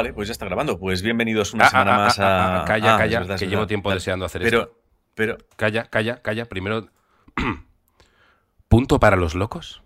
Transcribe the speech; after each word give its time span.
Vale, 0.00 0.14
pues 0.14 0.28
ya 0.28 0.32
está 0.32 0.46
grabando. 0.46 0.78
Pues 0.78 1.02
bienvenidos 1.02 1.52
una 1.52 1.66
Ah, 1.66 1.70
semana 1.70 1.94
ah, 1.94 1.98
más 1.98 2.18
ah, 2.18 2.24
a. 2.24 2.62
ah, 2.62 2.64
calla, 2.64 2.96
calla, 2.96 3.18
verdad, 3.20 3.38
que 3.38 3.48
llevo 3.48 3.66
tiempo 3.66 3.92
deseando 3.92 4.24
hacer 4.24 4.40
pero, 4.40 4.60
esto. 4.62 4.80
Pero, 5.14 5.36
Calla, 5.56 5.90
calla, 5.90 6.22
calla. 6.22 6.46
Primero, 6.46 6.88
punto 8.68 8.98
para 8.98 9.16
los 9.16 9.34
locos. 9.34 9.82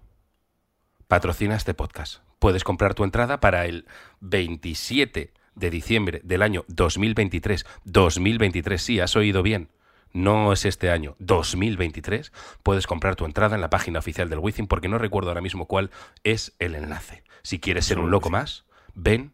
Patrocina 1.08 1.56
este 1.56 1.74
podcast. 1.74 2.22
Puedes 2.38 2.62
comprar 2.62 2.94
tu 2.94 3.02
entrada 3.02 3.40
para 3.40 3.66
el 3.66 3.88
27 4.20 5.32
de 5.56 5.70
diciembre 5.70 6.20
del 6.22 6.42
año 6.42 6.64
2023. 6.68 7.66
2023, 7.82 8.80
sí, 8.80 9.00
has 9.00 9.16
oído 9.16 9.42
bien. 9.42 9.68
No 10.12 10.52
es 10.52 10.64
este 10.64 10.92
año, 10.92 11.16
2023. 11.18 12.30
Puedes 12.62 12.86
comprar 12.86 13.16
tu 13.16 13.24
entrada 13.24 13.56
en 13.56 13.60
la 13.60 13.68
página 13.68 13.98
oficial 13.98 14.30
del 14.30 14.38
Wizzing 14.38 14.68
porque 14.68 14.86
no 14.86 14.98
recuerdo 14.98 15.30
ahora 15.30 15.40
mismo 15.40 15.66
cuál 15.66 15.90
es 16.22 16.54
el 16.60 16.76
enlace. 16.76 17.24
Si 17.42 17.58
quieres 17.58 17.84
ser 17.86 17.98
un 17.98 18.12
loco 18.12 18.30
más, 18.30 18.64
ven 18.94 19.33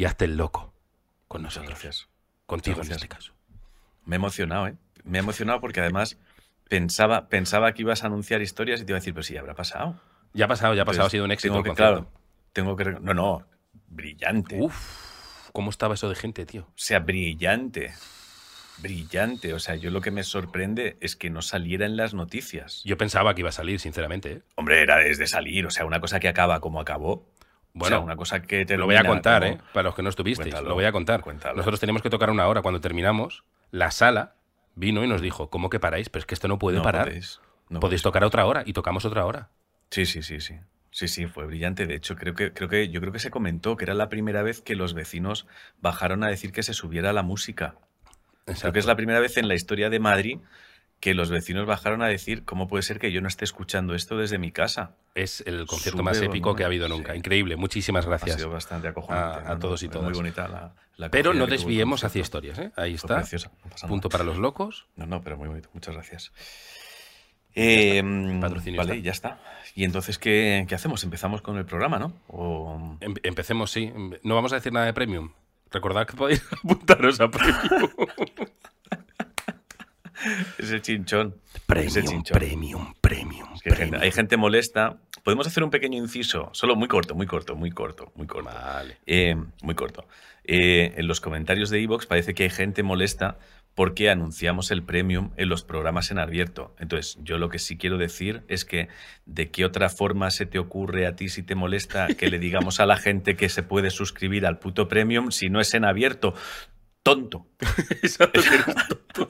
y 0.00 0.06
hazte 0.06 0.24
el 0.24 0.38
loco 0.38 0.72
con 1.28 1.42
nosotros. 1.42 1.68
gracias. 1.68 2.08
Contigo 2.46 2.80
en 2.80 2.90
este 2.90 3.06
caso. 3.06 3.34
Me 4.06 4.16
he 4.16 4.18
emocionado, 4.18 4.66
¿eh? 4.68 4.74
Me 5.04 5.18
he 5.18 5.20
emocionado 5.20 5.60
porque 5.60 5.80
además 5.80 6.16
pensaba, 6.70 7.28
pensaba 7.28 7.74
que 7.74 7.82
ibas 7.82 8.02
a 8.02 8.06
anunciar 8.06 8.40
historias 8.40 8.80
y 8.80 8.86
te 8.86 8.92
iba 8.92 8.96
a 8.96 9.00
decir, 9.00 9.12
pero 9.12 9.24
sí, 9.24 9.36
habrá 9.36 9.54
pasado. 9.54 10.00
Ya 10.32 10.46
ha 10.46 10.48
pasado, 10.48 10.72
ya 10.72 10.82
ha 10.82 10.84
pasado, 10.86 11.06
ha 11.06 11.10
sido 11.10 11.26
un 11.26 11.32
éxito 11.32 11.52
tengo 11.52 11.64
que, 11.64 11.74
claro, 11.74 12.10
tengo 12.54 12.76
que. 12.76 12.84
No, 12.84 13.12
no, 13.12 13.46
brillante. 13.88 14.58
Uf, 14.58 15.50
¿cómo 15.52 15.68
estaba 15.68 15.96
eso 15.96 16.08
de 16.08 16.14
gente, 16.14 16.46
tío? 16.46 16.62
O 16.62 16.72
sea, 16.76 17.00
brillante. 17.00 17.92
Brillante. 18.78 19.52
O 19.52 19.58
sea, 19.58 19.74
yo 19.74 19.90
lo 19.90 20.00
que 20.00 20.10
me 20.10 20.24
sorprende 20.24 20.96
es 21.02 21.14
que 21.14 21.28
no 21.28 21.42
saliera 21.42 21.84
en 21.84 21.98
las 21.98 22.14
noticias. 22.14 22.82
Yo 22.84 22.96
pensaba 22.96 23.34
que 23.34 23.42
iba 23.42 23.50
a 23.50 23.52
salir, 23.52 23.78
sinceramente. 23.78 24.32
¿eh? 24.32 24.42
Hombre, 24.54 24.80
era 24.80 24.96
desde 24.96 25.26
salir. 25.26 25.66
O 25.66 25.70
sea, 25.70 25.84
una 25.84 26.00
cosa 26.00 26.20
que 26.20 26.28
acaba 26.28 26.60
como 26.60 26.80
acabó. 26.80 27.29
Bueno, 27.72 27.96
o 27.96 27.98
sea, 28.00 28.04
una 28.04 28.16
cosa 28.16 28.42
que 28.42 28.64
te 28.66 28.76
Lo 28.76 28.86
voy 28.86 28.96
a 28.96 29.04
contar, 29.04 29.42
como- 29.42 29.54
¿eh? 29.54 29.58
Para 29.72 29.84
los 29.84 29.94
que 29.94 30.02
no 30.02 30.08
estuvisteis, 30.08 30.48
Cuéntalo, 30.54 30.68
lo 30.70 30.74
voy 30.74 30.84
a 30.84 30.92
contar. 30.92 31.20
cuéntalo. 31.22 31.56
Nosotros 31.56 31.78
teníamos 31.80 32.02
que 32.02 32.10
tocar 32.10 32.30
una 32.30 32.46
hora. 32.48 32.62
Cuando 32.62 32.80
terminamos, 32.80 33.44
la 33.70 33.90
sala 33.90 34.34
vino 34.74 35.04
y 35.04 35.08
nos 35.08 35.20
dijo, 35.20 35.50
¿cómo 35.50 35.70
que 35.70 35.78
paráis? 35.80 36.08
Pero 36.08 36.20
es 36.20 36.26
que 36.26 36.34
esto 36.34 36.48
no 36.48 36.58
puede 36.58 36.78
No 36.78 36.82
parar. 36.82 37.06
podéis, 37.06 37.40
no 37.68 37.80
Podéis 37.80 38.02
tocar 38.02 38.24
otra 38.24 38.44
hora 38.46 38.62
y 38.66 38.72
tocamos 38.72 39.04
otra 39.04 39.24
hora. 39.24 39.48
Sí, 39.90 40.04
sí, 40.06 40.22
sí, 40.22 40.40
sí. 40.40 40.56
Sí, 40.92 41.06
sí, 41.06 41.26
fue 41.26 41.46
brillante. 41.46 41.86
De 41.86 41.94
hecho, 41.94 42.16
creo 42.16 42.34
que, 42.34 42.52
creo 42.52 42.68
que, 42.68 42.88
yo 42.88 43.00
creo 43.00 43.12
que 43.12 43.20
se 43.20 43.30
comentó 43.30 43.76
que 43.76 43.84
era 43.84 43.94
la 43.94 44.08
primera 44.08 44.42
vez 44.42 44.60
que 44.60 44.74
los 44.74 44.92
vecinos 44.94 45.46
bajaron 45.80 46.24
a 46.24 46.28
decir 46.28 46.50
que 46.52 46.64
se 46.64 46.74
subiera 46.74 47.12
la 47.12 47.22
música. 47.22 47.76
Creo 48.60 48.72
que 48.72 48.80
es 48.80 48.86
la 48.86 48.96
primera 48.96 49.20
vez 49.20 49.36
en 49.36 49.46
la 49.46 49.54
historia 49.54 49.88
de 49.90 50.00
Madrid 50.00 50.38
que 51.00 51.14
los 51.14 51.30
vecinos 51.30 51.66
bajaron 51.66 52.02
a 52.02 52.06
decir 52.08 52.44
cómo 52.44 52.68
puede 52.68 52.82
ser 52.82 52.98
que 52.98 53.10
yo 53.10 53.22
no 53.22 53.28
esté 53.28 53.44
escuchando 53.46 53.94
esto 53.94 54.18
desde 54.18 54.36
mi 54.38 54.52
casa. 54.52 54.96
Es 55.14 55.42
el 55.46 55.66
concierto 55.66 55.98
Sube 55.98 56.04
más 56.04 56.20
épico 56.20 56.54
que 56.54 56.62
ha 56.62 56.66
habido 56.66 56.88
nunca. 56.88 57.12
sí. 57.12 57.18
Increíble. 57.18 57.56
Muchísimas 57.56 58.04
Ha 58.04 58.08
gracias. 58.10 58.36
sido 58.36 58.50
bastante 58.50 58.88
acojonante. 58.88 59.48
a- 59.50 59.58
todos 59.58 59.82
y 59.82 59.88
todas. 59.88 60.04
Muy 60.04 60.12
bonita 60.14 60.46
la, 60.46 60.74
la 60.96 61.10
Pero 61.10 61.32
no 61.32 61.46
desviemos 61.46 62.04
hacia 62.04 62.20
historias, 62.20 62.58
¿eh? 62.58 62.70
Ahí 62.76 62.94
está. 62.94 63.16
preciosa, 63.16 63.50
no 63.64 63.70
pasa 63.70 63.88
Punto 63.88 64.08
para 64.10 64.24
los 64.24 64.36
locos. 64.36 64.86
No, 64.96 65.06
no, 65.06 65.22
pero 65.22 65.38
muy 65.38 65.48
bonito. 65.48 65.70
Muchas 65.72 65.94
gracias. 65.94 66.32
Eh, 67.54 68.02
Patrocinio 68.40 68.78
vale, 68.78 68.92
está. 68.96 69.04
ya 69.04 69.10
está. 69.12 69.40
Y 69.74 69.84
entonces, 69.84 70.18
¿qué, 70.18 70.66
qué 70.68 70.74
hacemos? 70.74 71.02
Empezamos 71.02 71.42
con 71.42 71.56
el 71.56 71.64
programa, 71.64 71.98
¿no? 71.98 72.12
O... 72.28 72.96
Em- 73.00 73.14
empecemos, 73.22 73.70
sí. 73.70 73.92
No 74.22 74.34
vamos 74.34 74.52
a 74.52 74.56
decir 74.56 74.72
nada 74.72 74.86
de 74.86 74.92
Premium. 74.92 75.32
Recordad 75.70 76.06
que 76.06 76.14
podéis 76.16 76.42
apuntaros 76.52 77.20
a 77.20 77.30
Premium. 77.30 77.90
Ese 80.58 80.80
chinchón. 80.80 81.36
Ese 81.54 81.60
premium, 81.66 82.04
chinchón. 82.06 82.38
Premium, 82.38 82.94
Premium, 83.00 83.48
Es 83.54 83.62
que 83.62 83.70
hay, 83.70 83.76
gente, 83.76 83.90
Premium. 83.90 84.02
hay 84.02 84.12
gente 84.12 84.36
molesta. 84.36 84.98
Podemos 85.24 85.46
hacer 85.46 85.62
un 85.62 85.70
pequeño 85.70 85.98
inciso, 85.98 86.50
solo 86.52 86.76
muy 86.76 86.88
corto, 86.88 87.14
muy 87.14 87.26
corto, 87.26 87.54
muy 87.54 87.70
corto, 87.70 88.12
muy 88.14 88.26
corto. 88.26 88.50
Vale. 88.50 88.96
Eh, 89.06 89.36
muy 89.62 89.74
corto. 89.74 90.06
Eh, 90.44 90.94
en 90.96 91.06
los 91.06 91.20
comentarios 91.20 91.70
de 91.70 91.82
Evox 91.82 92.06
parece 92.06 92.34
que 92.34 92.44
hay 92.44 92.50
gente 92.50 92.82
molesta 92.82 93.38
porque 93.74 94.10
anunciamos 94.10 94.70
el 94.72 94.82
premium 94.82 95.30
en 95.36 95.48
los 95.48 95.62
programas 95.62 96.10
en 96.10 96.18
abierto. 96.18 96.74
Entonces, 96.78 97.18
yo 97.22 97.38
lo 97.38 97.48
que 97.48 97.58
sí 97.58 97.76
quiero 97.78 97.98
decir 97.98 98.42
es 98.48 98.64
que 98.64 98.88
de 99.26 99.50
qué 99.50 99.64
otra 99.64 99.88
forma 99.88 100.30
se 100.30 100.44
te 100.44 100.58
ocurre 100.58 101.06
a 101.06 101.14
ti 101.14 101.28
si 101.28 101.42
te 101.42 101.54
molesta 101.54 102.08
que 102.08 102.28
le 102.28 102.38
digamos 102.38 102.80
a 102.80 102.86
la 102.86 102.96
gente 102.96 103.36
que 103.36 103.48
se 103.48 103.62
puede 103.62 103.90
suscribir 103.90 104.44
al 104.44 104.58
puto 104.58 104.88
premium 104.88 105.30
si 105.30 105.50
no 105.50 105.60
es 105.60 105.72
en 105.74 105.84
abierto. 105.84 106.34
Tonto. 107.02 107.46
Exacto, 108.02 108.40
que 108.42 108.48
eres 108.48 108.66
tonto. 109.14 109.28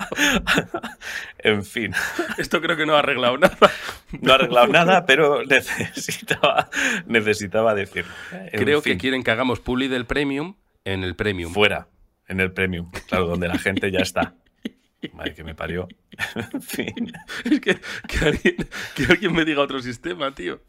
En 1.38 1.64
fin. 1.64 1.92
Esto 2.38 2.60
creo 2.60 2.76
que 2.76 2.86
no 2.86 2.96
ha 2.96 2.98
arreglado 2.98 3.38
nada. 3.38 3.56
No 4.20 4.32
ha 4.32 4.34
arreglado 4.34 4.66
nada, 4.68 5.06
pero 5.06 5.44
necesitaba, 5.44 6.68
necesitaba 7.06 7.74
decirlo. 7.74 8.12
En 8.32 8.60
Creo 8.60 8.82
fin, 8.82 8.94
que 8.94 8.98
quieren 8.98 9.22
que 9.22 9.30
hagamos 9.30 9.60
publi 9.60 9.88
del 9.88 10.06
Premium 10.06 10.56
en 10.84 11.04
el 11.04 11.14
Premium. 11.14 11.52
Fuera, 11.52 11.88
en 12.26 12.40
el 12.40 12.52
premium. 12.52 12.90
Claro, 13.08 13.26
donde 13.26 13.48
la 13.48 13.58
gente 13.58 13.90
ya 13.90 14.00
está. 14.00 14.34
Madre 15.12 15.34
que 15.34 15.44
me 15.44 15.54
parió. 15.54 15.88
En 16.52 16.60
fin. 16.62 17.12
Es 17.44 17.60
que, 17.60 17.80
que 18.06 18.18
alguien, 18.24 18.56
que 18.94 19.04
alguien 19.04 19.32
me 19.32 19.44
diga 19.44 19.62
otro 19.62 19.80
sistema, 19.80 20.34
tío. 20.34 20.60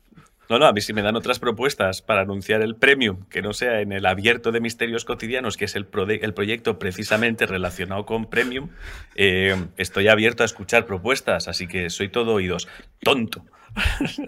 No, 0.51 0.59
no, 0.59 0.65
a 0.65 0.73
mí 0.73 0.81
si 0.81 0.91
me 0.91 1.01
dan 1.01 1.15
otras 1.15 1.39
propuestas 1.39 2.01
para 2.01 2.21
anunciar 2.21 2.61
el 2.61 2.75
premium, 2.75 3.25
que 3.29 3.41
no 3.41 3.53
sea 3.53 3.79
en 3.79 3.93
el 3.93 4.05
abierto 4.05 4.51
de 4.51 4.59
misterios 4.59 5.05
cotidianos, 5.05 5.55
que 5.55 5.63
es 5.63 5.77
el, 5.77 5.89
prode- 5.89 6.19
el 6.21 6.33
proyecto 6.33 6.77
precisamente 6.77 7.45
relacionado 7.45 8.05
con 8.05 8.29
premium, 8.29 8.69
eh, 9.15 9.55
estoy 9.77 10.09
abierto 10.09 10.43
a 10.43 10.45
escuchar 10.45 10.85
propuestas, 10.85 11.47
así 11.47 11.67
que 11.67 11.89
soy 11.89 12.09
todo 12.09 12.33
oídos. 12.33 12.67
Tonto. 13.01 13.45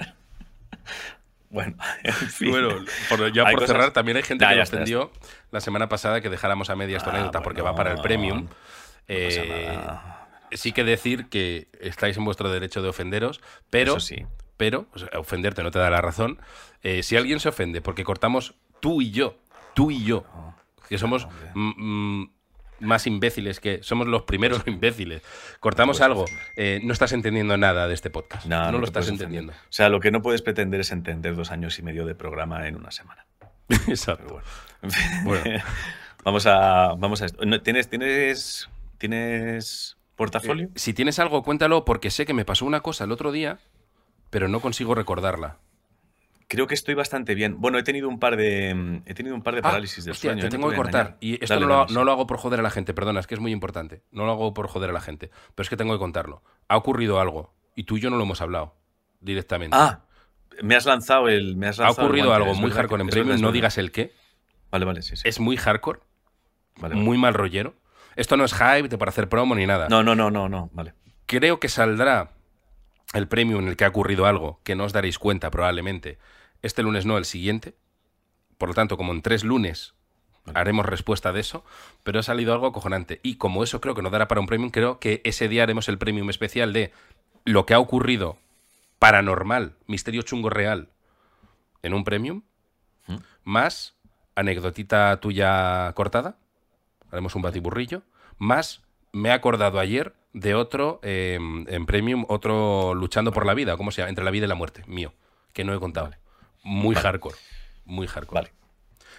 bueno, 1.49 1.75
en 2.03 2.13
fin. 2.13 2.51
Bueno, 2.51 2.69
por- 3.09 3.31
ya 3.31 3.43
por 3.43 3.53
cosas- 3.55 3.67
cerrar, 3.67 3.91
también 3.91 4.17
hay 4.17 4.23
gente 4.23 4.43
Nah, 4.45 4.49
que 4.51 4.55
ya 4.55 4.61
nos 4.61 4.73
ofendió 4.73 5.11
la 5.51 5.61
semana 5.61 5.89
pasada 5.89 6.21
que 6.21 6.29
dejáramos 6.29 6.69
a 6.69 6.75
media 6.75 6.97
esta 6.97 7.11
Ah, 7.11 7.15
anécdota 7.15 7.41
porque 7.43 7.61
va 7.61 7.75
para 7.75 7.91
el 7.93 8.01
Premium. 8.01 8.47
Eh, 9.07 9.77
sí 10.51 10.71
que 10.71 10.83
decir 10.83 11.27
que 11.27 11.67
estáis 11.81 12.17
en 12.17 12.25
vuestro 12.25 12.49
derecho 12.49 12.81
de 12.81 12.89
ofenderos, 12.89 13.41
pero 13.69 13.99
sí. 13.99 14.25
Pero 14.57 14.87
o 14.93 14.99
sea, 14.99 15.09
ofenderte 15.19 15.63
no 15.63 15.71
te 15.71 15.79
da 15.79 15.89
la 15.89 16.01
razón. 16.01 16.39
Eh, 16.81 17.03
si 17.03 17.15
alguien 17.15 17.39
se 17.39 17.49
ofende 17.49 17.81
porque 17.81 18.03
cortamos 18.03 18.55
tú 18.79 19.01
y 19.01 19.11
yo, 19.11 19.37
tú 19.73 19.91
y 19.91 20.03
yo, 20.03 20.25
que 20.89 20.97
somos 20.97 21.27
más 22.83 23.07
imbéciles 23.07 23.59
que 23.59 23.81
somos 23.81 24.07
los 24.07 24.23
primeros 24.23 24.63
imbéciles, 24.67 25.21
cortamos 25.59 26.01
algo, 26.01 26.25
eh, 26.55 26.79
no 26.83 26.93
estás 26.93 27.13
entendiendo 27.13 27.57
nada 27.57 27.87
de 27.87 27.93
este 27.93 28.09
podcast. 28.09 28.45
No, 28.45 28.71
No, 28.71 28.79
lo 28.79 28.85
estás 28.85 29.07
entendiendo. 29.07 29.53
O 29.53 29.71
sea, 29.71 29.89
lo 29.89 29.99
que 29.99 30.11
no 30.11 30.21
puedes 30.21 30.41
pretender 30.41 30.81
es 30.81 30.91
entender 30.91 31.35
dos 31.35 31.51
años 31.51 31.79
y 31.79 31.81
medio 31.81 32.05
de 32.05 32.15
programa 32.15 32.67
en 32.67 32.75
una 32.75 32.91
semana. 32.91 33.25
Exacto. 33.87 34.41
bueno. 34.81 34.95
Bueno. 35.23 35.63
vamos 36.23 36.45
a 36.45 36.93
vamos 36.97 37.21
a 37.21 37.25
esto. 37.25 37.39
¿Tienes 37.61 37.89
tienes 37.89 38.69
tienes 38.97 39.97
portafolio? 40.15 40.67
Eh, 40.67 40.71
si 40.75 40.93
tienes 40.93 41.19
algo, 41.19 41.43
cuéntalo 41.43 41.85
porque 41.85 42.11
sé 42.11 42.25
que 42.25 42.33
me 42.33 42.45
pasó 42.45 42.65
una 42.65 42.81
cosa 42.81 43.05
el 43.05 43.11
otro 43.11 43.31
día, 43.31 43.59
pero 44.33 44.47
no 44.47 44.59
consigo 44.59 44.95
recordarla. 44.95 45.57
Creo 46.47 46.67
que 46.67 46.73
estoy 46.73 46.95
bastante 46.95 47.35
bien. 47.35 47.61
Bueno, 47.61 47.77
he 47.77 47.83
tenido 47.83 48.09
un 48.09 48.19
par 48.19 48.35
de 48.35 48.73
mm, 48.75 49.03
he 49.05 49.13
tenido 49.13 49.35
un 49.35 49.43
par 49.43 49.53
de 49.53 49.59
Ah, 49.59 49.63
parálisis 49.63 50.03
del 50.03 50.11
hostia, 50.11 50.31
sueño. 50.31 50.41
te 50.41 50.47
¿eh? 50.47 50.49
No 50.49 50.55
tengo 50.57 50.69
que 50.71 50.75
cortar. 50.75 51.01
engañar. 51.01 51.17
Y 51.21 51.33
esto 51.35 51.53
Dale, 51.53 51.65
no, 51.67 51.85
lo, 51.87 52.03
no 52.03 52.11
hago 52.11 52.27
por 52.27 52.37
joder 52.37 52.59
a 52.59 52.63
la 52.63 52.69
gente, 52.71 52.93
perdona, 52.93 53.19
es 53.19 53.27
que 53.27 53.35
es 53.35 53.39
muy 53.39 53.51
importante. 53.51 54.01
No 54.11 54.25
lo 54.25 54.31
hago 54.31 54.53
por 54.53 54.67
joder 54.67 54.89
a 54.89 54.93
la 54.93 55.01
gente, 55.01 55.29
pero 55.55 55.63
es 55.63 55.69
que 55.69 55.77
tengo 55.77 55.93
que 55.93 55.99
contarlo. 55.99 56.43
Ha 56.67 56.75
ocurrido 56.77 57.19
algo 57.19 57.53
y 57.75 57.83
tú 57.83 57.97
y 57.97 58.01
yo 58.01 58.09
no 58.09 58.17
lo 58.17 58.23
hemos 58.23 58.41
hablado 58.41 58.75
directamente. 59.21 59.77
Ah, 59.79 60.01
me 60.61 60.75
has 60.75 60.85
lanzado 60.85 61.29
el 61.29 61.55
me 61.55 61.67
has 61.67 61.79
ha 61.79 61.83
lanzado 61.83 62.07
ocurrido 62.07 62.27
guante, 62.27 62.43
algo 62.49 62.59
muy 62.59 62.71
hardcore 62.71 62.99
que- 62.99 63.03
en 63.03 63.09
Premium, 63.09 63.39
no 63.41 63.51
digas 63.51 63.77
el 63.77 63.91
qué. 63.91 64.11
Vale, 64.71 64.85
vale, 64.85 65.01
sí, 65.03 65.15
sí. 65.15 65.23
Es 65.27 65.39
muy 65.39 65.55
hardcore, 65.57 65.99
Vale, 66.77 66.95
vale. 66.95 67.05
muy 67.05 67.17
mal 67.17 67.33
rollero. 67.35 67.75
Esto 68.15 68.35
no 68.37 68.43
es 68.45 68.53
hype 68.53 68.95
para 68.97 69.09
hacer 69.09 69.29
promo 69.29 69.55
ni 69.55 69.65
nada. 69.65 69.87
No, 69.89 70.03
no, 70.03 70.13
no, 70.15 70.29
no, 70.29 70.49
no, 70.49 70.69
vale. 70.73 70.93
Creo 71.25 71.59
que 71.59 71.69
saldrá 71.69 72.31
el 73.13 73.27
premio 73.27 73.59
en 73.59 73.67
el 73.67 73.77
que 73.77 73.85
ha 73.85 73.89
ocurrido 73.89 74.25
algo, 74.25 74.59
que 74.63 74.75
no 74.75 74.85
os 74.85 74.93
daréis 74.93 75.19
cuenta 75.19 75.51
probablemente. 75.51 76.17
Este 76.61 76.83
lunes 76.83 77.05
no, 77.05 77.17
el 77.17 77.25
siguiente. 77.25 77.75
Por 78.57 78.69
lo 78.69 78.75
tanto, 78.75 78.97
como 78.97 79.13
en 79.13 79.21
tres 79.21 79.43
lunes 79.43 79.93
haremos 80.53 80.85
respuesta 80.85 81.31
de 81.31 81.39
eso, 81.39 81.63
pero 82.03 82.19
ha 82.19 82.23
salido 82.23 82.53
algo 82.53 82.67
acojonante. 82.67 83.19
Y 83.23 83.35
como 83.35 83.63
eso 83.63 83.79
creo 83.81 83.95
que 83.95 84.01
no 84.01 84.09
dará 84.09 84.27
para 84.27 84.41
un 84.41 84.47
premium, 84.47 84.71
creo 84.71 84.99
que 84.99 85.21
ese 85.23 85.47
día 85.47 85.63
haremos 85.63 85.87
el 85.87 85.97
premium 85.97 86.29
especial 86.29 86.73
de 86.73 86.91
lo 87.45 87.65
que 87.65 87.73
ha 87.73 87.79
ocurrido 87.79 88.37
paranormal, 88.99 89.75
misterio 89.85 90.21
chungo 90.21 90.49
real, 90.49 90.89
en 91.81 91.93
un 91.93 92.03
premium, 92.03 92.43
¿Mm? 93.07 93.17
más 93.43 93.95
anecdotita 94.35 95.19
tuya 95.19 95.91
cortada, 95.93 96.37
haremos 97.11 97.35
un 97.35 97.41
batiburrillo, 97.41 98.03
más 98.37 98.81
me 99.11 99.29
he 99.29 99.31
acordado 99.33 99.79
ayer 99.79 100.15
de 100.33 100.55
otro 100.55 100.99
eh, 101.03 101.35
en 101.67 101.85
premium, 101.85 102.25
otro 102.27 102.93
luchando 102.95 103.31
por 103.31 103.45
la 103.45 103.53
vida, 103.53 103.77
¿cómo 103.77 103.91
se 103.91 104.01
llama? 104.01 104.09
Entre 104.09 104.25
la 104.25 104.31
vida 104.31 104.45
y 104.45 104.49
la 104.49 104.55
muerte, 104.55 104.83
mío, 104.87 105.13
que 105.53 105.63
no 105.63 105.73
he 105.73 105.79
contado. 105.79 106.11
Muy 106.63 106.95
hardcore, 106.95 107.35
muy 107.85 108.07
hardcore. 108.07 108.41
Vale. 108.41 108.53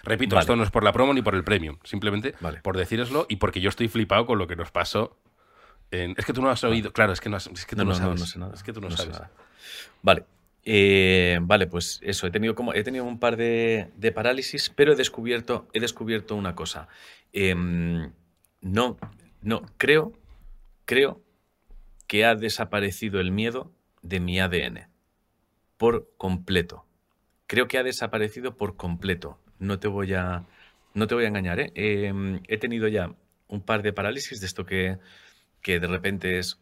Repito, 0.03 0.37
esto 0.37 0.55
no 0.55 0.63
es 0.63 0.69
por 0.71 0.83
la 0.83 0.91
promo 0.91 1.13
ni 1.13 1.21
por 1.21 1.33
el 1.35 1.43
premium, 1.43 1.77
simplemente 1.83 2.35
Vale. 2.39 2.59
por 2.61 2.77
decíroslo 2.77 3.25
y 3.29 3.37
porque 3.37 3.59
yo 3.61 3.69
estoy 3.69 3.87
flipado 3.87 4.25
con 4.25 4.37
lo 4.37 4.47
que 4.47 4.55
nos 4.55 4.71
pasó. 4.71 5.17
en- 5.91 6.15
Es 6.17 6.25
que 6.25 6.33
tú 6.33 6.41
no 6.41 6.49
has 6.49 6.63
oído, 6.63 6.91
claro, 6.91 7.13
es 7.13 7.21
que, 7.21 7.29
no 7.29 7.37
has- 7.37 7.47
es 7.47 7.65
que 7.65 7.75
tú 7.75 7.85
No, 7.85 7.91
no, 7.91 7.91
no, 7.93 7.99
no, 7.99 8.05
sabes. 8.05 8.19
no 8.19 8.25
sé 8.25 8.39
nada. 8.39 8.53
Es 8.55 8.63
que 8.63 8.73
tú 8.73 8.81
no, 8.81 8.89
sé 8.91 8.97
sabes. 8.97 9.13
nada. 9.13 9.31
Vale. 10.01 10.25
Eh, 10.63 11.37
vale, 11.41 11.67
pues 11.67 11.99
eso, 12.03 12.25
he 12.27 12.31
tenido, 12.31 12.55
como, 12.55 12.73
he 12.73 12.83
tenido 12.83 13.05
un 13.05 13.19
par 13.19 13.37
de, 13.37 13.91
parálisis, 14.13 14.69
pero 14.75 14.93
he 14.93 14.95
descubierto, 14.95 15.67
he 15.73 15.79
descubierto 15.79 16.35
una 16.35 16.55
cosa. 16.55 16.87
Em, 17.33 18.11
no, 18.61 18.97
no, 19.41 19.61
creo, 19.77 20.11
creo 20.85 21.21
que 22.07 22.25
ha 22.25 22.35
desaparecido 22.35 23.19
el 23.19 23.31
miedo 23.31 23.71
de 24.01 24.19
mi 24.19 24.39
ADN 24.39 24.87
por 25.77 26.11
completo. 26.17 26.85
Creo 27.47 27.67
que 27.67 27.77
ha 27.77 27.83
desaparecido 27.83 28.55
por 28.57 28.75
completo. 28.75 29.39
No 29.59 29.79
te 29.79 29.87
voy 29.87 30.13
a, 30.13 30.45
no 30.93 31.07
te 31.07 31.15
voy 31.15 31.25
a 31.25 31.27
engañar. 31.27 31.59
¿eh? 31.59 31.71
Em, 31.75 32.41
he 32.47 32.57
tenido 32.57 32.87
ya 32.87 33.13
un 33.47 33.61
par 33.61 33.83
de 33.83 33.93
parálisis 33.93 34.39
de 34.39 34.47
esto 34.47 34.65
que, 34.65 34.97
que 35.61 35.79
de 35.79 35.87
repente 35.87 36.39
es 36.39 36.59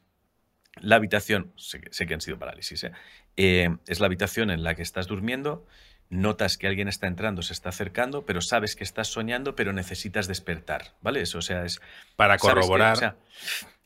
la 0.82 0.96
habitación, 0.96 1.54
sé, 1.56 1.80
que 1.80 2.14
han 2.14 2.22
sido 2.22 2.40
parálisis, 2.40 2.84
¿eh? 2.84 2.92
Eh, 3.38 3.70
es 3.88 4.00
la 4.00 4.08
habitación 4.08 4.50
en 4.50 4.64
la 4.64 4.76
que 4.76 4.82
estás 4.82 5.08
durmiendo, 5.08 5.66
notas 6.10 6.58
que 6.58 6.68
alguien 6.68 6.88
está 6.88 7.08
entrando, 7.08 7.42
se 7.42 7.54
está 7.54 7.70
acercando, 7.70 8.26
pero 8.26 8.42
sabes 8.42 8.76
que 8.76 8.84
estás 8.84 9.08
soñando, 9.08 9.56
pero 9.56 9.74
necesitas 9.74 10.28
despertar, 10.28 10.94
¿vale? 11.02 11.22
Eso, 11.22 11.40
o 11.40 11.42
sea, 11.42 11.66
es... 11.66 11.80
Para 12.16 12.38
corroborar... 12.38 13.18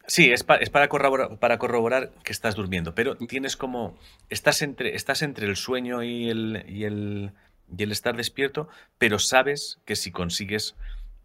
sí, 0.08 0.32
es, 0.32 0.46
es 0.60 0.70
para, 0.70 0.88
corroborar, 0.88 1.38
para 1.38 1.58
corroborar 1.60 2.12
que 2.24 2.32
estás 2.32 2.56
durmiendo, 2.56 2.96
pero 2.96 3.16
tienes 3.16 3.56
como... 3.56 3.98
Estás 4.30 4.62
entre, 4.62 4.96
estás 4.96 5.22
entre 5.22 5.46
el 5.46 5.56
sueño 5.56 6.02
y 6.04 6.30
el, 6.30 6.66
y 6.68 6.86
el, 6.86 7.32
y 7.78 7.84
el 7.84 7.92
estar 7.92 8.16
despierto, 8.16 8.68
pero 8.98 9.20
sabes 9.20 9.80
que 9.86 9.96
si 9.96 10.12
consigues 10.12 10.76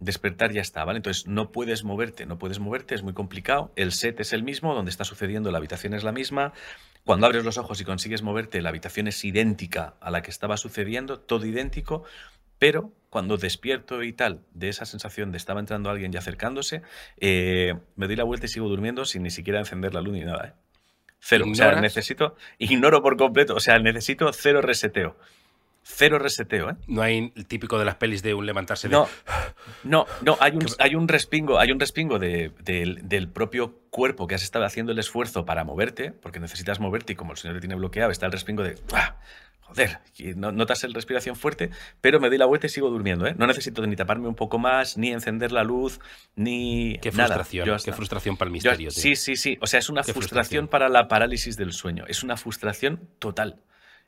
despertar 0.03 0.53
ya 0.53 0.61
está, 0.61 0.85
¿vale? 0.85 0.99
Entonces 0.99 1.27
no 1.27 1.53
puedes 1.53 1.85
moverte, 1.85 2.27
no 2.27 2.39
puedes 2.39 2.59
moverte, 2.59 2.95
es 2.95 3.03
muy 3.03 3.13
complicado. 3.13 3.73
El 3.77 3.93
set 3.93 4.21
es 4.21 4.33
el 4.33 4.43
mismo, 4.43 4.75
donde 4.75 4.91
está 4.91 5.05
sucediendo, 5.05 5.51
la 5.51 5.59
habitación 5.59 5.95
es 5.95 6.05
la 6.05 6.13
misma. 6.13 6.53
Cuando 7.05 7.27
abres 7.27 7.45
los 7.45 7.59
ojos 7.59 7.81
y 7.81 7.85
consigues 7.85 8.23
moverte, 8.23 8.63
la 8.63 8.69
habitación 8.69 9.09
es 9.09 9.25
idéntica 9.25 9.95
a 10.01 10.11
la 10.11 10.23
que 10.23 10.31
estaba 10.31 10.57
sucediendo, 10.57 11.21
todo 11.21 11.47
idéntico, 11.47 12.05
pero 12.63 12.93
cuando 13.11 13.39
despierto 13.39 14.05
y 14.05 14.13
tal, 14.13 14.39
de 14.55 14.69
esa 14.69 14.85
sensación 14.85 15.33
de 15.33 15.37
estaba 15.37 15.59
entrando 15.59 15.91
alguien 15.91 16.15
y 16.15 16.17
acercándose, 16.17 16.83
eh, 17.19 17.75
me 17.97 18.07
doy 18.07 18.15
la 18.15 18.23
vuelta 18.23 18.47
y 18.47 18.49
sigo 18.49 18.69
durmiendo 18.69 19.05
sin 19.05 19.25
ni 19.25 19.31
siquiera 19.31 19.59
encender 19.59 19.95
la 19.95 20.01
luz 20.01 20.13
ni 20.13 20.21
nada, 20.21 20.47
¿eh? 20.47 20.53
Cero. 21.19 21.47
O 21.51 21.55
sea, 21.57 21.81
necesito, 21.81 22.37
ignoro 22.59 23.03
por 23.03 23.17
completo, 23.17 23.57
o 23.57 23.59
sea, 23.59 23.81
necesito 23.81 24.33
cero 24.33 24.63
reseteo. 24.63 25.17
Cero 25.83 26.21
reseteo, 26.21 26.71
¿eh? 26.71 26.77
No 26.87 27.03
hay 27.03 27.33
el 27.35 27.47
típico 27.47 27.81
de 27.81 27.85
las 27.85 27.97
pelis 27.97 28.23
de 28.23 28.33
un 28.33 28.47
levantarse 28.47 28.87
de... 28.87 28.93
No, 28.93 29.09
no, 29.83 30.07
no 30.25 30.37
hay, 30.39 30.53
un, 30.53 30.65
hay 30.79 30.95
un 30.95 31.09
respingo, 31.09 31.59
hay 31.59 31.73
un 31.73 31.81
respingo 31.81 32.21
del 32.21 33.29
propio 33.33 33.75
cuerpo 33.91 34.29
que 34.29 34.37
has 34.37 34.45
estado 34.45 34.65
haciendo 34.67 34.93
el 34.93 35.01
esfuerzo 35.01 35.45
para 35.45 35.65
moverte, 35.65 36.13
porque 36.13 36.39
necesitas 36.39 36.79
moverte 36.79 37.15
y 37.15 37.17
como 37.17 37.33
el 37.33 37.39
señor 37.39 37.57
te 37.57 37.63
tiene 37.63 37.75
bloqueado, 37.75 38.13
está 38.13 38.27
el 38.27 38.33
respingo 38.33 38.63
de... 38.63 38.77
¡Ah! 38.93 39.17
Joder, 39.75 40.37
no, 40.37 40.53
notas 40.53 40.85
el 40.85 40.95
respiración 40.95 41.37
fuerte, 41.37 41.71
pero 42.01 42.21
me 42.21 42.29
doy 42.29 42.39
la 42.39 42.47
vuelta 42.47 42.67
y 42.67 42.71
sigo 42.71 42.91
durmiendo, 42.91 43.27
¿eh? 43.27 43.35
No 43.37 43.47
necesito 43.47 43.87
ni 43.87 43.97
taparme 43.97 44.29
un 44.29 44.35
poco 44.35 44.59
más, 44.59 44.97
ni 44.97 45.11
encender 45.11 45.53
la 45.53 45.65
luz, 45.65 46.01
ni 46.37 46.99
Qué 47.01 47.13
frustración, 47.13 47.79
qué 47.85 47.93
frustración 47.93 48.37
para 48.37 48.49
el 48.49 48.53
misterio. 48.53 48.91
sí, 48.91 49.17
sí, 49.17 49.37
sí. 49.37 49.59
O 49.61 49.67
sea, 49.67 49.79
es 49.79 49.89
una 49.89 50.03
frustración 50.03 50.69
para 50.69 50.89
la 50.89 51.09
parálisis 51.09 51.57
del 51.57 51.73
sueño. 51.73 52.05
Es 52.09 52.23
una 52.23 52.37
frustración 52.37 53.09
total 53.19 53.61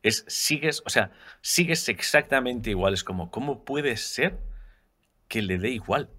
es 0.05 0.25
sigues, 0.29 0.83
o 0.85 0.91
sea, 0.91 1.11
sigues 1.41 1.89
exactamente 1.89 2.71
igual. 2.71 2.95
Es 2.95 3.03
como, 3.03 3.31
¿cómo 3.31 3.65
puede 3.65 3.97
ser 3.97 4.39
que 5.29 5.43
le 5.43 5.59
dé 5.59 5.71
igual? 5.71 6.11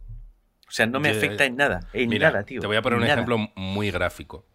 O 0.67 0.71
sea, 0.71 0.87
no 0.87 0.99
me 0.99 1.09
afecta 1.09 1.45
en 1.45 1.55
nada, 1.55 1.87
en 1.93 2.09
nada, 2.09 2.43
tío. 2.43 2.59
Te 2.59 2.67
voy 2.67 2.75
a 2.75 2.81
poner 2.81 2.99
un 2.99 3.05
ejemplo 3.05 3.37
muy 3.55 3.91
gráfico, 3.91 4.45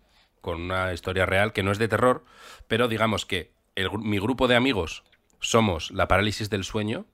con 0.41 0.61
una 0.61 0.93
historia 0.93 1.25
real 1.25 1.53
que 1.53 1.63
no 1.63 1.71
es 1.71 1.79
de 1.79 1.87
terror, 1.87 2.25
pero 2.67 2.89
digamos 2.89 3.25
que 3.25 3.53
mi 3.99 4.19
grupo 4.19 4.49
de 4.49 4.57
amigos 4.57 5.05
somos 5.41 5.91
la 5.91 6.09
parálisis 6.09 6.51
del 6.51 6.65
sueño 6.65 7.07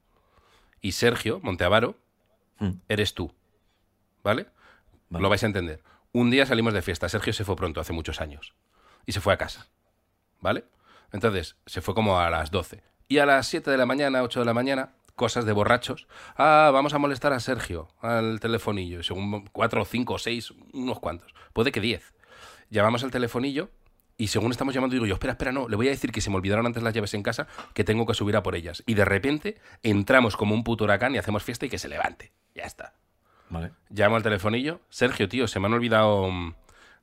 y 0.81 0.93
Sergio 0.93 1.41
Monteavaro 1.43 1.97
hmm. 2.59 2.71
eres 2.89 3.15
tú. 3.15 3.33
¿Vale? 4.23 4.47
Lo 5.11 5.29
vais 5.29 5.43
a 5.43 5.47
entender. 5.47 5.83
Un 6.13 6.31
día 6.31 6.47
salimos 6.47 6.75
de 6.75 6.83
fiesta. 6.83 7.09
Sergio 7.09 7.33
se 7.33 7.45
fue 7.45 7.57
pronto, 7.57 7.81
hace 7.81 7.93
muchos 7.93 8.21
años. 8.21 8.55
Y 9.05 9.13
se 9.13 9.21
fue 9.21 9.33
a 9.33 9.37
casa. 9.37 9.69
¿Vale? 10.41 10.65
Entonces, 11.13 11.57
se 11.67 11.81
fue 11.81 11.95
como 11.95 12.19
a 12.19 12.29
las 12.31 12.51
12. 12.51 12.83
Y 13.09 13.19
a 13.19 13.27
las 13.27 13.47
7 13.47 13.71
de 13.71 13.77
la 13.77 13.87
mañana, 13.87 14.23
8 14.23 14.41
de 14.41 14.47
la 14.47 14.55
mañana, 14.55 14.95
cosas 15.15 15.45
de 15.45 15.53
borrachos. 15.53 16.09
Ah, 16.37 16.71
vamos 16.73 16.95
a 16.95 16.99
molestar 16.99 17.33
a 17.33 17.41
Sergio 17.41 17.89
al 18.01 18.41
telefonillo. 18.41 19.03
Según 19.03 19.47
4, 19.53 19.85
5, 19.85 20.19
6, 20.19 20.55
unos 20.73 20.99
cuantos. 20.99 21.35
Puede 21.53 21.71
que 21.71 21.81
10. 21.81 22.15
Llamamos 22.71 23.05
al 23.05 23.13
telefonillo 23.13 23.71
y 24.19 24.29
según 24.29 24.51
estamos 24.51 24.75
llamando, 24.75 24.95
digo 24.95 25.07
yo, 25.07 25.15
espera, 25.15 25.33
espera, 25.33 25.53
no, 25.53 25.69
le 25.69 25.77
voy 25.77 25.89
a 25.89 25.91
decir 25.91 26.13
que 26.13 26.21
se 26.21 26.31
me 26.31 26.37
olvidaron 26.37 26.67
antes 26.67 26.83
las 26.83 26.95
llaves 26.95 27.15
en 27.15 27.23
casa, 27.23 27.47
que 27.75 27.85
tengo 27.85 28.07
que 28.07 28.15
subir 28.15 28.37
a 28.37 28.43
por 28.43 28.55
ellas. 28.55 28.83
Y 28.87 28.95
de 28.95 29.05
repente 29.05 29.59
entramos 29.83 30.37
como 30.37 30.55
un 30.55 30.65
puto 30.65 30.85
huracán 30.85 31.15
y 31.15 31.19
hacemos 31.19 31.43
fiesta 31.43 31.67
y 31.67 31.69
que 31.69 31.79
se 31.79 31.89
levante. 31.89 32.33
Ya 32.55 32.65
está. 32.65 32.95
Vale. 33.51 33.73
Llamo 33.91 34.17
al 34.17 34.23
telefonillo. 34.23 34.81
Sergio, 34.89 35.29
tío, 35.29 35.47
se 35.47 35.61
me 35.61 35.67
han 35.67 35.75
olvidado 35.75 36.31
mm, 36.31 36.55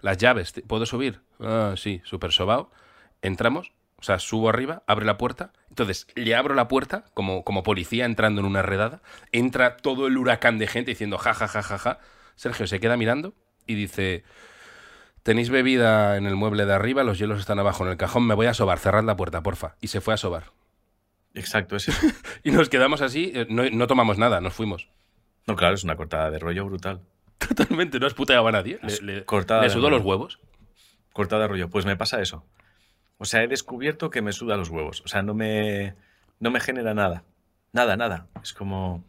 las 0.02 0.18
llaves. 0.18 0.54
¿Puedo 0.68 0.86
subir? 0.86 1.22
Ah, 1.40 1.76
sí, 1.78 2.02
súper 2.04 2.32
sobao. 2.32 2.72
Entramos 3.22 3.74
o 4.04 4.06
sea, 4.06 4.20
subo 4.20 4.50
arriba, 4.50 4.84
abre 4.86 5.06
la 5.06 5.18
puerta. 5.18 5.54
Entonces, 5.70 6.08
le 6.16 6.36
abro 6.36 6.56
la 6.56 6.68
puerta 6.68 7.06
como, 7.14 7.46
como 7.46 7.64
policía 7.64 8.04
entrando 8.04 8.42
en 8.42 8.48
una 8.48 8.62
redada. 8.62 9.02
Entra 9.32 9.78
todo 9.78 10.08
el 10.08 10.18
huracán 10.18 10.58
de 10.58 10.68
gente 10.68 10.92
diciendo 10.92 11.18
ja, 11.18 11.34
ja, 11.34 11.48
ja, 11.48 11.64
ja, 11.64 11.78
ja. 11.78 12.00
Sergio 12.36 12.68
se 12.68 12.82
queda 12.82 12.98
mirando 12.98 13.34
y 13.66 13.76
dice: 13.76 14.26
Tenéis 15.24 15.50
bebida 15.50 16.18
en 16.18 16.26
el 16.26 16.36
mueble 16.36 16.66
de 16.66 16.74
arriba, 16.74 17.04
los 17.04 17.18
hielos 17.18 17.40
están 17.40 17.58
abajo 17.58 17.86
en 17.86 17.92
el 17.92 17.98
cajón, 17.98 18.28
me 18.28 18.34
voy 18.34 18.46
a 18.48 18.54
sobar, 18.54 18.80
cerrad 18.80 19.06
la 19.06 19.16
puerta, 19.16 19.42
porfa. 19.42 19.76
Y 19.80 19.88
se 19.88 20.02
fue 20.02 20.14
a 20.14 20.18
sobar. 20.18 20.52
Exacto, 21.34 21.78
eso. 21.78 21.92
y 22.44 22.52
nos 22.52 22.70
quedamos 22.70 23.02
así, 23.02 23.32
eh, 23.34 23.48
no, 23.50 23.88
tomamos 23.88 24.18
nada, 24.18 24.42
nos 24.42 24.54
fuimos. 24.54 24.90
No, 25.48 25.56
claro, 25.56 25.76
es 25.76 25.84
una 25.84 25.96
cortada 25.96 26.30
de 26.30 26.40
rollo 26.40 26.66
brutal. 26.66 27.02
Totalmente, 27.38 28.00
no 28.00 28.08
has 28.08 28.14
puteado 28.14 28.48
a 28.48 28.52
nadie. 28.52 28.80
Le, 29.02 29.26
le 29.26 29.70
sudó 29.70 29.90
los 29.90 30.04
huevos. 30.04 30.40
Cortada 31.14 31.44
de 31.44 31.48
rollo. 31.48 31.70
Pues 31.70 31.86
me 31.86 31.96
pasa 31.96 32.22
eso. 32.22 32.46
O 33.18 33.26
sea, 33.26 33.44
he 33.44 33.48
descubierto 33.48 34.10
que 34.10 34.22
me 34.22 34.34
suda 34.34 34.58
los 34.58 34.70
huevos. 34.70 35.02
O 35.06 35.08
sea, 35.08 35.22
no 35.22 35.34
me, 35.34 35.96
no 36.40 36.52
me 36.52 36.60
genera 36.60 36.94
nada. 36.94 37.24
Nada, 37.72 37.96
nada. 37.96 38.28
Es 38.42 38.54
como. 38.54 39.04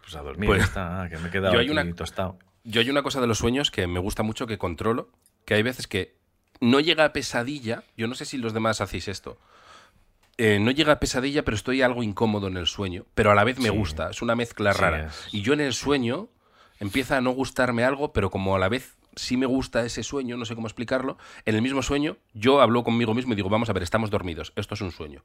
Pues 0.00 0.14
a 0.14 0.22
dormir, 0.22 0.48
pues, 0.48 0.62
está, 0.62 1.08
que 1.10 1.18
me 1.18 1.28
he 1.28 1.30
quedado 1.30 1.60
yo 1.60 1.72
una, 1.72 1.94
tostado. 1.94 2.38
Yo 2.68 2.82
hay 2.82 2.90
una 2.90 3.02
cosa 3.02 3.22
de 3.22 3.26
los 3.26 3.38
sueños 3.38 3.70
que 3.70 3.86
me 3.86 3.98
gusta 3.98 4.22
mucho, 4.22 4.46
que 4.46 4.58
controlo, 4.58 5.08
que 5.46 5.54
hay 5.54 5.62
veces 5.62 5.86
que 5.86 6.16
no 6.60 6.80
llega 6.80 7.06
a 7.06 7.14
pesadilla. 7.14 7.82
Yo 7.96 8.08
no 8.08 8.14
sé 8.14 8.26
si 8.26 8.36
los 8.36 8.52
demás 8.52 8.82
hacéis 8.82 9.08
esto. 9.08 9.38
Eh, 10.36 10.58
no 10.60 10.70
llega 10.70 10.92
a 10.92 11.00
pesadilla, 11.00 11.46
pero 11.46 11.54
estoy 11.54 11.80
algo 11.80 12.02
incómodo 12.02 12.46
en 12.46 12.58
el 12.58 12.66
sueño. 12.66 13.06
Pero 13.14 13.30
a 13.30 13.34
la 13.34 13.44
vez 13.44 13.58
me 13.58 13.70
gusta. 13.70 14.10
Es 14.10 14.20
una 14.20 14.36
mezcla 14.36 14.74
rara. 14.74 15.10
Y 15.32 15.40
yo 15.40 15.54
en 15.54 15.62
el 15.62 15.72
sueño 15.72 16.28
empieza 16.78 17.16
a 17.16 17.22
no 17.22 17.30
gustarme 17.30 17.84
algo, 17.84 18.12
pero 18.12 18.28
como 18.28 18.54
a 18.54 18.58
la 18.58 18.68
vez 18.68 18.98
sí 19.16 19.38
me 19.38 19.46
gusta 19.46 19.82
ese 19.86 20.02
sueño, 20.02 20.36
no 20.36 20.44
sé 20.44 20.54
cómo 20.54 20.66
explicarlo, 20.66 21.16
en 21.46 21.54
el 21.54 21.62
mismo 21.62 21.80
sueño 21.80 22.18
yo 22.34 22.60
hablo 22.60 22.84
conmigo 22.84 23.14
mismo 23.14 23.32
y 23.32 23.36
digo, 23.36 23.48
vamos 23.48 23.70
a 23.70 23.72
ver, 23.72 23.82
estamos 23.82 24.10
dormidos, 24.10 24.52
esto 24.56 24.74
es 24.74 24.82
un 24.82 24.92
sueño. 24.92 25.24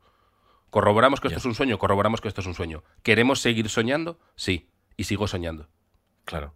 Corroboramos 0.69 1.19
que 1.19 1.27
esto 1.27 1.39
es 1.39 1.45
un 1.45 1.55
sueño, 1.55 1.77
corroboramos 1.77 2.21
que 2.21 2.29
esto 2.29 2.39
es 2.39 2.47
un 2.47 2.55
sueño. 2.55 2.83
¿Queremos 3.03 3.41
seguir 3.41 3.67
soñando? 3.67 4.17
Sí, 4.35 4.69
y 4.95 5.03
sigo 5.03 5.27
soñando. 5.27 5.67
Claro. 6.23 6.53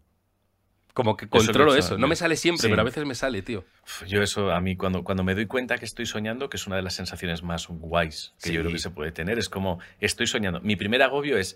Como 0.97 1.15
que 1.15 1.27
controlo 1.27 1.75
eso. 1.75 1.95
No 1.99 2.07
me 2.07 2.15
sale 2.15 2.35
siempre, 2.35 2.67
pero 2.67 2.81
a 2.81 2.83
veces 2.83 3.05
me 3.05 3.13
sale, 3.13 3.43
tío. 3.43 3.63
Yo 4.07 4.23
eso, 4.23 4.49
a 4.49 4.59
mí, 4.61 4.75
cuando, 4.75 5.03
cuando 5.03 5.23
me 5.23 5.35
doy 5.35 5.45
cuenta 5.45 5.77
que 5.77 5.85
estoy 5.85 6.07
soñando, 6.07 6.49
que 6.49 6.57
es 6.57 6.65
una 6.65 6.75
de 6.75 6.81
las 6.81 6.95
sensaciones 6.95 7.43
más 7.43 7.67
guays 7.67 8.33
que 8.41 8.51
yo 8.51 8.61
creo 8.61 8.73
que 8.73 8.79
se 8.79 8.89
puede 8.89 9.11
tener, 9.11 9.37
es 9.37 9.47
como, 9.47 9.77
estoy 9.99 10.25
soñando. 10.25 10.59
Mi 10.61 10.75
primer 10.75 11.03
agobio 11.03 11.37
es, 11.37 11.55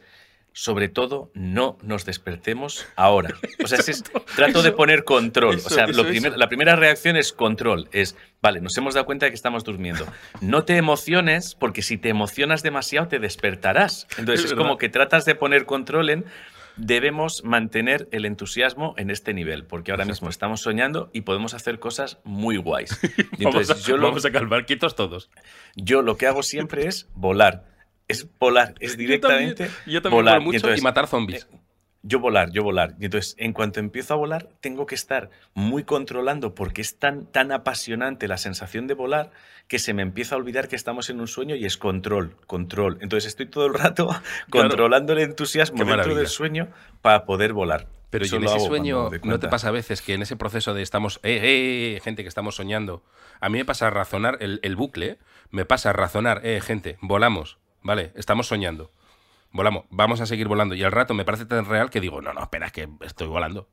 sobre 0.53 0.89
todo, 0.89 1.31
no 1.33 1.79
nos 1.81 2.05
despertemos 2.05 2.85
ahora. 2.95 3.33
O 3.63 3.67
sea, 3.67 3.79
trato 4.35 4.61
de 4.61 4.71
poner 4.71 5.05
control. 5.05 5.55
o 5.55 5.69
sea, 5.69 5.87
la 5.87 6.47
primera 6.47 6.75
reacción 6.75 7.15
es 7.15 7.31
control. 7.31 7.89
Es, 7.91 8.15
vale, 8.41 8.59
nos 8.59 8.77
hemos 8.77 8.93
dado 8.93 9.05
cuenta 9.05 9.25
de 9.25 9.31
que 9.31 9.35
estamos 9.35 9.63
durmiendo. 9.63 10.05
No 10.39 10.65
te 10.65 10.77
emociones, 10.77 11.55
porque 11.55 11.81
si 11.81 11.97
te 11.97 12.09
emocionas 12.09 12.63
demasiado 12.63 13.07
te 13.07 13.19
despertarás. 13.19 14.07
Entonces 14.17 14.45
es, 14.45 14.53
como 14.53 14.77
que 14.77 14.89
tratas 14.89 15.25
de 15.25 15.35
poner 15.35 15.65
control 15.65 16.09
en 16.09 16.25
debemos 16.77 17.43
mantener 17.43 18.07
el 18.11 18.25
entusiasmo 18.25 18.93
en 18.97 19.09
este 19.09 19.33
nivel, 19.33 19.65
porque 19.65 19.91
ahora 19.91 20.05
mismo 20.05 20.29
estamos 20.29 20.61
soñando 20.61 21.09
y 21.13 21.21
podemos 21.21 21.53
hacer 21.53 21.79
cosas 21.79 22.19
muy 22.23 22.57
guays. 22.57 22.99
entonces, 23.39 23.67
vamos, 23.69 23.69
a, 23.69 23.87
yo 23.87 23.97
vamos 23.99 24.25
a 24.25 24.31
calmar 24.31 24.65
quietos 24.65 24.95
todos. 24.95 25.29
Yo 25.75 26.01
lo 26.01 26.17
que 26.17 26.27
hago 26.27 26.43
siempre 26.43 26.87
es 26.87 27.09
volar 27.13 27.71
es 28.11 28.27
volar, 28.39 28.75
es 28.79 28.97
directamente 28.97 29.69
yo 29.85 30.01
también, 30.01 30.25
volar. 30.25 30.41
mucho 30.41 30.75
y, 30.75 30.81
matar 30.81 31.07
zombies. 31.07 31.47
Eh, 31.49 31.57
yo 32.03 32.19
volar, 32.19 32.51
yo 32.51 32.63
volar. 32.63 32.95
Y 32.99 33.05
entonces, 33.05 33.35
en 33.37 33.53
cuanto 33.53 33.79
empiezo 33.79 34.13
a 34.13 34.17
volar, 34.17 34.47
tengo 34.59 34.85
que 34.85 34.95
estar 34.95 35.29
muy 35.53 35.83
controlando 35.83 36.55
porque 36.55 36.81
es 36.81 36.97
tan, 36.97 37.25
tan 37.25 37.51
apasionante 37.51 38.27
la 38.27 38.37
sensación 38.37 38.87
de 38.87 38.93
volar 38.93 39.31
que 39.67 39.79
se 39.79 39.93
me 39.93 40.01
empieza 40.01 40.35
a 40.35 40.37
olvidar 40.37 40.67
que 40.67 40.75
estamos 40.75 41.09
en 41.09 41.19
un 41.19 41.27
sueño 41.27 41.55
y 41.55 41.65
es 41.65 41.77
control, 41.77 42.35
control. 42.47 42.97
Entonces 43.01 43.27
estoy 43.29 43.45
todo 43.45 43.65
el 43.67 43.73
rato 43.73 44.09
controlando 44.49 45.13
el 45.13 45.19
entusiasmo 45.19 45.83
dentro 45.85 46.15
del 46.15 46.27
sueño 46.27 46.69
para 47.01 47.25
poder 47.25 47.53
volar. 47.53 47.87
Pero 48.09 48.25
Eso 48.25 48.35
y 48.35 48.39
en 48.39 48.43
ese 48.43 48.59
sueño, 48.59 49.09
¿no 49.23 49.39
te 49.39 49.47
pasa 49.47 49.69
a 49.69 49.71
veces 49.71 50.01
que 50.01 50.13
en 50.13 50.21
ese 50.21 50.35
proceso 50.35 50.73
de 50.73 50.81
estamos, 50.81 51.21
eh, 51.23 51.31
eh, 51.31 51.95
eh, 51.95 52.01
gente 52.03 52.23
que 52.23 52.29
estamos 52.29 52.55
soñando, 52.55 53.03
a 53.39 53.47
mí 53.47 53.57
me 53.57 53.63
pasa 53.63 53.89
razonar 53.89 54.37
el, 54.41 54.59
el 54.63 54.75
bucle, 54.75 55.17
me 55.49 55.65
pasa 55.65 55.93
razonar, 55.93 56.41
eh, 56.45 56.59
gente, 56.61 56.97
volamos, 57.01 57.57
¿vale? 57.81 58.11
Estamos 58.15 58.47
soñando, 58.47 58.91
volamos, 59.51 59.85
vamos 59.89 60.21
a 60.21 60.25
seguir 60.25 60.47
volando. 60.47 60.75
Y 60.75 60.83
al 60.83 60.91
rato 60.91 61.13
me 61.13 61.25
parece 61.25 61.45
tan 61.45 61.65
real 61.65 61.89
que 61.89 61.99
digo, 61.99 62.21
no, 62.21 62.33
no, 62.33 62.41
espera, 62.41 62.67
es 62.67 62.71
que 62.71 62.87
estoy 63.01 63.27
volando. 63.27 63.67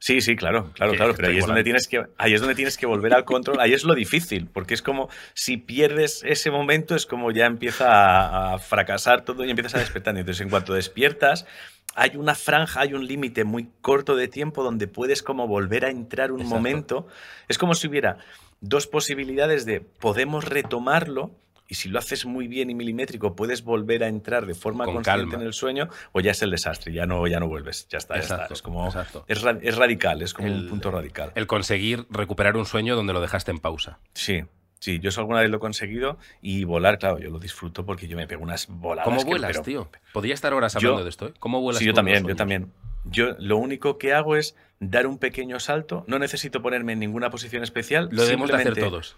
Sí, 0.00 0.20
sí, 0.20 0.36
claro, 0.36 0.70
claro, 0.74 0.92
claro, 0.94 1.14
pero 1.16 1.28
ahí 1.28 1.38
es, 1.38 1.46
donde 1.46 1.64
tienes 1.64 1.88
que, 1.88 2.06
ahí 2.18 2.32
es 2.32 2.40
donde 2.40 2.54
tienes 2.54 2.76
que 2.76 2.86
volver 2.86 3.12
al 3.14 3.24
control, 3.24 3.58
ahí 3.58 3.72
es 3.72 3.82
lo 3.82 3.96
difícil, 3.96 4.46
porque 4.46 4.74
es 4.74 4.80
como 4.80 5.08
si 5.34 5.56
pierdes 5.56 6.22
ese 6.24 6.52
momento, 6.52 6.94
es 6.94 7.04
como 7.04 7.32
ya 7.32 7.46
empieza 7.46 7.90
a, 7.90 8.54
a 8.54 8.58
fracasar 8.60 9.24
todo 9.24 9.44
y 9.44 9.50
empiezas 9.50 9.74
a 9.74 9.80
despertar. 9.80 10.16
Entonces, 10.16 10.40
en 10.40 10.50
cuanto 10.50 10.72
despiertas, 10.72 11.46
hay 11.96 12.16
una 12.16 12.36
franja, 12.36 12.82
hay 12.82 12.94
un 12.94 13.06
límite 13.08 13.42
muy 13.42 13.70
corto 13.80 14.14
de 14.14 14.28
tiempo 14.28 14.62
donde 14.62 14.86
puedes 14.86 15.24
como 15.24 15.48
volver 15.48 15.84
a 15.84 15.90
entrar 15.90 16.30
un 16.30 16.42
Exacto. 16.42 16.54
momento. 16.54 17.06
Es 17.48 17.58
como 17.58 17.74
si 17.74 17.88
hubiera 17.88 18.18
dos 18.60 18.86
posibilidades 18.86 19.66
de 19.66 19.80
podemos 19.80 20.44
retomarlo. 20.44 21.32
Y 21.70 21.74
si 21.74 21.90
lo 21.90 21.98
haces 21.98 22.24
muy 22.24 22.48
bien 22.48 22.70
y 22.70 22.74
milimétrico, 22.74 23.36
puedes 23.36 23.62
volver 23.62 24.02
a 24.02 24.08
entrar 24.08 24.46
de 24.46 24.54
forma 24.54 24.86
Con 24.86 24.94
consciente 24.94 25.20
calma. 25.32 25.34
en 25.42 25.46
el 25.46 25.52
sueño, 25.52 25.88
o 26.12 26.20
ya 26.20 26.30
es 26.30 26.40
el 26.42 26.50
desastre, 26.50 26.92
ya 26.94 27.04
no, 27.04 27.26
ya 27.26 27.38
no 27.40 27.46
vuelves, 27.46 27.86
ya 27.88 27.98
está, 27.98 28.14
ya 28.14 28.20
está. 28.22 28.34
Exacto, 28.36 28.54
Es 28.54 28.62
como 28.62 28.88
es, 29.28 29.42
ra- 29.42 29.58
es 29.60 29.76
radical, 29.76 30.22
es 30.22 30.32
como 30.32 30.48
El- 30.48 30.54
un 30.62 30.68
punto 30.70 30.90
radical. 30.90 31.30
El 31.34 31.46
conseguir 31.46 32.06
recuperar 32.08 32.56
un 32.56 32.64
sueño 32.64 32.96
donde 32.96 33.12
lo 33.12 33.20
dejaste 33.20 33.50
en 33.50 33.58
pausa. 33.58 33.98
Sí, 34.14 34.44
sí, 34.80 34.98
yo 34.98 35.10
eso 35.10 35.20
alguna 35.20 35.40
vez 35.40 35.50
lo 35.50 35.58
he 35.58 35.60
conseguido 35.60 36.16
y 36.40 36.64
volar, 36.64 36.98
claro, 36.98 37.18
yo 37.18 37.28
lo 37.30 37.38
disfruto 37.38 37.84
porque 37.84 38.08
yo 38.08 38.16
me 38.16 38.26
pego 38.26 38.42
unas 38.42 38.66
voladas. 38.68 39.04
¿Cómo 39.04 39.20
que- 39.22 39.28
vuelas, 39.28 39.50
pero- 39.52 39.62
tío? 39.62 39.90
Podría 40.14 40.32
estar 40.32 40.54
horas 40.54 40.72
Yo- 40.72 40.78
hablando 40.88 41.04
de 41.04 41.10
esto, 41.10 41.26
¿eh? 41.28 41.32
¿Cómo 41.38 41.60
vuelas 41.60 41.80
Sí, 41.80 41.84
yo 41.86 41.92
también, 41.92 42.26
yo 42.26 42.34
también. 42.34 42.72
Yo 43.04 43.36
lo 43.38 43.58
único 43.58 43.98
que 43.98 44.14
hago 44.14 44.36
es 44.36 44.56
dar 44.80 45.06
un 45.06 45.18
pequeño 45.18 45.60
salto, 45.60 46.04
no 46.08 46.18
necesito 46.18 46.62
ponerme 46.62 46.94
en 46.94 46.98
ninguna 47.00 47.28
posición 47.30 47.62
especial. 47.62 48.08
Lo 48.10 48.24
debemos 48.24 48.48
de 48.50 48.56
hacer 48.56 48.74
todos. 48.74 49.16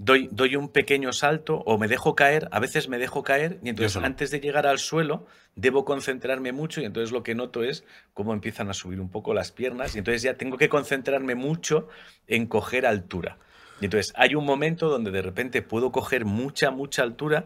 Doy, 0.00 0.28
doy 0.30 0.54
un 0.54 0.68
pequeño 0.68 1.12
salto 1.12 1.56
o 1.66 1.76
me 1.76 1.88
dejo 1.88 2.14
caer, 2.14 2.48
a 2.52 2.60
veces 2.60 2.88
me 2.88 2.98
dejo 2.98 3.24
caer 3.24 3.58
y 3.64 3.68
entonces 3.68 4.00
antes 4.02 4.30
de 4.30 4.38
llegar 4.38 4.66
al 4.66 4.78
suelo 4.78 5.26
debo 5.56 5.84
concentrarme 5.84 6.52
mucho 6.52 6.80
y 6.80 6.84
entonces 6.84 7.10
lo 7.10 7.24
que 7.24 7.34
noto 7.34 7.64
es 7.64 7.84
cómo 8.14 8.32
empiezan 8.32 8.70
a 8.70 8.74
subir 8.74 9.00
un 9.00 9.10
poco 9.10 9.34
las 9.34 9.50
piernas 9.50 9.96
y 9.96 9.98
entonces 9.98 10.22
ya 10.22 10.34
tengo 10.34 10.56
que 10.56 10.68
concentrarme 10.68 11.34
mucho 11.34 11.88
en 12.28 12.46
coger 12.46 12.86
altura. 12.86 13.38
Y 13.80 13.86
entonces 13.86 14.12
hay 14.16 14.36
un 14.36 14.44
momento 14.44 14.88
donde 14.88 15.10
de 15.10 15.20
repente 15.20 15.62
puedo 15.62 15.90
coger 15.90 16.24
mucha, 16.24 16.70
mucha 16.70 17.02
altura 17.02 17.44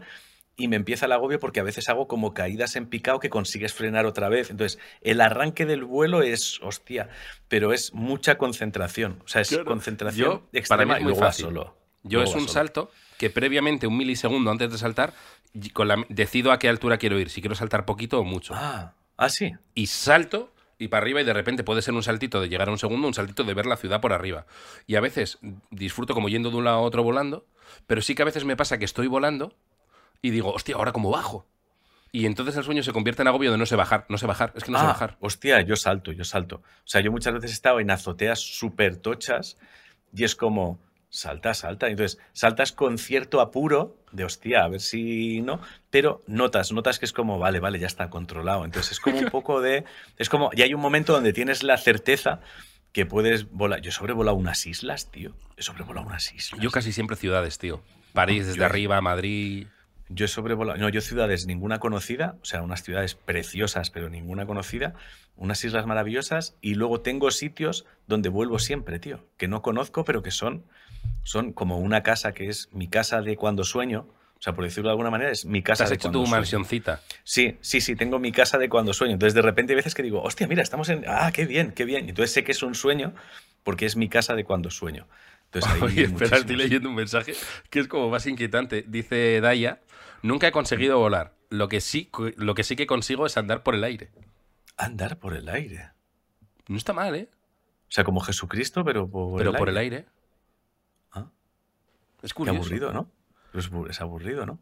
y 0.55 0.67
me 0.67 0.75
empieza 0.75 1.07
el 1.07 1.11
agobio 1.11 1.39
porque 1.39 1.59
a 1.59 1.63
veces 1.63 1.89
hago 1.89 2.07
como 2.07 2.33
caídas 2.33 2.75
en 2.75 2.87
picado 2.87 3.19
que 3.19 3.29
consigues 3.29 3.73
frenar 3.73 4.05
otra 4.05 4.29
vez. 4.29 4.51
Entonces, 4.51 4.79
el 5.01 5.21
arranque 5.21 5.65
del 5.65 5.83
vuelo 5.83 6.21
es, 6.21 6.59
hostia, 6.61 7.09
pero 7.47 7.73
es 7.73 7.93
mucha 7.93 8.37
concentración. 8.37 9.21
O 9.25 9.27
sea, 9.27 9.41
es 9.41 9.57
concentración 9.65 10.41
para 10.41 10.51
mí 10.51 10.59
extrema 10.59 10.95
es 10.95 11.01
y 11.01 11.03
luego 11.03 11.19
fácil. 11.19 11.45
solo. 11.45 11.82
Yo 12.03 12.19
Luego 12.19 12.37
es 12.37 12.43
un 12.43 12.47
salto 12.49 12.91
que 13.17 13.29
previamente, 13.29 13.87
un 13.87 13.97
milisegundo 13.97 14.51
antes 14.51 14.71
de 14.71 14.77
saltar, 14.77 15.13
y 15.53 15.69
con 15.69 15.87
la- 15.87 16.03
decido 16.09 16.51
a 16.51 16.59
qué 16.59 16.67
altura 16.69 16.97
quiero 16.97 17.19
ir, 17.19 17.29
si 17.29 17.41
quiero 17.41 17.55
saltar 17.55 17.85
poquito 17.85 18.19
o 18.19 18.23
mucho. 18.23 18.53
Ah, 18.55 18.93
ah, 19.17 19.29
sí. 19.29 19.53
Y 19.75 19.87
salto 19.87 20.51
y 20.79 20.87
para 20.89 21.03
arriba 21.03 21.21
y 21.21 21.23
de 21.23 21.33
repente 21.33 21.63
puede 21.63 21.81
ser 21.81 21.93
un 21.93 22.03
saltito 22.03 22.41
de 22.41 22.49
llegar 22.49 22.67
a 22.67 22.71
un 22.71 22.77
segundo, 22.79 23.07
un 23.07 23.13
saltito 23.13 23.43
de 23.43 23.53
ver 23.53 23.65
la 23.67 23.77
ciudad 23.77 24.01
por 24.01 24.11
arriba. 24.11 24.45
Y 24.87 24.95
a 24.95 25.01
veces 25.01 25.37
disfruto 25.71 26.13
como 26.13 26.27
yendo 26.27 26.49
de 26.49 26.57
un 26.57 26.65
lado 26.65 26.77
a 26.77 26.81
otro 26.81 27.03
volando, 27.03 27.45
pero 27.87 28.01
sí 28.01 28.15
que 28.15 28.23
a 28.23 28.25
veces 28.25 28.43
me 28.43 28.57
pasa 28.57 28.77
que 28.77 28.85
estoy 28.85 29.07
volando 29.07 29.55
y 30.21 30.31
digo, 30.31 30.51
hostia, 30.51 30.75
¿ahora 30.75 30.91
cómo 30.91 31.09
bajo? 31.11 31.45
Y 32.11 32.25
entonces 32.25 32.55
el 32.57 32.63
sueño 32.63 32.83
se 32.83 32.91
convierte 32.91 33.21
en 33.21 33.27
agobio 33.29 33.51
de 33.51 33.57
no 33.57 33.65
sé 33.65 33.75
bajar, 33.75 34.05
no 34.09 34.17
sé 34.17 34.27
bajar, 34.27 34.51
es 34.55 34.63
que 34.63 34.71
no 34.71 34.77
sé 34.77 34.83
Ah, 34.83 34.89
bajar. 34.89 35.17
hostia, 35.19 35.61
yo 35.61 35.75
salto, 35.75 36.11
yo 36.11 36.23
salto. 36.25 36.57
O 36.57 36.61
sea, 36.87 37.01
yo 37.01 37.11
muchas 37.11 37.33
veces 37.33 37.51
he 37.51 37.53
estado 37.53 37.79
en 37.79 37.89
azoteas 37.89 38.39
súper 38.39 38.97
tochas 38.97 39.57
y 40.13 40.23
es 40.23 40.35
como, 40.35 40.79
salta, 41.13 41.53
salta. 41.53 41.87
Entonces, 41.87 42.19
saltas 42.33 42.71
con 42.71 42.97
cierto 42.97 43.39
apuro 43.39 43.95
de, 44.11 44.25
hostia, 44.25 44.63
a 44.63 44.67
ver 44.67 44.81
si 44.81 45.41
no, 45.41 45.61
pero 45.91 46.23
notas, 46.27 46.71
notas 46.71 46.97
que 46.99 47.05
es 47.05 47.13
como, 47.13 47.37
vale, 47.37 47.59
vale, 47.59 47.77
ya 47.79 47.87
está 47.87 48.09
controlado. 48.09 48.65
Entonces, 48.65 48.93
es 48.93 48.99
como 48.99 49.19
un 49.19 49.25
poco 49.31 49.61
de, 49.61 49.85
es 50.17 50.27
como, 50.27 50.49
y 50.53 50.63
hay 50.63 50.73
un 50.73 50.81
momento 50.81 51.13
donde 51.13 51.31
tienes 51.31 51.61
la 51.63 51.77
certeza 51.77 52.41
que 52.91 53.05
puedes 53.05 53.49
volar. 53.51 53.79
Yo 53.81 53.89
he 53.89 53.93
sobrevolado 53.93 54.35
unas 54.37 54.65
islas, 54.65 55.09
tío. 55.11 55.33
He 55.55 55.61
sobrevolado 55.61 56.05
unas 56.07 56.33
islas. 56.33 56.59
Yo 56.61 56.71
casi 56.71 56.91
siempre 56.91 57.15
ciudades, 57.15 57.57
tío. 57.59 57.81
París 58.13 58.45
desde 58.47 58.59
Yo- 58.59 58.65
arriba, 58.65 58.99
Madrid. 59.01 59.67
Yo 60.09 60.25
he 60.25 60.27
sobrevolado, 60.27 60.77
no, 60.77 60.89
yo 60.89 61.01
ciudades 61.01 61.45
ninguna 61.47 61.79
conocida, 61.79 62.35
o 62.41 62.45
sea, 62.45 62.61
unas 62.61 62.83
ciudades 62.83 63.15
preciosas, 63.15 63.89
pero 63.89 64.09
ninguna 64.09 64.45
conocida, 64.45 64.93
unas 65.37 65.63
islas 65.63 65.85
maravillosas, 65.85 66.55
y 66.61 66.75
luego 66.75 67.01
tengo 67.01 67.31
sitios 67.31 67.85
donde 68.07 68.29
vuelvo 68.29 68.59
siempre, 68.59 68.99
tío, 68.99 69.25
que 69.37 69.47
no 69.47 69.61
conozco, 69.61 70.03
pero 70.03 70.21
que 70.21 70.31
son, 70.31 70.63
son 71.23 71.53
como 71.53 71.79
una 71.79 72.03
casa 72.03 72.33
que 72.33 72.49
es 72.49 72.69
mi 72.73 72.87
casa 72.87 73.21
de 73.21 73.37
cuando 73.37 73.63
sueño, 73.63 74.05
o 74.37 74.41
sea, 74.43 74.53
por 74.53 74.65
decirlo 74.65 74.89
de 74.89 74.91
alguna 74.91 75.09
manera, 75.09 75.31
es 75.31 75.45
mi 75.45 75.61
Te 75.61 75.67
casa 75.67 75.85
has 75.85 75.89
de 75.89 75.95
hecho 75.95 76.09
cuando 76.09 76.19
tu 76.19 76.25
sueño. 76.25 76.39
mansioncita. 76.41 77.01
Sí, 77.23 77.57
sí, 77.61 77.79
sí, 77.79 77.95
tengo 77.95 78.19
mi 78.19 78.33
casa 78.33 78.57
de 78.57 78.67
cuando 78.67 78.91
sueño. 78.91 79.13
Entonces, 79.13 79.33
de 79.33 79.41
repente 79.41 79.71
hay 79.71 79.77
veces 79.77 79.95
que 79.95 80.03
digo, 80.03 80.21
hostia, 80.21 80.47
mira, 80.49 80.61
estamos 80.61 80.89
en. 80.89 81.05
Ah, 81.07 81.31
qué 81.33 81.45
bien, 81.45 81.71
qué 81.71 81.85
bien. 81.85 82.07
Y 82.07 82.09
Entonces 82.09 82.33
sé 82.33 82.43
que 82.43 82.51
es 82.51 82.61
un 82.61 82.75
sueño 82.75 83.13
porque 83.63 83.85
es 83.85 83.95
mi 83.95 84.09
casa 84.09 84.35
de 84.35 84.43
cuando 84.43 84.69
sueño. 84.69 85.07
Entonces, 85.53 85.71
ahí 85.71 85.81
Oye, 85.83 86.03
espera, 86.03 86.37
estoy 86.37 86.55
leyendo 86.55 86.89
un 86.89 86.95
mensaje 86.95 87.33
que 87.69 87.79
es 87.79 87.87
como 87.87 88.09
más 88.09 88.25
inquietante. 88.25 88.83
Dice 88.87 89.39
Daya, 89.41 89.81
nunca 90.21 90.47
he 90.47 90.51
conseguido 90.51 90.97
volar. 90.99 91.33
Lo 91.49 91.67
que 91.67 91.81
sí, 91.81 92.09
lo 92.37 92.55
que 92.55 92.63
sí 92.63 92.75
que 92.75 92.87
consigo 92.87 93.25
es 93.25 93.37
andar 93.37 93.61
por 93.63 93.75
el 93.75 93.83
aire. 93.83 94.11
Andar 94.77 95.19
por 95.19 95.35
el 95.35 95.47
aire. 95.49 95.91
No 96.67 96.77
está 96.77 96.93
mal, 96.93 97.13
¿eh? 97.15 97.29
O 97.31 97.91
sea, 97.95 98.03
como 98.03 98.21
Jesucristo, 98.21 98.83
pero 98.83 99.07
por 99.07 99.37
Pero 99.37 99.51
el 99.51 99.57
por 99.57 99.69
el 99.69 99.77
aire. 99.77 99.95
aire. 99.97 100.09
Ah. 101.11 101.27
Es 102.23 102.33
Qué 102.33 102.37
curioso. 102.37 102.59
aburrido, 102.59 102.91
¿no? 102.91 103.07
Es 103.87 104.01
aburrido, 104.01 104.47
¿no? 104.47 104.57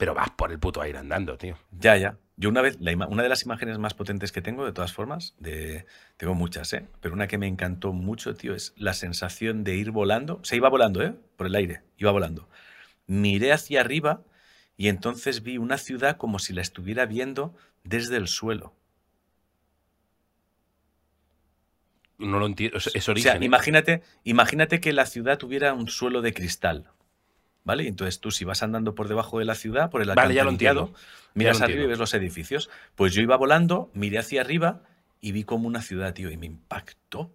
Pero 0.00 0.14
vas 0.14 0.30
por 0.30 0.50
el 0.50 0.58
puto 0.58 0.80
aire 0.80 0.96
andando, 0.96 1.36
tío. 1.36 1.58
Ya, 1.78 1.94
ya. 1.98 2.16
Yo 2.38 2.48
una 2.48 2.62
vez, 2.62 2.78
la 2.80 3.06
una 3.06 3.22
de 3.22 3.28
las 3.28 3.42
imágenes 3.42 3.76
más 3.76 3.92
potentes 3.92 4.32
que 4.32 4.40
tengo, 4.40 4.64
de 4.64 4.72
todas 4.72 4.94
formas, 4.94 5.34
de, 5.38 5.84
tengo 6.16 6.32
muchas, 6.32 6.72
¿eh? 6.72 6.86
Pero 7.02 7.12
una 7.12 7.28
que 7.28 7.36
me 7.36 7.46
encantó 7.46 7.92
mucho, 7.92 8.34
tío, 8.34 8.54
es 8.54 8.72
la 8.78 8.94
sensación 8.94 9.62
de 9.62 9.76
ir 9.76 9.90
volando. 9.90 10.36
O 10.40 10.44
sea, 10.46 10.56
iba 10.56 10.70
volando, 10.70 11.02
¿eh? 11.02 11.14
Por 11.36 11.48
el 11.48 11.54
aire, 11.54 11.82
iba 11.98 12.10
volando. 12.12 12.48
Miré 13.06 13.52
hacia 13.52 13.82
arriba 13.82 14.22
y 14.78 14.88
entonces 14.88 15.42
vi 15.42 15.58
una 15.58 15.76
ciudad 15.76 16.16
como 16.16 16.38
si 16.38 16.54
la 16.54 16.62
estuviera 16.62 17.04
viendo 17.04 17.54
desde 17.84 18.16
el 18.16 18.26
suelo. 18.26 18.74
No 22.16 22.38
lo 22.38 22.46
entiendo. 22.46 22.78
Es, 22.78 22.90
es 22.94 23.06
O 23.06 23.12
origen. 23.12 23.32
sea, 23.32 23.38
¿eh? 23.38 23.44
imagínate, 23.44 24.02
imagínate 24.24 24.80
que 24.80 24.94
la 24.94 25.04
ciudad 25.04 25.36
tuviera 25.36 25.74
un 25.74 25.88
suelo 25.88 26.22
de 26.22 26.32
cristal. 26.32 26.90
¿Vale? 27.64 27.86
Entonces 27.86 28.20
tú, 28.20 28.30
si 28.30 28.44
vas 28.44 28.62
andando 28.62 28.94
por 28.94 29.06
debajo 29.08 29.38
de 29.38 29.44
la 29.44 29.54
ciudad, 29.54 29.90
por 29.90 30.00
el 30.02 30.08
Vale, 30.08 30.34
ya 30.34 30.42
lo 30.44 30.50
alcantarillado, 30.50 30.92
miras 31.34 31.60
arriba 31.60 31.84
y 31.84 31.86
ves 31.86 31.98
los 31.98 32.14
edificios. 32.14 32.70
Pues 32.94 33.12
yo 33.12 33.20
iba 33.22 33.36
volando, 33.36 33.90
miré 33.94 34.18
hacia 34.18 34.40
arriba 34.40 34.82
y 35.20 35.32
vi 35.32 35.44
como 35.44 35.68
una 35.68 35.82
ciudad, 35.82 36.14
tío, 36.14 36.30
y 36.30 36.36
me 36.38 36.46
impactó. 36.46 37.30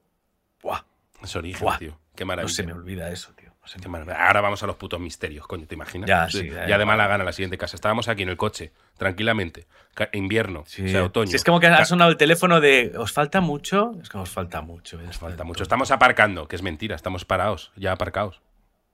¡Buah! 0.64 0.82
Es 1.24 1.36
origen, 1.36 1.62
Buah. 1.62 1.78
tío. 1.78 2.00
Qué 2.16 2.24
No 2.24 2.28
maravilla. 2.28 2.54
se 2.54 2.64
me 2.64 2.74
olvida 2.74 3.12
eso, 3.12 3.34
tío. 3.36 3.50
No 3.62 3.68
se 3.68 3.78
me 3.78 3.84
Qué 3.84 3.88
olvida. 3.88 4.00
maravilla. 4.06 4.28
Ahora 4.28 4.42
vamos 4.42 4.64
a 4.64 4.68
los 4.68 4.76
putos 4.78 5.00
misterios, 5.00 5.46
coño, 5.48 5.68
¿te 5.68 5.76
imaginas? 5.76 6.08
Ya, 6.08 6.28
sí, 6.30 6.50
Ya, 6.50 6.68
ya, 6.68 6.78
de 6.80 6.86
mala 6.86 7.08
gana 7.08 7.24
la 7.24 7.32
siguiente 7.32 7.58
casa. 7.60 7.76
Estábamos 7.76 8.08
aquí 8.08 8.24
en 8.24 8.30
el 8.30 8.38
coche, 8.38 8.72
tranquilamente. 8.98 9.68
Invierno, 10.14 10.64
Sí. 10.66 10.86
o 10.86 10.90
sea, 10.90 11.04
otoño. 11.06 11.30
Sí, 11.30 11.36
es 11.36 11.44
como 11.44 11.60
que 11.60 11.68
ha 11.68 11.86
sonado 11.86 12.10
el 12.10 12.18
teléfono 12.18 12.60
de 12.62 12.94
¿os 12.98 13.12
falta 13.14 13.42
mucho? 13.42 13.92
Es 14.02 14.10
que 14.10 14.18
os 14.18 14.30
falta 14.30 14.62
mucho. 14.62 15.00
Nos 15.02 15.18
falta 15.18 15.44
mucho. 15.44 15.62
Estamos 15.64 15.92
aparcando, 15.92 16.48
que 16.48 16.56
es 16.56 16.62
mentira, 16.64 16.96
estamos 16.96 17.26
parados, 17.26 17.72
ya 17.76 17.92
aparcados. 17.92 18.42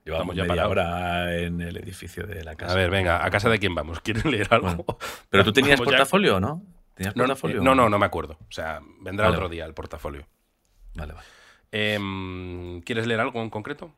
Llevamos 0.04 0.36
ya 0.36 0.44
media 0.44 0.68
hora 0.68 1.36
en 1.38 1.62
el 1.62 1.78
edificio 1.78 2.26
de 2.26 2.44
la 2.44 2.56
casa. 2.56 2.74
A 2.74 2.76
ver, 2.76 2.90
venga, 2.90 3.24
¿a 3.26 3.30
casa 3.30 3.50
de 3.50 3.60
quién 3.60 3.76
vamos? 3.76 4.00
¿Quieren 4.02 4.32
leer 4.32 4.48
algo? 4.52 4.68
Bueno, 4.68 4.86
Pero 5.30 5.44
tú 5.44 5.54
tenías 5.54 5.80
Vamos 5.80 5.92
ya- 5.92 5.98
portafolio, 5.98 6.40
¿no? 6.40 6.64
¿Tenías 6.96 7.16
No, 7.16 7.24
portafolio? 7.24 7.62
no, 7.62 7.76
no, 7.76 7.90
no 7.90 8.00
me 8.00 8.06
acuerdo. 8.06 8.38
O 8.42 8.52
sea, 8.52 8.80
vendrá 9.02 9.26
Vale, 9.28 9.38
otro 9.38 9.48
vale. 9.48 9.56
día 9.56 9.66
el 9.66 9.74
portafolio. 9.74 10.28
Vale, 10.96 11.14
vale. 11.14 11.26
Em, 11.72 12.82
¿Quieres 12.82 13.08
leer 13.08 13.20
algo 13.22 13.42
en 13.42 13.50
concreto? 13.50 13.94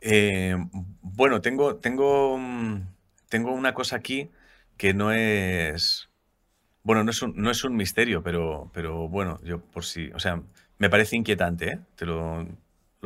Eh, 0.00 0.56
bueno, 1.02 1.40
tengo, 1.40 1.76
tengo, 1.76 2.38
tengo 3.28 3.52
una 3.52 3.74
cosa 3.74 3.96
aquí 3.96 4.30
que 4.76 4.94
no 4.94 5.12
es. 5.12 6.08
Bueno, 6.82 7.02
no 7.04 7.10
es 7.10 7.20
un, 7.22 7.34
no 7.36 7.50
es 7.50 7.64
un 7.64 7.76
misterio, 7.76 8.22
pero, 8.22 8.70
pero 8.72 9.08
bueno, 9.08 9.38
yo 9.42 9.60
por 9.60 9.84
si. 9.84 10.10
O 10.12 10.20
sea, 10.20 10.42
me 10.78 10.88
parece 10.90 11.16
inquietante, 11.16 11.68
¿eh? 11.72 11.80
Te 11.96 12.06
lo, 12.06 12.46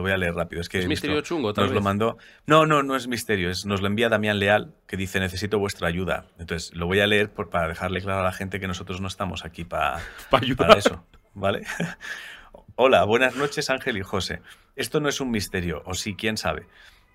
lo 0.01 0.05
voy 0.05 0.13
a 0.13 0.17
leer 0.17 0.35
rápido. 0.35 0.61
Es 0.63 0.69
que 0.69 0.79
¿Es 0.79 0.85
he 0.85 0.89
visto- 0.89 1.07
misterio 1.07 1.21
chungo, 1.23 1.53
tal 1.53 1.67
nos 1.67 1.75
lo 1.75 1.81
mandó. 1.83 2.19
No, 2.47 2.67
no, 2.67 2.83
no 2.83 2.97
es 2.97 3.07
misterio. 3.07 3.51
Es, 3.51 3.67
nos 3.67 3.81
lo 3.81 3.87
envía 3.87 4.09
Damián 4.09 4.39
Leal, 4.39 4.75
que 4.87 4.97
dice: 4.97 5.21
Necesito 5.21 5.59
vuestra 5.59 5.89
ayuda. 5.89 6.27
Entonces, 6.39 6.75
lo 6.75 6.87
voy 6.87 7.01
a 7.01 7.07
leer 7.07 7.31
por, 7.31 7.51
para 7.51 7.69
dejarle 7.69 8.01
claro 8.01 8.21
a 8.21 8.25
la 8.25 8.33
gente 8.33 8.59
que 8.61 8.67
nosotros 8.67 9.01
no 9.01 9.09
estamos 9.09 9.45
aquí 9.45 9.65
para 9.65 10.01
Para 10.31 10.45
ayudar. 10.45 10.69
para 10.69 10.79
eso, 10.79 11.05
¿vale? 11.35 11.63
Hola, 12.77 13.05
buenas 13.05 13.37
noches 13.37 13.69
Ángel 13.71 13.97
y 13.99 14.03
José. 14.03 14.41
Esto 14.77 15.01
no 15.01 15.09
es 15.09 15.21
un 15.21 15.31
misterio, 15.31 15.83
o 15.85 15.95
sí, 15.95 16.15
quién 16.15 16.37
sabe. 16.37 16.67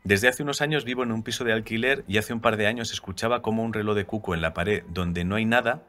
Desde 0.03 0.27
hace 0.27 0.43
unos 0.43 0.61
años 0.61 0.85
vivo 0.85 1.01
en 1.03 1.11
un 1.11 1.23
piso 1.23 1.43
de 1.43 1.53
alquiler 1.53 2.03
y 2.07 2.19
hace 2.19 2.33
un 2.33 2.39
par 2.41 2.57
de 2.57 2.67
años 2.67 2.91
escuchaba 2.91 3.41
como 3.41 3.63
un 3.63 3.73
reloj 3.73 3.95
de 3.95 4.05
cuco 4.05 4.35
en 4.35 4.41
la 4.41 4.53
pared 4.53 4.83
donde 4.89 5.23
no 5.23 5.35
hay 5.35 5.45
nada, 5.45 5.81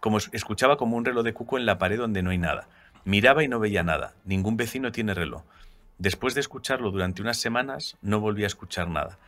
como 0.00 0.18
es- 0.18 0.30
escuchaba 0.32 0.76
como 0.76 0.96
un 0.96 1.04
reloj 1.04 1.24
de 1.24 1.32
cuco 1.34 1.58
en 1.58 1.66
la 1.66 1.78
pared 1.78 1.98
donde 1.98 2.22
no 2.22 2.30
hay 2.30 2.38
nada. 2.38 2.68
Miraba 3.04 3.42
y 3.42 3.48
no 3.48 3.58
veía 3.58 3.82
nada. 3.82 4.14
Ningún 4.24 4.56
vecino 4.56 4.92
tiene 4.92 5.14
reloj. 5.14 5.42
Después 5.98 6.34
de 6.34 6.40
escucharlo 6.40 6.90
durante 6.90 7.22
unas 7.22 7.38
semanas, 7.38 7.96
no 8.02 8.20
volví 8.20 8.44
a 8.44 8.46
escuchar 8.46 8.88
nada. 8.88 9.18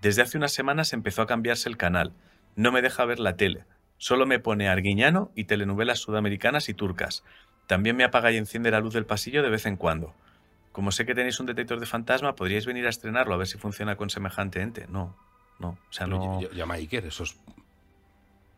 Desde 0.00 0.22
hace 0.22 0.38
unas 0.38 0.52
semanas 0.52 0.92
empezó 0.92 1.22
a 1.22 1.26
cambiarse 1.26 1.68
el 1.68 1.76
canal. 1.76 2.12
No 2.56 2.72
me 2.72 2.82
deja 2.82 3.04
ver 3.04 3.20
la 3.20 3.36
tele. 3.36 3.64
Solo 3.98 4.26
me 4.26 4.38
pone 4.38 4.68
arguiñano 4.68 5.30
y 5.34 5.44
telenovelas 5.44 5.98
sudamericanas 5.98 6.68
y 6.68 6.74
turcas. 6.74 7.22
También 7.66 7.96
me 7.96 8.04
apaga 8.04 8.32
y 8.32 8.36
enciende 8.38 8.70
la 8.70 8.80
luz 8.80 8.94
del 8.94 9.06
pasillo 9.06 9.42
de 9.42 9.50
vez 9.50 9.66
en 9.66 9.76
cuando. 9.76 10.14
Como 10.72 10.90
sé 10.90 11.04
que 11.04 11.14
tenéis 11.14 11.38
un 11.38 11.46
detector 11.46 11.78
de 11.78 11.86
fantasma, 11.86 12.34
podríais 12.34 12.66
venir 12.66 12.86
a 12.86 12.90
estrenarlo 12.90 13.34
a 13.34 13.36
ver 13.36 13.46
si 13.46 13.58
funciona 13.58 13.96
con 13.96 14.10
semejante 14.10 14.62
ente. 14.62 14.86
No, 14.88 15.16
no. 15.58 15.68
O 15.68 15.92
sea, 15.92 16.06
no. 16.06 16.40
Llama 16.52 16.74
Iker, 16.74 17.06
eso 17.06 17.24
es 17.24 17.36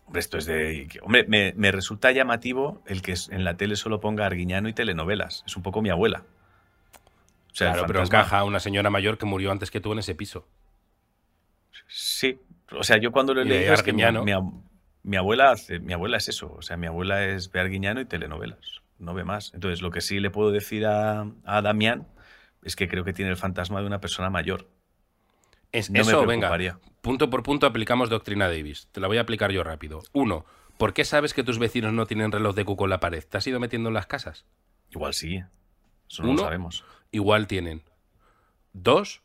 Hombre, 0.07 0.21
esto 0.21 0.39
es 0.39 0.47
de. 0.47 0.89
Hombre, 1.03 1.25
me, 1.27 1.55
me, 1.57 1.73
resulta 1.73 2.13
llamativo 2.13 2.83
el 2.87 3.03
que 3.03 3.15
en 3.31 3.45
la 3.45 3.57
tele 3.57 3.77
solo 3.77 4.01
ponga 4.01 4.27
Arguiñano 4.27 4.69
y 4.69 4.75
telenovelas. 4.75 5.43
Es 5.47 5.57
un 5.57 5.63
poco 5.63 5.81
mi 5.81 5.91
abuela. 5.91 6.25
O 7.53 7.55
sea, 7.55 7.73
claro, 7.73 7.87
pero 7.87 8.03
encaja 8.03 8.45
una 8.45 8.61
señora 8.61 8.89
mayor 8.89 9.19
que 9.19 9.27
murió 9.27 9.53
antes 9.53 9.71
que 9.71 9.81
tú 9.81 9.93
en 9.93 9.99
ese 9.99 10.15
piso. 10.15 10.49
Sí. 11.87 12.41
O 12.71 12.83
sea, 12.83 12.97
yo 12.97 13.13
cuando 13.13 13.35
lo 13.35 13.45
leído 13.45 13.75
es 13.75 13.83
que 13.83 13.93
mi, 13.93 14.03
mi, 15.03 15.17
abuela 15.17 15.51
hace, 15.51 15.79
mi 15.79 15.93
abuela 15.93 16.17
es 16.17 16.29
eso. 16.29 16.55
O 16.57 16.63
sea, 16.63 16.79
mi 16.79 16.87
abuela 16.87 17.27
es 17.27 17.51
ve 17.51 17.61
Arguiñano 17.61 18.01
y 18.01 18.07
telenovelas. 18.07 18.81
No 18.99 19.13
ve 19.13 19.25
más. 19.25 19.53
Entonces, 19.53 19.83
lo 19.83 19.91
que 19.91 20.01
sí 20.01 20.21
le 20.21 20.31
puedo 20.31 20.51
decir 20.51 20.87
a, 20.87 21.27
a 21.45 21.61
Damián 21.61 22.07
es 22.63 22.77
que 22.77 22.89
creo 22.89 23.05
que 23.05 23.13
tiene 23.13 23.31
el 23.31 23.37
fantasma 23.37 23.81
de 23.81 23.87
una 23.87 24.01
persona 24.01 24.31
mayor. 24.31 24.69
Es, 25.73 25.91
no 25.91 26.01
eso, 26.01 26.27
venga, 26.27 26.79
punto 27.01 27.31
por 27.31 27.43
punto 27.43 27.67
aplicamos 27.67 28.11
doctrina 28.11 28.47
Davis. 28.49 28.89
Te 28.93 29.01
la 29.01 29.09
voy 29.09 29.19
a 29.19 29.23
aplicar 29.23 29.51
yo 29.51 29.65
rápido. 29.65 30.03
Uno, 30.13 30.45
¿por 30.79 30.93
qué 30.93 31.05
sabes 31.05 31.35
que 31.35 31.43
tus 31.43 31.59
vecinos 31.59 31.93
no 31.93 32.07
tienen 32.07 32.31
reloj 32.31 32.55
de 32.55 32.65
cuco 32.65 32.85
en 32.85 32.91
la 32.91 33.01
pared? 33.01 33.25
¿Te 33.25 33.39
has 33.39 33.47
ido 33.47 33.59
metiendo 33.59 33.89
en 33.89 33.95
las 33.95 34.07
casas? 34.07 34.47
Igual 34.91 35.15
sí. 35.15 35.43
Eso 36.09 36.23
no 36.23 36.35
lo 36.35 36.39
sabemos. 36.39 36.85
Igual 37.12 37.47
tienen. 37.47 37.83
Dos, 38.73 39.23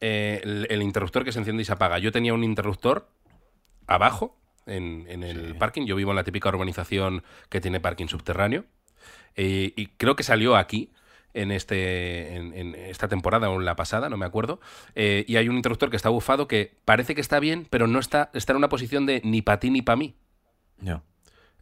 eh, 0.00 0.40
el, 0.68 0.82
interruptor 0.82 1.24
que 1.24 1.32
se 1.32 1.38
enciende 1.38 1.62
y 1.62 1.64
se 1.64 1.72
apaga. 1.72 1.98
Yo 1.98 2.10
tenía 2.10 2.34
un 2.34 2.42
interruptor 2.42 3.08
abajo, 3.86 4.36
en, 4.66 5.06
el 5.22 5.56
parking. 5.56 5.86
Yo 5.86 5.96
vivo 5.96 6.10
en 6.10 6.16
la 6.16 6.24
típica 6.24 6.48
urbanización 6.48 7.22
que 7.48 7.60
tiene 7.60 7.80
parking 7.80 8.06
subterráneo. 8.08 8.64
Eh, 9.36 9.72
y 9.76 9.86
creo 9.86 10.16
que 10.16 10.22
salió 10.22 10.56
aquí 10.56 10.90
en, 11.34 11.52
este, 11.52 12.34
en, 12.34 12.74
esta 12.74 13.08
temporada 13.08 13.50
o 13.50 13.58
en 13.58 13.64
la 13.64 13.76
pasada, 13.76 14.08
no 14.08 14.16
me 14.16 14.26
acuerdo. 14.26 14.60
Eh, 14.94 15.24
y 15.28 15.36
hay 15.36 15.48
un 15.48 15.56
interruptor 15.56 15.90
que 15.90 15.96
está 15.96 16.08
bufado 16.08 16.48
que 16.48 16.74
parece 16.84 17.14
que 17.14 17.20
está 17.20 17.40
bien, 17.40 17.66
pero 17.70 17.86
no 17.86 17.98
está, 17.98 18.30
está 18.34 18.52
en 18.52 18.58
una 18.58 18.68
posición 18.68 19.06
de 19.06 19.20
ni 19.24 19.42
para 19.42 19.60
ti 19.60 19.70
ni 19.70 19.82
para 19.82 19.96
mí. 19.96 20.14
No. 20.78 21.02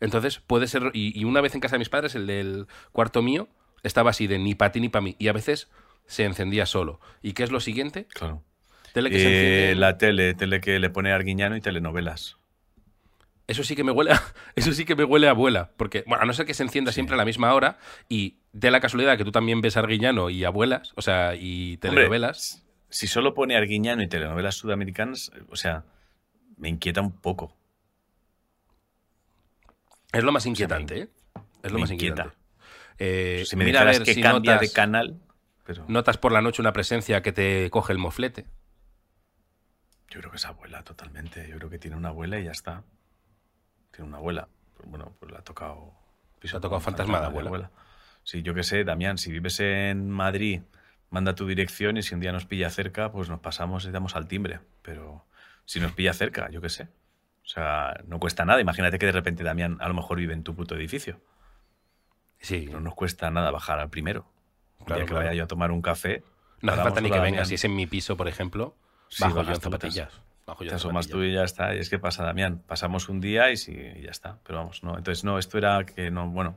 Entonces 0.00 0.38
puede 0.38 0.66
ser. 0.66 0.90
Y, 0.94 1.24
una 1.24 1.40
vez 1.40 1.54
en 1.54 1.60
casa 1.60 1.76
de 1.76 1.80
mis 1.80 1.88
padres, 1.88 2.14
el 2.14 2.26
del 2.26 2.66
cuarto 2.92 3.22
mío, 3.22 3.48
estaba 3.82 4.11
así 4.11 4.26
de 4.26 4.38
ni 4.38 4.54
para 4.54 4.73
ti 4.73 4.80
ni 4.80 4.88
para 4.88 5.02
mí. 5.02 5.16
Y 5.18 5.28
a 5.28 5.32
veces 5.32 5.68
se 6.06 6.25
encendía 6.25 6.66
solo. 6.66 7.00
¿Y 7.23 7.32
qué 7.32 7.44
es 7.44 7.50
lo 7.50 7.61
siguiente? 7.61 8.06
Claro. 8.06 8.42
Tele 8.92 9.11
que 9.11 9.70
eh, 9.70 9.75
La 9.75 9.99
tele, 9.99 10.35
tele 10.35 10.61
que 10.61 10.78
le 10.78 10.90
pone 10.90 11.12
Arguiñano 11.12 11.56
y 11.56 11.61
telenovelas. 11.61 12.38
Eso 13.47 13.64
sí 13.64 13.75
que 13.75 13.85
me 13.85 13.92
huele 13.92 14.12
a, 14.12 14.23
eso 14.56 14.73
sí 14.73 14.85
que 14.85 14.94
me 14.94 15.04
huele 15.04 15.26
a 15.26 15.30
abuela. 15.30 15.70
Porque, 15.76 16.04
bueno, 16.06 16.23
a 16.23 16.26
no 16.26 16.32
ser 16.32 16.47
que 16.47 16.54
se 16.54 16.62
encienda 16.62 16.92
siempre 16.92 17.14
a 17.14 17.18
la 17.18 17.25
misma 17.25 17.54
hora 17.54 17.78
y 18.08 18.38
de 18.52 18.70
la 18.70 18.80
casualidad 18.80 19.16
que 19.16 19.25
tú 19.25 19.32
también 19.32 19.61
ves 19.61 19.76
Arguiñano 19.76 20.30
y 20.30 20.44
abuelas, 20.44 20.92
o 20.97 21.02
sea, 21.02 21.35
y 21.35 21.76
telenovelas. 21.78 22.66
si 22.90 23.06
solo 23.06 23.35
pone 23.35 23.56
Arguiñano 23.56 24.02
y 24.02 24.08
telenovelas 24.08 24.56
sudamericanas, 24.56 25.32
o 25.49 25.56
sea, 25.56 25.84
me 26.56 26.69
inquieta 26.69 27.00
un 27.00 27.12
poco. 27.12 27.56
Es 30.12 30.25
lo 30.25 30.32
más 30.32 30.47
inquietante, 30.47 31.02
¿eh? 31.02 31.08
Es 31.62 31.73
lo 31.73 31.78
más 31.78 31.91
inquietante. 31.91 32.37
Eh, 32.99 33.45
si 33.47 33.56
me 33.56 33.65
mira 33.65 33.82
a 33.82 33.84
ver 33.84 34.02
que 34.02 34.21
cambia 34.21 34.58
de 34.58 34.71
canal. 34.71 35.21
Pero... 35.65 35.84
Notas 35.89 36.17
por 36.17 36.32
la 36.32 36.41
noche 36.41 36.63
una 36.63 36.73
presencia 36.73 37.23
que 37.23 37.32
te 37.32 37.71
coge 37.71 37.93
el 37.93 37.99
moflete. 37.99 38.47
Yo 40.11 40.21
creo 40.21 40.30
que 40.30 40.39
es 40.39 40.47
abuela, 40.47 40.82
totalmente. 40.82 41.47
Yo 41.49 41.56
creo 41.58 41.71
que 41.71 41.78
tiene 41.78 41.97
una 41.97 42.08
abuela 42.08 42.39
y 42.41 42.45
ya 42.45 42.52
está 42.52 42.82
tiene 43.99 44.08
una 44.08 44.19
abuela. 44.19 44.49
Pues 44.76 44.89
bueno, 44.89 45.13
pues 45.19 45.32
le 45.32 45.39
ha 45.39 45.43
tocado. 45.43 45.93
Se 46.43 46.56
ha 46.56 46.61
tocado 46.61 46.80
fantasma 46.80 47.21
de 47.21 47.26
abuela. 47.26 47.71
Sí, 48.23 48.43
yo 48.43 48.54
qué 48.54 48.63
sé, 48.63 48.84
Damián, 48.84 49.19
si 49.19 49.32
vives 49.32 49.58
en 49.58 50.08
Madrid, 50.08 50.61
manda 51.11 51.34
tu 51.34 51.47
dirección 51.47 51.97
y 51.97 52.02
si 52.02 52.15
un 52.15 52.21
día 52.21 52.30
nos 52.30 52.45
pilla 52.45 52.71
cerca, 52.71 53.11
pues 53.11 53.28
nos 53.28 53.41
pasamos 53.41 53.84
y 53.87 53.91
damos 53.91 54.15
al 54.15 54.28
timbre. 54.28 54.61
Pero 54.82 55.25
si 55.65 55.80
nos 55.80 55.93
pilla 55.93 56.13
cerca, 56.13 56.49
yo 56.50 56.61
qué 56.61 56.69
sé. 56.69 56.84
O 57.43 57.49
sea, 57.49 58.00
no 58.06 58.21
cuesta 58.21 58.45
nada. 58.45 58.61
Imagínate 58.61 58.99
que 58.99 59.06
de 59.06 59.13
repente 59.13 59.43
Damián 59.43 59.78
a 59.80 59.89
lo 59.89 59.95
mejor 59.95 60.19
vive 60.19 60.34
en 60.34 60.45
tu 60.45 60.54
puto 60.54 60.76
edificio. 60.76 61.21
Sí. 62.40 62.66
No 62.66 62.80
nos 62.80 62.94
cuesta 62.94 63.30
nada 63.30 63.50
bajar 63.50 63.78
al 63.78 63.90
primero. 63.90 64.26
Claro, 64.84 65.06
que 65.06 65.14
vaya 65.14 65.34
yo 65.34 65.44
a 65.44 65.46
tomar 65.46 65.70
un 65.70 65.82
café. 65.82 66.22
No 66.60 66.72
hace 66.72 66.82
falta 66.82 67.00
ni 67.00 67.10
que 67.10 67.18
venga. 67.18 67.44
Si 67.44 67.54
es 67.54 67.64
en 67.64 67.74
mi 67.74 67.86
piso, 67.86 68.16
por 68.16 68.28
ejemplo, 68.28 68.74
bajo 69.18 69.42
yo 69.42 69.50
en 69.50 69.60
zapatillas 69.60 70.20
te 70.56 70.74
asomas 70.74 71.08
tú 71.08 71.22
y 71.22 71.32
ya 71.32 71.44
está. 71.44 71.74
Y 71.74 71.78
es 71.78 71.90
que 71.90 71.98
pasa, 71.98 72.24
Damián. 72.24 72.62
Pasamos 72.66 73.08
un 73.08 73.20
día 73.20 73.50
y, 73.50 73.56
sí, 73.56 73.76
ya 74.02 74.10
está. 74.10 74.38
Pero 74.44 74.58
vamos, 74.58 74.82
no. 74.82 74.96
Entonces, 74.96 75.24
no, 75.24 75.38
esto 75.38 75.58
era 75.58 75.84
que 75.84 76.10
no, 76.10 76.28
bueno. 76.28 76.56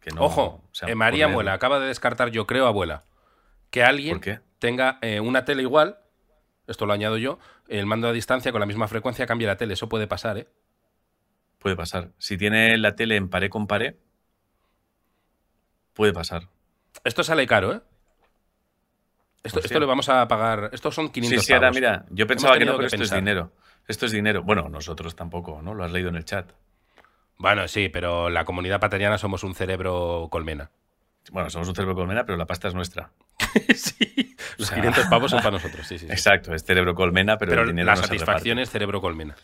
Que 0.00 0.10
no, 0.10 0.22
Ojo, 0.22 0.62
eh, 0.86 0.94
María 0.94 1.26
Abuela 1.26 1.54
acaba 1.54 1.80
de 1.80 1.86
descartar, 1.86 2.30
yo 2.30 2.46
creo, 2.46 2.66
abuela, 2.66 3.04
que 3.70 3.82
alguien 3.82 4.20
tenga 4.58 4.98
eh, 5.00 5.20
una 5.20 5.46
tele 5.46 5.62
igual, 5.62 5.98
esto 6.66 6.84
lo 6.84 6.92
añado 6.92 7.16
yo, 7.16 7.38
el 7.68 7.86
mando 7.86 8.08
a 8.08 8.12
distancia 8.12 8.52
con 8.52 8.60
la 8.60 8.66
misma 8.66 8.86
frecuencia 8.86 9.26
cambia 9.26 9.48
la 9.48 9.56
tele. 9.56 9.72
Eso 9.72 9.88
puede 9.88 10.06
pasar, 10.06 10.36
¿eh? 10.36 10.48
Puede 11.58 11.74
pasar. 11.74 12.10
Si 12.18 12.36
tiene 12.36 12.76
la 12.76 12.96
tele 12.96 13.16
en 13.16 13.30
pared 13.30 13.48
con 13.48 13.66
pared, 13.66 13.94
puede 15.94 16.12
pasar. 16.12 16.48
Esto 17.04 17.24
sale 17.24 17.46
caro, 17.46 17.72
¿eh? 17.72 17.80
Esto, 19.42 19.60
esto 19.60 19.78
le 19.78 19.86
vamos 19.86 20.08
a 20.08 20.26
pagar. 20.26 20.70
Estos 20.72 20.94
son 20.94 21.10
500 21.10 21.40
Sí, 21.40 21.46
sí, 21.46 21.52
ahora 21.52 21.70
mira, 21.70 22.06
yo 22.10 22.26
pensaba 22.26 22.58
que 22.58 22.64
no, 22.64 22.76
pero 22.76 22.86
esto 22.86 23.02
es 23.02 23.10
dinero. 23.10 23.52
Esto 23.86 24.06
es 24.06 24.12
dinero. 24.12 24.42
Bueno, 24.42 24.68
nosotros 24.68 25.14
tampoco, 25.14 25.60
¿no? 25.62 25.74
Lo 25.74 25.84
has 25.84 25.92
leído 25.92 26.08
en 26.08 26.16
el 26.16 26.24
chat. 26.24 26.50
Bueno, 27.36 27.68
sí, 27.68 27.88
pero 27.90 28.30
la 28.30 28.44
comunidad 28.44 28.80
patariana 28.80 29.18
somos 29.18 29.44
un 29.44 29.54
cerebro 29.54 30.28
colmena. 30.30 30.70
Bueno, 31.30 31.50
somos 31.50 31.68
un 31.68 31.74
cerebro 31.74 31.94
colmena, 31.94 32.24
pero 32.24 32.38
la 32.38 32.46
pasta 32.46 32.68
es 32.68 32.74
nuestra. 32.74 33.10
sí. 33.74 34.36
Los 34.56 34.70
500 34.70 35.06
pavos 35.06 35.30
son 35.30 35.40
para 35.40 35.50
nosotros, 35.58 35.86
sí, 35.86 35.98
sí. 35.98 36.06
Exacto, 36.06 36.54
es 36.54 36.64
cerebro 36.64 36.94
colmena, 36.94 37.36
pero, 37.36 37.62
el 37.62 37.68
dinero 37.68 37.86
la 37.86 37.96
satisfacción 37.96 38.58
es 38.58 38.70
cerebro 38.70 39.00
colmena. 39.00 39.34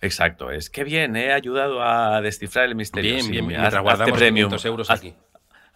Exacto, 0.00 0.50
es 0.50 0.68
que 0.68 0.84
bien, 0.84 1.16
he 1.16 1.32
ayudado 1.32 1.82
a 1.82 2.20
descifrar 2.20 2.66
el 2.66 2.74
misterio. 2.74 3.14
Bien, 3.14 3.30
bien, 3.30 3.46
bien. 3.48 3.60
Mientras 3.60 3.82
guardamos 3.82 4.18
500 4.18 4.64
euros 4.66 4.90
aquí. 4.90 5.14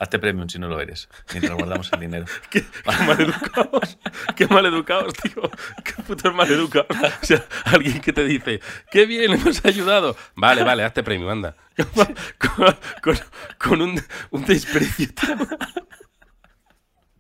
Hazte 0.01 0.19
premium 0.19 0.49
si 0.49 0.59
no 0.59 0.67
lo 0.67 0.81
eres, 0.81 1.11
mientras 1.31 1.55
guardamos 1.59 1.93
el 1.93 2.01
dinero. 2.01 2.25
qué, 2.51 2.65
mal 3.07 3.21
educados, 3.21 3.99
qué 4.35 4.47
mal 4.47 4.65
educados, 4.65 5.13
tío. 5.13 5.43
Qué 5.85 6.03
putos 6.03 6.35
mal 6.35 6.51
educados. 6.51 6.97
O 7.23 7.27
sea, 7.27 7.45
alguien 7.67 8.01
que 8.01 8.15
te 8.15 8.25
dice, 8.25 8.63
qué 8.91 9.05
bien, 9.05 9.33
hemos 9.33 9.63
ayudado. 9.63 10.17
Vale, 10.35 10.65
vale, 10.65 10.85
hazte 10.85 11.03
premium, 11.03 11.31
anda. 11.31 11.55
Con, 13.59 13.83
un, 13.83 14.03
un 14.31 14.45
desprecio. 14.47 15.09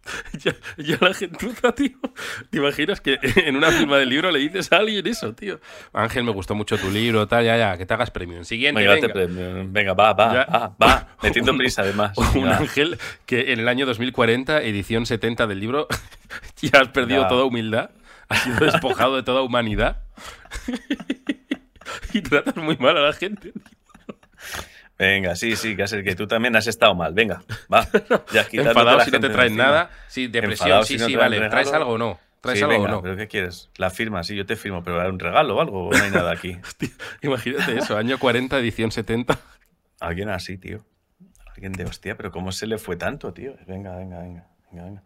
ya, 0.42 0.54
ya, 0.76 0.98
la 1.00 1.14
gentuza, 1.14 1.72
tío. 1.72 1.98
¿Te 2.50 2.58
imaginas 2.58 3.00
que 3.00 3.18
en 3.36 3.56
una 3.56 3.70
firma 3.70 3.98
del 3.98 4.08
libro 4.08 4.30
le 4.30 4.38
dices 4.38 4.72
a 4.72 4.78
alguien 4.78 5.06
eso, 5.06 5.34
tío? 5.34 5.60
Ángel, 5.92 6.24
me 6.24 6.32
gustó 6.32 6.54
mucho 6.54 6.78
tu 6.78 6.90
libro, 6.90 7.26
tal, 7.28 7.44
ya, 7.44 7.56
ya, 7.56 7.76
que 7.76 7.86
te 7.86 7.94
hagas 7.94 8.10
premium. 8.10 8.44
Siguiente. 8.44 8.86
Venga, 8.86 9.08
venga. 9.12 9.62
venga 9.68 9.94
va, 9.94 10.12
va, 10.12 10.44
va, 10.44 10.76
va. 10.82 11.08
Metiendo 11.22 11.56
prisa, 11.56 11.82
además. 11.82 12.16
Un 12.34 12.48
Ángel 12.48 12.98
que 13.26 13.52
en 13.52 13.60
el 13.60 13.68
año 13.68 13.86
2040, 13.86 14.62
edición 14.62 15.06
70 15.06 15.46
del 15.46 15.60
libro, 15.60 15.88
ya 16.62 16.80
has 16.80 16.88
perdido 16.88 17.26
toda 17.28 17.44
humildad, 17.44 17.90
has 18.28 18.42
sido 18.42 18.58
despojado 18.60 19.16
de 19.16 19.22
toda 19.22 19.42
humanidad. 19.42 20.02
y 22.12 22.22
tratas 22.22 22.56
muy 22.56 22.76
mal 22.76 22.96
a 22.96 23.00
la 23.00 23.12
gente, 23.12 23.52
tío. 23.52 23.79
Venga, 25.00 25.34
sí, 25.34 25.56
sí, 25.56 25.76
que 25.76 26.02
que 26.04 26.14
tú 26.14 26.26
también 26.26 26.54
has 26.56 26.66
estado 26.66 26.94
mal. 26.94 27.14
Venga, 27.14 27.42
va. 27.72 27.88
Ya, 28.34 28.46
Enfadado 28.52 29.00
si 29.00 29.10
no 29.10 29.18
te 29.18 29.30
traen 29.30 29.56
nada. 29.56 29.90
Sí, 30.08 30.26
depresión, 30.26 30.84
sí, 30.84 30.98
sí, 30.98 31.16
vale. 31.16 31.48
¿Traes 31.48 31.72
algo 31.72 31.92
o 31.92 31.98
no? 31.98 32.20
¿Traes 32.42 32.62
algo 32.62 32.84
o 32.84 32.88
no? 32.88 33.00
¿Pero 33.00 33.16
qué 33.16 33.26
quieres? 33.26 33.70
La 33.78 33.88
firma, 33.88 34.22
sí, 34.24 34.36
yo 34.36 34.44
te 34.44 34.56
firmo, 34.56 34.84
pero 34.84 35.08
un 35.08 35.18
regalo 35.18 35.56
o 35.56 35.60
algo, 35.62 35.90
no 35.90 36.04
hay 36.04 36.10
nada 36.10 36.30
aquí. 36.32 36.58
imagínate 37.22 37.78
eso, 37.78 37.96
año 37.96 38.18
40, 38.18 38.58
edición 38.58 38.92
70. 38.92 39.38
Alguien 40.00 40.28
así, 40.28 40.58
tío. 40.58 40.84
Alguien 41.46 41.72
de 41.72 41.84
hostia, 41.84 42.18
pero 42.18 42.30
¿cómo 42.30 42.52
se 42.52 42.66
le 42.66 42.76
fue 42.76 42.96
tanto, 42.96 43.32
tío? 43.32 43.54
Venga, 43.66 43.96
venga, 43.96 44.18
venga, 44.18 44.46
venga, 44.70 44.84
venga. 44.84 45.02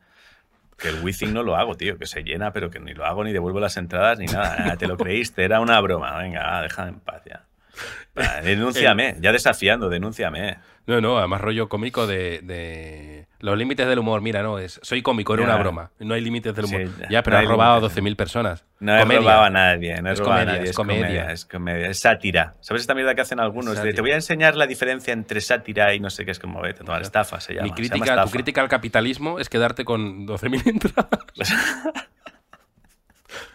Que 0.77 0.89
el 0.89 1.05
Wizzing 1.05 1.33
no 1.33 1.45
lo 1.45 1.55
hago, 1.55 1.77
tío, 1.77 1.99
que 1.99 2.07
se 2.07 2.25
llena, 2.25 2.53
pero 2.53 2.69
que 2.69 2.81
ni 2.81 2.95
lo 2.95 3.05
hago, 3.05 3.23
ni 3.23 3.33
devuelvo 3.33 3.61
las 3.61 3.77
entradas, 3.77 4.19
ni 4.19 4.27
nada. 4.27 4.77
te 4.77 4.89
lo 4.89 4.97
creíste, 4.97 5.45
era 5.45 5.61
una 5.61 5.81
broma. 5.81 6.19
Venga, 6.19 6.63
déjame 6.63 6.89
en 6.89 7.01
paz 7.01 7.23
ya. 7.25 7.45
Ah, 8.17 8.41
denúnciame, 8.43 9.17
ya 9.21 9.33
desafiando, 9.33 9.89
denúnciame. 9.89 10.59
No, 10.87 11.01
no, 11.01 11.19
además 11.19 11.41
rollo 11.41 11.69
cómico 11.69 12.07
de, 12.07 12.39
de... 12.45 13.27
Los 13.41 13.59
límites 13.59 13.89
del 13.89 13.99
humor, 13.99 14.21
mira, 14.21 14.41
no, 14.41 14.61
es 14.61 14.79
soy 14.85 15.03
cómico, 15.03 15.35
era 15.35 15.43
una 15.43 15.57
broma. 15.57 15.91
No 15.99 16.15
hay 16.15 16.21
límites 16.21 16.55
del 16.55 16.67
humor. 16.67 16.83
Sí, 16.87 16.93
ya, 17.11 17.25
pero 17.25 17.39
no 17.39 17.43
has 17.43 17.49
robado 17.49 17.73
a 17.73 17.81
límites. 17.81 18.05
12.000 18.05 18.17
personas. 18.17 18.65
No 18.79 18.97
he 18.97 19.01
Comedia. 19.01 19.21
robado 19.21 19.43
a 19.43 19.51
nadie, 19.51 20.01
no 20.01 20.11
he 20.11 20.13
Es 20.13 20.19
robado 20.21 20.35
a 20.35 20.45
comedia, 20.45 20.59
nadie, 20.59 20.71
es 20.71 20.77
comedia. 20.77 21.31
es 21.33 21.45
comedia, 21.45 21.89
es 21.89 21.99
sátira. 21.99 22.55
¿Sabes 22.61 22.83
esta 22.83 22.95
mierda 22.95 23.17
que 23.17 23.23
hacen 23.23 23.41
algunos? 23.41 23.83
De, 23.83 23.93
te 23.93 24.01
voy 24.01 24.13
a 24.13 24.15
enseñar 24.15 24.55
la 24.55 24.69
diferencia 24.69 25.13
entre 25.13 25.41
sátira 25.41 25.93
y 25.93 25.99
no 25.99 26.09
sé 26.11 26.25
qué 26.25 26.31
es 26.31 26.39
como 26.39 26.61
vete, 26.61 26.85
estafa 27.01 27.41
se 27.41 27.55
llama. 27.55 27.65
Mi 27.67 27.73
crítica, 27.73 28.05
llama 28.07 28.25
tu 28.27 28.31
crítica 28.31 28.61
al 28.61 28.69
capitalismo 28.69 29.41
es 29.41 29.49
quedarte 29.49 29.85
con 29.85 30.25
12.000 30.29 30.67
entradas. 30.69 31.53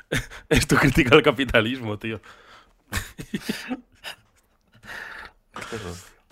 es 0.49 0.67
tu 0.67 0.75
crítica 0.75 1.15
al 1.15 1.23
capitalismo, 1.23 1.97
tío. 1.97 2.19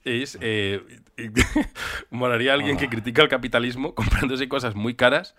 Es. 0.03 0.37
Eh, 0.41 0.81
molaría 2.09 2.53
alguien 2.53 2.77
Ah. 2.77 2.79
que 2.79 2.89
critica 2.89 3.21
el 3.21 3.29
capitalismo 3.29 3.93
comprándose 3.95 4.47
cosas 4.47 4.75
muy 4.75 4.93
caras, 4.95 5.35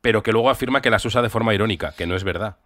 pero 0.00 0.22
que 0.22 0.32
luego 0.32 0.50
afirma 0.50 0.82
que 0.82 0.90
las 0.90 1.04
usa 1.04 1.22
de 1.22 1.28
forma 1.30 1.54
irónica, 1.54 1.94
que 1.96 2.06
no 2.06 2.14
es 2.14 2.24
verdad. 2.24 2.56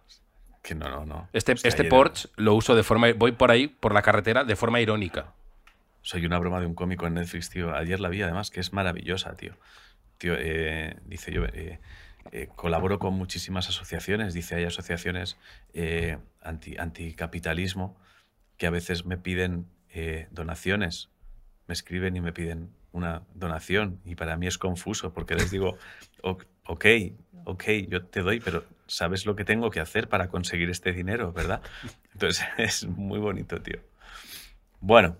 Que 0.63 0.75
no, 0.75 0.89
no, 0.89 1.05
no. 1.05 1.29
Este, 1.33 1.53
O 1.53 1.57
sea, 1.57 1.69
este 1.69 1.85
Porsche 1.85 2.29
lo 2.35 2.53
uso 2.53 2.75
de 2.75 2.83
forma. 2.83 3.07
Voy 3.13 3.31
por 3.31 3.51
ahí, 3.51 3.67
por 3.67 3.93
la 3.93 4.01
carretera, 4.01 4.43
de 4.43 4.55
forma 4.55 4.81
irónica. 4.81 5.33
Soy 6.01 6.25
una 6.25 6.39
broma 6.39 6.59
de 6.59 6.65
un 6.65 6.73
cómico 6.75 7.07
en 7.07 7.13
Netflix, 7.15 7.49
tío. 7.49 7.73
Ayer 7.75 7.99
la 7.99 8.09
vi, 8.09 8.21
además, 8.21 8.49
que 8.49 8.59
es 8.59 8.73
maravillosa, 8.73 9.35
tío. 9.35 9.53
Tío, 10.17 10.33
eh, 10.37 10.97
dice 11.05 11.31
yo, 11.31 11.45
eh, 11.45 11.79
eh, 12.31 12.49
colaboro 12.55 12.97
con 12.99 13.13
muchísimas 13.13 13.69
asociaciones. 13.69 14.33
Dice, 14.33 14.55
hay 14.55 14.65
asociaciones 14.65 15.37
eh, 15.73 16.17
anti, 16.41 16.75
anticapitalismo 16.77 17.97
que 18.57 18.67
a 18.67 18.71
veces 18.71 19.05
me 19.05 19.17
piden 19.17 19.67
eh, 19.97 20.27
donaciones. 20.31 21.09
Me 21.67 21.73
escriben 21.73 22.15
y 22.15 22.21
me 22.21 22.31
piden 22.33 22.69
una 22.91 23.23
donación. 23.33 23.99
Y 24.05 24.15
para 24.15 24.37
mí 24.37 24.47
es 24.47 24.57
confuso 24.57 25.13
porque 25.13 25.35
les 25.35 25.51
digo, 25.51 25.77
"O- 26.23 26.37
ok, 26.65 26.85
ok, 27.45 27.63
yo 27.89 28.05
te 28.05 28.21
doy, 28.21 28.39
pero 28.39 28.63
sabes 28.87 29.25
lo 29.25 29.35
que 29.35 29.43
tengo 29.45 29.69
que 29.69 29.79
hacer 29.79 30.07
para 30.07 30.29
conseguir 30.29 30.69
este 30.69 30.93
dinero, 30.93 31.33
¿verdad? 31.33 31.61
Entonces 32.13 32.45
es 32.57 32.85
muy 32.87 33.19
bonito, 33.19 33.61
tío. 33.61 33.79
Bueno, 34.79 35.17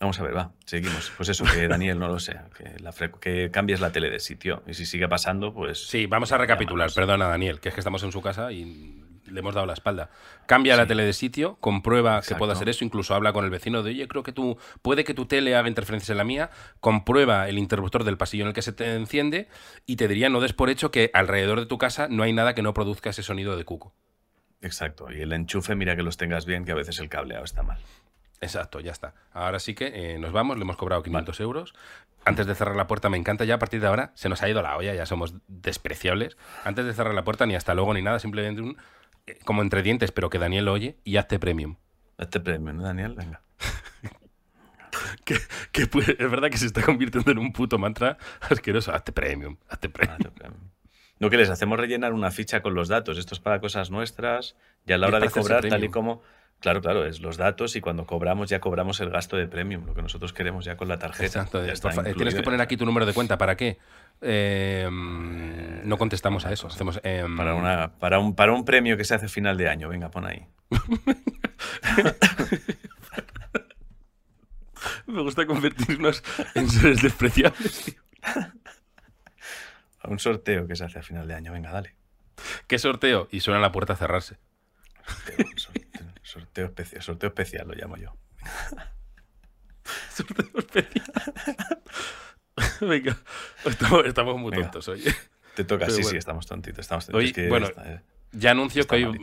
Vamos 0.00 0.18
a 0.18 0.24
ver, 0.24 0.36
va, 0.36 0.50
seguimos. 0.66 1.12
Pues 1.16 1.28
eso, 1.28 1.44
que 1.44 1.68
Daniel 1.68 1.96
no 1.96 2.08
lo 2.08 2.18
sé, 2.18 2.36
que, 2.58 2.76
la 2.80 2.92
que 3.20 3.52
cambies 3.52 3.78
la 3.80 3.92
tele 3.92 4.10
de 4.10 4.18
sitio. 4.18 4.64
Y 4.66 4.74
si 4.74 4.84
sigue 4.84 5.06
pasando, 5.06 5.54
pues... 5.54 5.86
Sí, 5.86 6.06
vamos 6.06 6.32
a 6.32 6.38
recapitular. 6.38 6.88
llámanos. 6.88 6.94
Perdona, 6.96 7.28
Daniel, 7.28 7.60
que 7.60 7.68
es 7.68 7.74
que 7.76 7.80
estamos 7.80 8.02
en 8.02 8.10
su 8.10 8.20
casa 8.20 8.50
y 8.50 9.01
le 9.26 9.40
hemos 9.40 9.54
dado 9.54 9.66
la 9.66 9.72
espalda. 9.72 10.10
Cambia 10.46 10.76
la 10.76 10.86
tele 10.86 11.04
de 11.04 11.12
sitio, 11.12 11.56
comprueba 11.60 12.20
que 12.22 12.34
pueda 12.34 12.52
hacer 12.52 12.68
eso, 12.68 12.84
incluso 12.84 13.14
habla 13.14 13.32
con 13.32 13.44
el 13.44 13.50
vecino 13.50 13.82
de, 13.82 13.90
oye, 13.90 14.08
creo 14.08 14.22
que 14.22 14.32
tú, 14.32 14.58
puede 14.82 15.04
que 15.04 15.14
tu 15.14 15.26
tele 15.26 15.54
haga 15.56 15.68
interferencias 15.68 16.10
en 16.10 16.16
la 16.16 16.24
mía, 16.24 16.50
comprueba 16.80 17.48
el 17.48 17.58
interruptor 17.58 18.04
del 18.04 18.16
pasillo 18.16 18.44
en 18.44 18.48
el 18.48 18.54
que 18.54 18.62
se 18.62 18.72
te 18.72 18.94
enciende 18.94 19.48
y 19.86 19.96
te 19.96 20.08
diría, 20.08 20.28
no 20.28 20.40
des 20.40 20.52
por 20.52 20.70
hecho 20.70 20.90
que 20.90 21.10
alrededor 21.14 21.60
de 21.60 21.66
tu 21.66 21.78
casa 21.78 22.08
no 22.08 22.22
hay 22.22 22.32
nada 22.32 22.54
que 22.54 22.62
no 22.62 22.74
produzca 22.74 23.10
ese 23.10 23.22
sonido 23.22 23.56
de 23.56 23.64
cuco. 23.64 23.94
Exacto. 24.60 25.10
Y 25.10 25.20
el 25.20 25.32
enchufe, 25.32 25.74
mira 25.74 25.96
que 25.96 26.02
los 26.02 26.16
tengas 26.16 26.46
bien, 26.46 26.64
que 26.64 26.72
a 26.72 26.76
veces 26.76 26.98
el 27.00 27.08
cableado 27.08 27.44
está 27.44 27.62
mal. 27.62 27.78
Exacto, 28.40 28.80
ya 28.80 28.90
está. 28.90 29.14
Ahora 29.32 29.60
sí 29.60 29.74
que 29.74 29.86
eh, 30.14 30.18
nos 30.18 30.32
vamos, 30.32 30.56
le 30.56 30.62
hemos 30.62 30.76
cobrado 30.76 31.02
500 31.02 31.38
euros. 31.40 31.74
Antes 32.24 32.46
de 32.46 32.54
cerrar 32.54 32.76
la 32.76 32.88
puerta, 32.88 33.08
me 33.08 33.16
encanta 33.16 33.44
ya 33.44 33.54
a 33.54 33.58
partir 33.58 33.80
de 33.80 33.86
ahora, 33.86 34.12
se 34.14 34.28
nos 34.28 34.42
ha 34.42 34.48
ido 34.48 34.62
la 34.62 34.76
olla, 34.76 34.94
ya 34.94 35.06
somos 35.06 35.34
despreciables. 35.48 36.36
Antes 36.64 36.84
de 36.84 36.92
cerrar 36.92 37.14
la 37.14 37.24
puerta, 37.24 37.46
ni 37.46 37.54
hasta 37.54 37.74
luego 37.74 37.94
ni 37.94 38.02
nada, 38.02 38.18
simplemente 38.18 38.62
un, 38.62 38.76
como 39.44 39.62
entre 39.62 39.82
dientes, 39.82 40.12
pero 40.12 40.30
que 40.30 40.38
Daniel 40.38 40.66
lo 40.66 40.72
oye 40.72 40.96
y 41.04 41.16
hazte 41.16 41.38
premium. 41.38 41.76
Este 42.18 42.40
premio, 42.40 42.72
¿no, 42.72 42.82
Daniel? 42.82 43.14
Venga. 43.14 43.40
Que, 45.24 45.34
es 45.84 46.30
verdad 46.30 46.50
que 46.50 46.58
se 46.58 46.66
está 46.66 46.82
convirtiendo 46.82 47.30
en 47.30 47.38
un 47.38 47.52
puto 47.52 47.78
mantra 47.78 48.18
asqueroso. 48.40 48.92
Hazte 48.92 49.10
premium, 49.10 49.56
hazte 49.68 49.88
premium. 49.88 50.16
Hazte 50.16 50.30
premio. 50.30 50.58
No 51.18 51.30
que 51.30 51.38
les 51.38 51.48
hacemos 51.48 51.78
rellenar 51.78 52.12
una 52.12 52.30
ficha 52.30 52.60
con 52.60 52.74
los 52.74 52.88
datos. 52.88 53.16
Esto 53.16 53.34
es 53.34 53.40
para 53.40 53.58
cosas 53.58 53.90
nuestras. 53.90 54.54
Y 54.84 54.92
a 54.92 54.98
la 54.98 55.06
hora 55.06 55.18
de 55.18 55.30
cobrar, 55.30 55.62
tal 55.62 55.66
y 55.66 55.88
premium. 55.88 55.92
como... 55.92 56.22
Claro, 56.62 56.80
claro, 56.80 57.04
es 57.04 57.20
los 57.20 57.36
datos 57.36 57.74
y 57.74 57.80
cuando 57.80 58.06
cobramos 58.06 58.48
ya 58.48 58.60
cobramos 58.60 59.00
el 59.00 59.10
gasto 59.10 59.36
de 59.36 59.48
premium, 59.48 59.84
lo 59.84 59.94
que 59.94 60.02
nosotros 60.02 60.32
queremos 60.32 60.64
ya 60.64 60.76
con 60.76 60.86
la 60.86 60.96
tarjeta. 60.96 61.26
Exacto. 61.26 61.60
Ya 61.60 61.70
eh, 61.70 61.72
está 61.72 61.90
eh, 61.90 62.14
tienes 62.14 62.36
que 62.36 62.42
poner 62.42 62.60
aquí 62.60 62.76
tu 62.76 62.86
número 62.86 63.04
de 63.04 63.12
cuenta. 63.12 63.36
¿Para 63.36 63.56
qué? 63.56 63.78
Eh, 64.20 64.88
mm, 64.88 65.88
no 65.88 65.98
contestamos 65.98 66.46
a 66.46 66.52
eso. 66.52 66.68
Hacemos, 66.68 67.00
em, 67.02 67.36
Para, 67.36 67.56
una, 67.56 67.94
para, 67.98 68.20
un, 68.20 68.36
para 68.36 68.52
un 68.52 68.64
premio 68.64 68.96
que 68.96 69.02
se 69.02 69.16
hace 69.16 69.26
a 69.26 69.28
final 69.28 69.56
de 69.56 69.68
año. 69.68 69.88
Venga, 69.88 70.12
pon 70.12 70.24
ahí. 70.24 70.46
Me 75.06 75.22
gusta 75.22 75.44
convertirnos 75.44 76.22
en 76.54 76.70
seres 76.70 77.02
despreciables. 77.02 77.86
tío. 77.86 78.00
A 79.98 80.08
un 80.08 80.20
sorteo 80.20 80.68
que 80.68 80.76
se 80.76 80.84
hace 80.84 81.00
a 81.00 81.02
final 81.02 81.26
de 81.26 81.34
año. 81.34 81.52
Venga, 81.52 81.72
dale. 81.72 81.96
¿Qué 82.68 82.78
sorteo? 82.78 83.26
Y 83.32 83.40
suena 83.40 83.58
la 83.58 83.72
puerta 83.72 83.94
a 83.94 83.96
cerrarse. 83.96 84.38
Sorteo, 86.32 86.64
especial, 86.66 87.02
sorteo 87.02 87.28
especial 87.28 87.68
lo 87.68 87.74
llamo 87.74 87.96
yo. 87.98 88.16
Sorteo 90.14 90.46
especial. 90.58 91.04
Venga, 92.80 93.16
estamos, 93.64 94.06
estamos 94.06 94.38
muy 94.38 94.50
Venga. 94.50 94.64
tontos, 94.70 94.88
oye. 94.88 95.12
Te 95.54 95.64
toca, 95.64 95.84
Pero 95.84 95.90
sí, 95.96 96.02
bueno. 96.02 96.10
sí, 96.10 96.16
estamos 96.16 96.46
tontitos. 96.46 96.78
Estamos 96.80 97.06
tontitos. 97.06 97.18
Oye, 97.20 97.28
Es 97.28 97.34
que 97.34 97.48
bueno, 97.48 97.68
eh, 97.84 98.00
Ya 98.32 98.52
anuncio 98.52 98.80
Está 98.80 98.96
que 98.96 99.04
hoy 99.04 99.18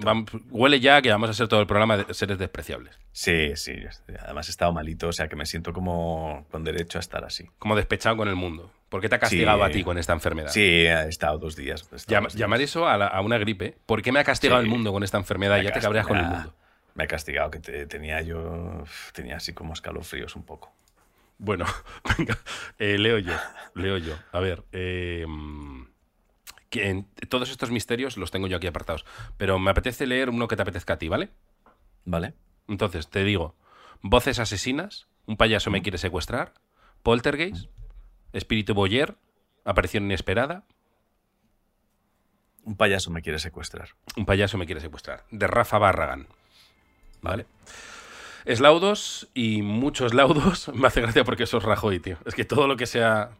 huele 0.52 0.80
ya 0.80 1.02
que 1.02 1.10
vamos 1.10 1.30
a 1.30 1.32
hacer 1.32 1.48
todo 1.48 1.60
el 1.62 1.66
programa 1.68 1.98
de 1.98 2.14
seres 2.14 2.38
despreciables. 2.38 3.00
Sí, 3.12 3.56
sí. 3.56 3.74
Además 4.20 4.48
he 4.48 4.52
estado 4.52 4.72
malito, 4.72 5.08
o 5.08 5.14
sea 5.14 5.28
que 5.28 5.36
me 5.36 5.48
siento 5.48 5.74
como 5.74 6.46
con 6.52 6.64
derecho 6.64 7.00
a 7.00 7.02
estar 7.02 7.26
así. 7.26 7.50
Como 7.58 7.76
despechado 7.76 8.16
con 8.18 8.28
el 8.28 8.36
mundo. 8.36 8.72
¿Por 8.90 9.02
qué 9.02 9.10
te 9.10 9.16
ha 9.16 9.20
castigado 9.20 9.58
Sí. 9.60 9.64
a 9.64 9.72
ti 9.72 9.84
con 9.84 9.98
esta 9.98 10.14
enfermedad? 10.14 10.52
Sí, 10.52 10.62
he 10.62 11.08
estado 11.08 11.40
dos 11.40 11.56
días. 11.56 11.88
he 11.92 11.96
estado 11.96 12.16
Llama- 12.18 12.26
dos 12.28 12.34
días. 12.36 12.40
llamar 12.42 12.62
eso 12.62 12.88
a, 12.88 12.98
la- 12.98 13.08
a 13.08 13.22
una 13.22 13.40
gripe. 13.40 13.78
¿Por 13.88 14.02
qué 14.04 14.12
me 14.12 14.20
ha 14.20 14.24
castigado 14.24 14.62
Sí. 14.62 14.66
el 14.66 14.70
mundo 14.70 14.92
con 14.92 15.04
esta 15.04 15.18
enfermedad? 15.18 15.58
Me 15.58 15.64
Ya 15.64 15.72
te 15.72 15.80
cabreas 15.80 16.06
con 16.08 16.18
el 16.18 16.26
mundo. 16.26 16.56
Me 17.00 17.06
ha 17.06 17.08
castigado, 17.08 17.50
que 17.50 17.60
te- 17.60 17.86
tenía 17.86 18.22
yo. 18.22 18.84
Tenía 19.14 19.38
así 19.38 19.54
como 19.54 19.72
escalofríos 19.72 20.36
un 20.36 20.44
poco. 20.44 20.74
Bueno, 21.38 21.66
venga, 22.18 22.38
eh, 22.78 22.98
leo 22.98 23.20
yo, 23.20 23.32
leo 23.74 23.98
yo. 23.98 24.18
A 24.34 24.42
ver, 24.42 24.66
eh, 24.74 25.26
que 26.70 26.90
en- 26.90 27.06
todos 27.30 27.50
estos 27.52 27.72
misterios 27.72 28.18
los 28.18 28.32
tengo 28.32 28.48
yo 28.48 28.58
aquí 28.58 28.68
apartados, 28.68 29.06
pero 29.38 29.58
me 29.60 29.72
apetece 29.72 30.06
leer 30.08 30.30
uno 30.30 30.50
que 30.50 30.58
te 30.58 30.62
apetezca 30.64 30.96
a 30.96 30.98
ti, 30.98 31.08
¿vale? 31.08 31.30
¿Vale? 32.04 32.34
Entonces, 32.68 33.08
te 33.10 33.24
digo, 33.24 33.56
voces 34.02 34.38
asesinas, 34.40 35.08
un 35.26 35.38
payaso 35.38 35.72
me 35.72 35.82
quiere 35.82 35.98
secuestrar, 35.98 36.54
poltergeist, 37.02 37.70
espíritu 38.34 38.74
boyer, 38.74 39.16
aparición 39.64 40.04
inesperada, 40.04 40.66
Un 42.66 42.76
payaso 42.76 43.10
me 43.10 43.22
quiere 43.22 43.40
secuestrar. 43.40 43.92
un 44.18 44.26
payaso 44.26 44.58
me 44.58 44.66
quiere 44.66 44.82
secuestrar, 44.82 45.24
de 45.32 45.48
Rafa 45.48 45.78
Barragan. 45.78 46.28
¿Vale? 47.22 47.46
Eslaudos 48.46 49.28
y 49.34 49.62
muchos 49.62 50.14
laudos. 50.14 50.70
Me 50.74 50.88
hace 50.88 51.02
gracia 51.02 51.24
porque 51.24 51.44
eso 51.44 51.58
es 51.58 51.64
Rajoy, 51.64 52.00
tío. 52.00 52.18
Es 52.26 52.36
que 52.36 52.46
todo 52.46 52.68
lo 52.68 52.78
que 52.78 52.86
sea 52.86 53.32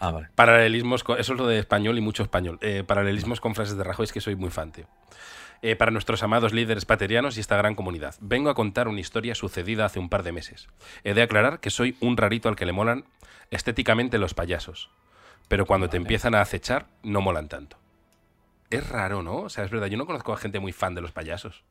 Ah, 0.00 0.12
vale. 0.12 0.28
Paralelismos, 0.34 1.02
con, 1.02 1.18
eso 1.18 1.32
es 1.32 1.38
lo 1.38 1.46
de 1.46 1.58
español 1.58 1.98
y 1.98 2.00
mucho 2.00 2.22
español. 2.22 2.58
Eh, 2.60 2.84
paralelismos 2.86 3.40
con 3.40 3.54
frases 3.54 3.76
de 3.76 3.84
Rajoy 3.84 4.04
es 4.04 4.12
que 4.12 4.20
soy 4.20 4.36
muy 4.36 4.50
fan, 4.50 4.72
tío. 4.72 4.86
Eh, 5.60 5.74
para 5.74 5.90
nuestros 5.90 6.22
amados 6.22 6.52
líderes 6.52 6.84
paterianos 6.84 7.36
y 7.36 7.40
esta 7.40 7.56
gran 7.56 7.74
comunidad. 7.74 8.14
Vengo 8.20 8.48
a 8.48 8.54
contar 8.54 8.86
una 8.86 9.00
historia 9.00 9.34
sucedida 9.34 9.84
hace 9.84 9.98
un 9.98 10.08
par 10.08 10.22
de 10.22 10.30
meses. 10.30 10.68
He 11.02 11.14
de 11.14 11.22
aclarar 11.22 11.58
que 11.58 11.70
soy 11.70 11.96
un 12.00 12.16
rarito 12.16 12.48
al 12.48 12.54
que 12.54 12.66
le 12.66 12.72
molan 12.72 13.04
estéticamente 13.50 14.18
los 14.18 14.34
payasos. 14.34 14.90
Pero 15.48 15.66
cuando 15.66 15.88
te 15.88 15.96
empiezan 15.96 16.36
a 16.36 16.42
acechar, 16.42 16.86
no 17.02 17.20
molan 17.20 17.48
tanto. 17.48 17.76
Es 18.70 18.88
raro, 18.88 19.22
¿no? 19.22 19.38
O 19.38 19.48
sea, 19.48 19.64
es 19.64 19.70
verdad, 19.70 19.88
yo 19.88 19.96
no 19.96 20.06
conozco 20.06 20.32
a 20.32 20.36
gente 20.36 20.60
muy 20.60 20.72
fan 20.72 20.94
de 20.94 21.00
los 21.00 21.10
payasos. 21.10 21.64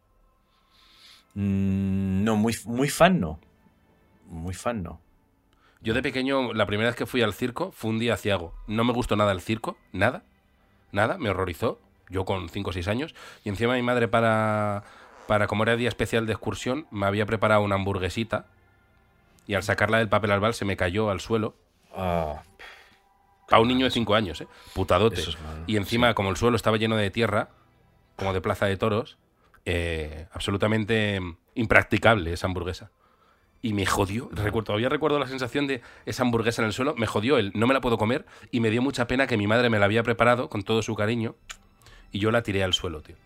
Mm, 1.39 2.23
no, 2.23 2.36
muy, 2.36 2.56
muy 2.65 2.89
fan 2.89 3.19
no. 3.19 3.39
Muy 4.26 4.56
fan 4.56 4.82
no. 4.82 5.00
Yo 5.82 5.93
de 5.93 6.02
pequeño, 6.02 6.52
la 6.54 6.65
primera 6.65 6.89
vez 6.89 6.95
que 6.95 7.06
fui 7.06 7.21
al 7.21 7.34
circo 7.36 7.71
fue 7.71 7.91
un 7.91 8.00
día 8.00 8.15
aciago. 8.15 8.56
No 8.65 8.84
me 8.84 8.91
gustó 8.91 9.15
nada 9.15 9.32
el 9.34 9.41
circo, 9.41 9.78
nada, 9.91 10.23
nada, 10.91 11.19
me 11.19 11.30
horrorizó. 11.30 11.80
Yo 12.10 12.26
con 12.26 12.50
5 12.50 12.71
o 12.71 12.73
6 12.73 12.88
años. 12.88 13.13
Y 13.43 13.50
encima 13.50 13.76
mi 13.76 13.84
madre 13.84 14.08
para, 14.08 14.84
para, 15.28 15.45
como 15.45 15.62
era 15.62 15.76
día 15.76 15.89
especial 15.89 16.26
de 16.26 16.34
excursión, 16.34 16.88
me 16.89 17.06
había 17.06 17.28
preparado 17.28 17.62
una 17.62 17.76
hamburguesita. 17.76 18.47
Y 19.45 19.54
al 19.54 19.62
sacarla 19.62 20.00
del 20.00 20.10
papel 20.10 20.32
albal 20.32 20.56
se 20.56 20.65
me 20.65 20.76
cayó 20.76 21.12
al 21.12 21.19
suelo. 21.19 21.54
Ah, 21.95 22.41
A 23.52 23.60
un 23.60 23.67
niño 23.67 23.86
de 23.86 23.91
5 23.91 24.15
años, 24.15 24.41
¿eh? 24.41 24.47
Putadote. 24.73 25.21
Eso 25.21 25.30
es 25.30 25.39
malo, 25.39 25.63
y 25.67 25.78
encima, 25.78 26.15
como 26.15 26.32
el 26.32 26.38
suelo 26.38 26.56
estaba 26.56 26.78
lleno 26.78 26.95
de 26.95 27.12
tierra, 27.12 27.50
como 28.15 28.34
de 28.34 28.41
plaza 28.41 28.65
de 28.65 28.76
toros, 28.78 29.17
eh, 29.69 30.27
absolutamente 30.32 31.19
impracticable 31.53 32.32
esa 32.32 32.47
hamburguesa. 32.47 32.89
Y 33.62 33.73
me 33.73 33.86
jodió, 33.86 34.30
recuerdo, 34.32 34.63
todavía 34.63 34.88
recuerdo 34.88 35.19
la 35.19 35.27
sensación 35.27 35.67
de 35.67 35.82
esa 36.06 36.23
hamburguesa 36.23 36.62
en 36.62 36.67
el 36.67 36.73
suelo, 36.73 36.95
me 36.95 37.06
jodió 37.06 37.38
el 37.38 37.51
no 37.53 37.67
me 37.67 37.73
la 37.73 37.82
puedo 37.82 37.97
comer 37.97 38.25
y 38.49 38.62
me 38.62 38.69
dio 38.69 38.82
mucha 38.82 39.08
pena 39.08 39.27
que 39.27 39.36
mi 39.36 39.45
madre 39.45 39.69
me 39.69 39.77
la 39.77 39.84
había 39.84 40.03
preparado 40.03 40.47
con 40.47 40.63
todo 40.63 40.82
su 40.84 40.95
cariño 40.95 41.36
y 42.13 42.19
yo 42.19 42.32
la 42.32 42.43
tiré 42.43 42.63
al 42.63 42.73
suelo, 42.73 43.01
tío. 43.01 43.17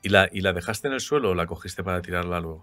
¿Y 0.00 0.08
la, 0.08 0.30
¿Y 0.32 0.40
la 0.40 0.54
dejaste 0.54 0.88
en 0.88 0.94
el 0.94 1.00
suelo 1.00 1.32
o 1.32 1.34
la 1.34 1.44
cogiste 1.44 1.84
para 1.84 2.00
tirarla 2.00 2.40
luego? 2.40 2.62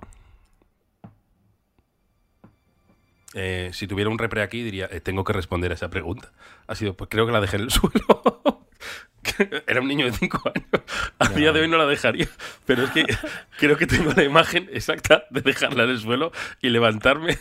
Eh, 3.36 3.70
si 3.74 3.86
tuviera 3.86 4.10
un 4.10 4.18
repre 4.18 4.42
aquí, 4.42 4.64
diría, 4.64 4.88
eh, 4.92 5.02
tengo 5.02 5.24
que 5.24 5.34
responder 5.34 5.70
a 5.70 5.76
esa 5.76 5.92
pregunta. 5.92 6.32
Ha 6.66 6.74
sido, 6.74 6.96
pues 6.96 7.12
creo 7.12 7.28
que 7.28 7.32
la 7.32 7.42
dejé 7.42 7.58
en 7.58 7.64
el 7.64 7.70
suelo. 7.70 8.63
Era 9.68 9.82
un 9.82 9.88
niño 9.88 10.06
de 10.06 10.14
5 10.14 10.52
años. 10.54 10.84
A 11.20 11.30
día 11.30 11.52
de 11.52 11.62
hoy 11.62 11.68
no 11.68 11.78
la 11.78 11.86
dejaría. 11.86 12.28
Pero 12.66 12.84
es 12.84 12.92
que 12.92 13.06
creo 13.58 13.78
que 13.78 13.88
tengo 13.88 14.12
la 14.14 14.24
imagen 14.24 14.70
exacta 14.72 15.26
de 15.30 15.42
dejarla 15.42 15.84
en 15.84 15.92
el 15.92 16.00
suelo 16.00 16.32
y 16.62 16.70
levantarme 16.70 17.38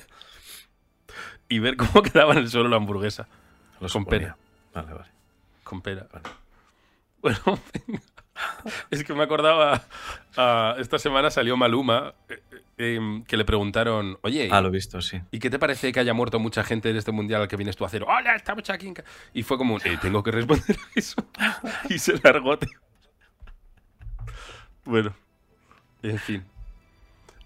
y 1.49 1.59
ver 1.59 1.77
cómo 1.77 2.03
quedaba 2.03 2.33
en 2.33 2.39
el 2.39 2.49
suelo 2.49 2.69
la 2.69 2.77
hamburguesa. 2.77 3.29
Lo 3.75 3.81
Con 3.81 3.89
suponía. 3.89 4.37
Vale, 4.75 4.95
vale. 4.95 5.11
Con 5.65 5.83
pera. 5.83 6.07
Vale. 6.13 6.25
Bueno, 7.21 7.61
venga. 7.87 8.03
es 8.91 9.05
que 9.05 9.15
me 9.15 9.23
acordaba. 9.23 9.83
ah, 10.37 10.75
esta 10.79 10.99
semana 10.99 11.31
salió 11.31 11.57
Maluma, 11.57 12.15
eh, 12.29 12.43
eh, 12.79 12.95
em, 12.97 13.25
que 13.25 13.37
le 13.37 13.45
preguntaron, 13.45 14.19
oye, 14.23 14.49
Ah, 14.51 14.61
lo 14.61 14.71
visto, 14.71 15.01
sí. 15.03 15.21
¿y 15.31 15.39
qué 15.39 15.51
te 15.51 15.59
parece 15.59 15.93
que 15.93 16.01
haya 16.01 16.15
muerto 16.15 16.39
mucha 16.39 16.65
gente 16.65 16.91
en 16.91 16.97
este 16.97 17.13
mundial 17.13 17.43
al 17.43 17.49
que 17.49 17.57
vienes 17.57 17.77
tú 17.77 17.85
a 17.85 17.87
hacer? 17.89 18.03
¡Hola, 18.05 18.35
estamos 18.37 18.69
aquí! 18.71 18.89
en 18.89 18.95
ca-". 18.95 19.05
Y 19.35 19.43
fue 19.43 19.59
como, 19.59 19.79
eh, 19.79 19.99
tengo 20.01 20.23
que 20.23 20.31
responder 20.31 20.77
a 20.77 20.89
eso. 20.99 21.17
y 21.89 21.99
se 21.99 22.19
largó. 22.23 22.59
tío. 22.59 22.71
Bueno, 24.85 25.15
en 26.03 26.19
fin. 26.19 26.45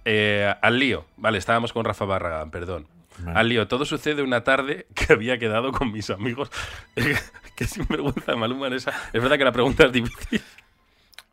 Eh, 0.05 0.55
al 0.63 0.79
lío. 0.79 1.05
Vale, 1.17 1.39
estábamos 1.39 1.73
con 1.73 1.85
Rafa 1.85 2.05
Barragán, 2.05 2.51
perdón. 2.51 2.87
Vale. 3.19 3.39
Al 3.39 3.49
lío, 3.49 3.67
todo 3.69 3.85
sucede 3.85 4.23
una 4.23 4.45
tarde 4.45 4.87
que 4.95 5.13
había 5.13 5.39
quedado 5.39 5.73
con 5.73 5.91
mis 5.91 6.09
amigos. 6.11 6.51
Qué 7.57 7.65
sinvergüenza 7.67 8.33
de 8.33 8.37
Maluma 8.39 8.67
en 8.69 8.75
esa. 8.75 8.91
Es 9.13 9.21
verdad 9.23 9.37
que 9.39 9.45
la 9.45 9.53
pregunta 9.53 9.85
es 9.87 9.93
difícil. 9.93 10.43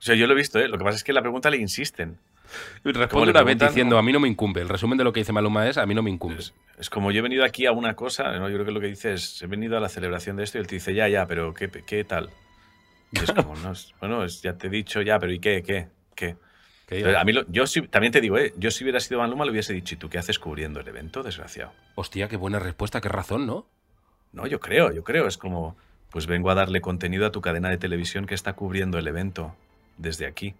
O 0.04 0.06
sea, 0.06 0.16
yo 0.16 0.28
lo 0.28 0.34
he 0.34 0.36
visto, 0.36 0.60
¿eh? 0.60 0.68
Lo 0.68 0.78
que 0.78 0.84
pasa 0.84 0.98
es 0.98 1.04
que 1.06 1.14
la 1.14 1.22
pregunta 1.22 1.50
le 1.50 1.56
insisten. 1.56 2.18
Responde 2.84 3.32
una 3.32 3.42
vez 3.44 3.58
diciendo, 3.58 3.98
a 3.98 4.04
mí 4.04 4.12
no 4.12 4.20
me 4.20 4.28
incumbe. 4.28 4.60
El 4.60 4.68
resumen 4.68 4.98
de 4.98 5.06
lo 5.06 5.14
que 5.14 5.22
dice 5.22 5.32
Maluma 5.32 5.66
es, 5.70 5.78
a 5.78 5.86
mí 5.86 5.96
no 5.96 6.04
me 6.04 6.10
incumbe. 6.12 6.40
Es, 6.40 6.54
es 6.78 6.90
como 6.90 7.10
yo 7.12 7.20
he 7.20 7.22
venido 7.22 7.46
aquí 7.46 7.66
a 7.68 7.72
una 7.72 7.96
cosa, 7.96 8.34
¿no? 8.38 8.50
yo 8.50 8.56
creo 8.56 8.66
que 8.66 8.72
lo 8.74 8.82
que 8.82 8.88
dice 8.88 9.14
es, 9.14 9.42
he 9.42 9.48
venido 9.48 9.78
a 9.78 9.80
la 9.80 9.88
celebración 9.88 10.36
de 10.36 10.44
esto 10.44 10.58
y 10.58 10.62
él 10.62 10.68
te 10.68 10.76
dice, 10.76 10.94
ya, 10.94 11.08
ya, 11.08 11.26
pero 11.26 11.54
¿qué, 11.54 11.70
qué 11.70 12.04
tal? 12.04 12.30
Y 13.14 13.20
es 13.24 13.32
como, 13.32 13.56
no, 13.56 13.72
es- 13.72 13.94
bueno, 14.02 14.26
es- 14.26 14.42
ya 14.42 14.58
te 14.58 14.68
he 14.68 14.70
dicho, 14.70 15.02
ya, 15.02 15.18
pero 15.20 15.32
¿y 15.32 15.40
qué, 15.40 15.64
qué, 15.64 15.88
qué? 16.16 16.36
A 17.16 17.24
mí 17.24 17.32
lo- 17.32 17.46
yo 17.50 17.64
también 17.90 18.12
te 18.12 18.20
digo, 18.20 18.38
¿eh? 18.38 18.54
yo 18.58 18.72
si 18.72 18.84
hubiera 18.84 19.00
sido 19.00 19.22
Maluma 19.22 19.46
le 19.46 19.52
hubiese 19.52 19.72
dicho, 19.72 19.96
¿y 19.96 19.98
tú 19.98 20.10
qué 20.10 20.18
haces 20.18 20.38
cubriendo 20.38 20.82
el 20.82 20.88
evento, 20.90 21.24
desgraciado? 21.24 21.72
Hostia, 21.96 22.28
qué 22.28 22.36
buena 22.36 22.60
respuesta, 22.60 23.00
qué 23.00 23.08
razón, 23.08 23.48
¿no? 23.48 23.66
No, 24.34 24.48
yo 24.48 24.60
creo, 24.60 24.92
yo 24.92 25.06
creo, 25.06 25.28
es 25.28 25.38
como, 25.38 25.78
pues 26.12 26.28
vengo 26.28 26.50
a 26.52 26.56
darle 26.56 26.82
contenido 26.82 27.26
a 27.26 27.32
tu 27.32 27.40
cadena 27.40 27.70
de 27.70 27.78
televisión 27.78 28.26
que 28.26 28.36
está 28.36 28.52
cubriendo 28.54 29.00
el 29.00 29.08
evento 29.08 29.56
desde 29.98 30.26
aquí. 30.26 30.56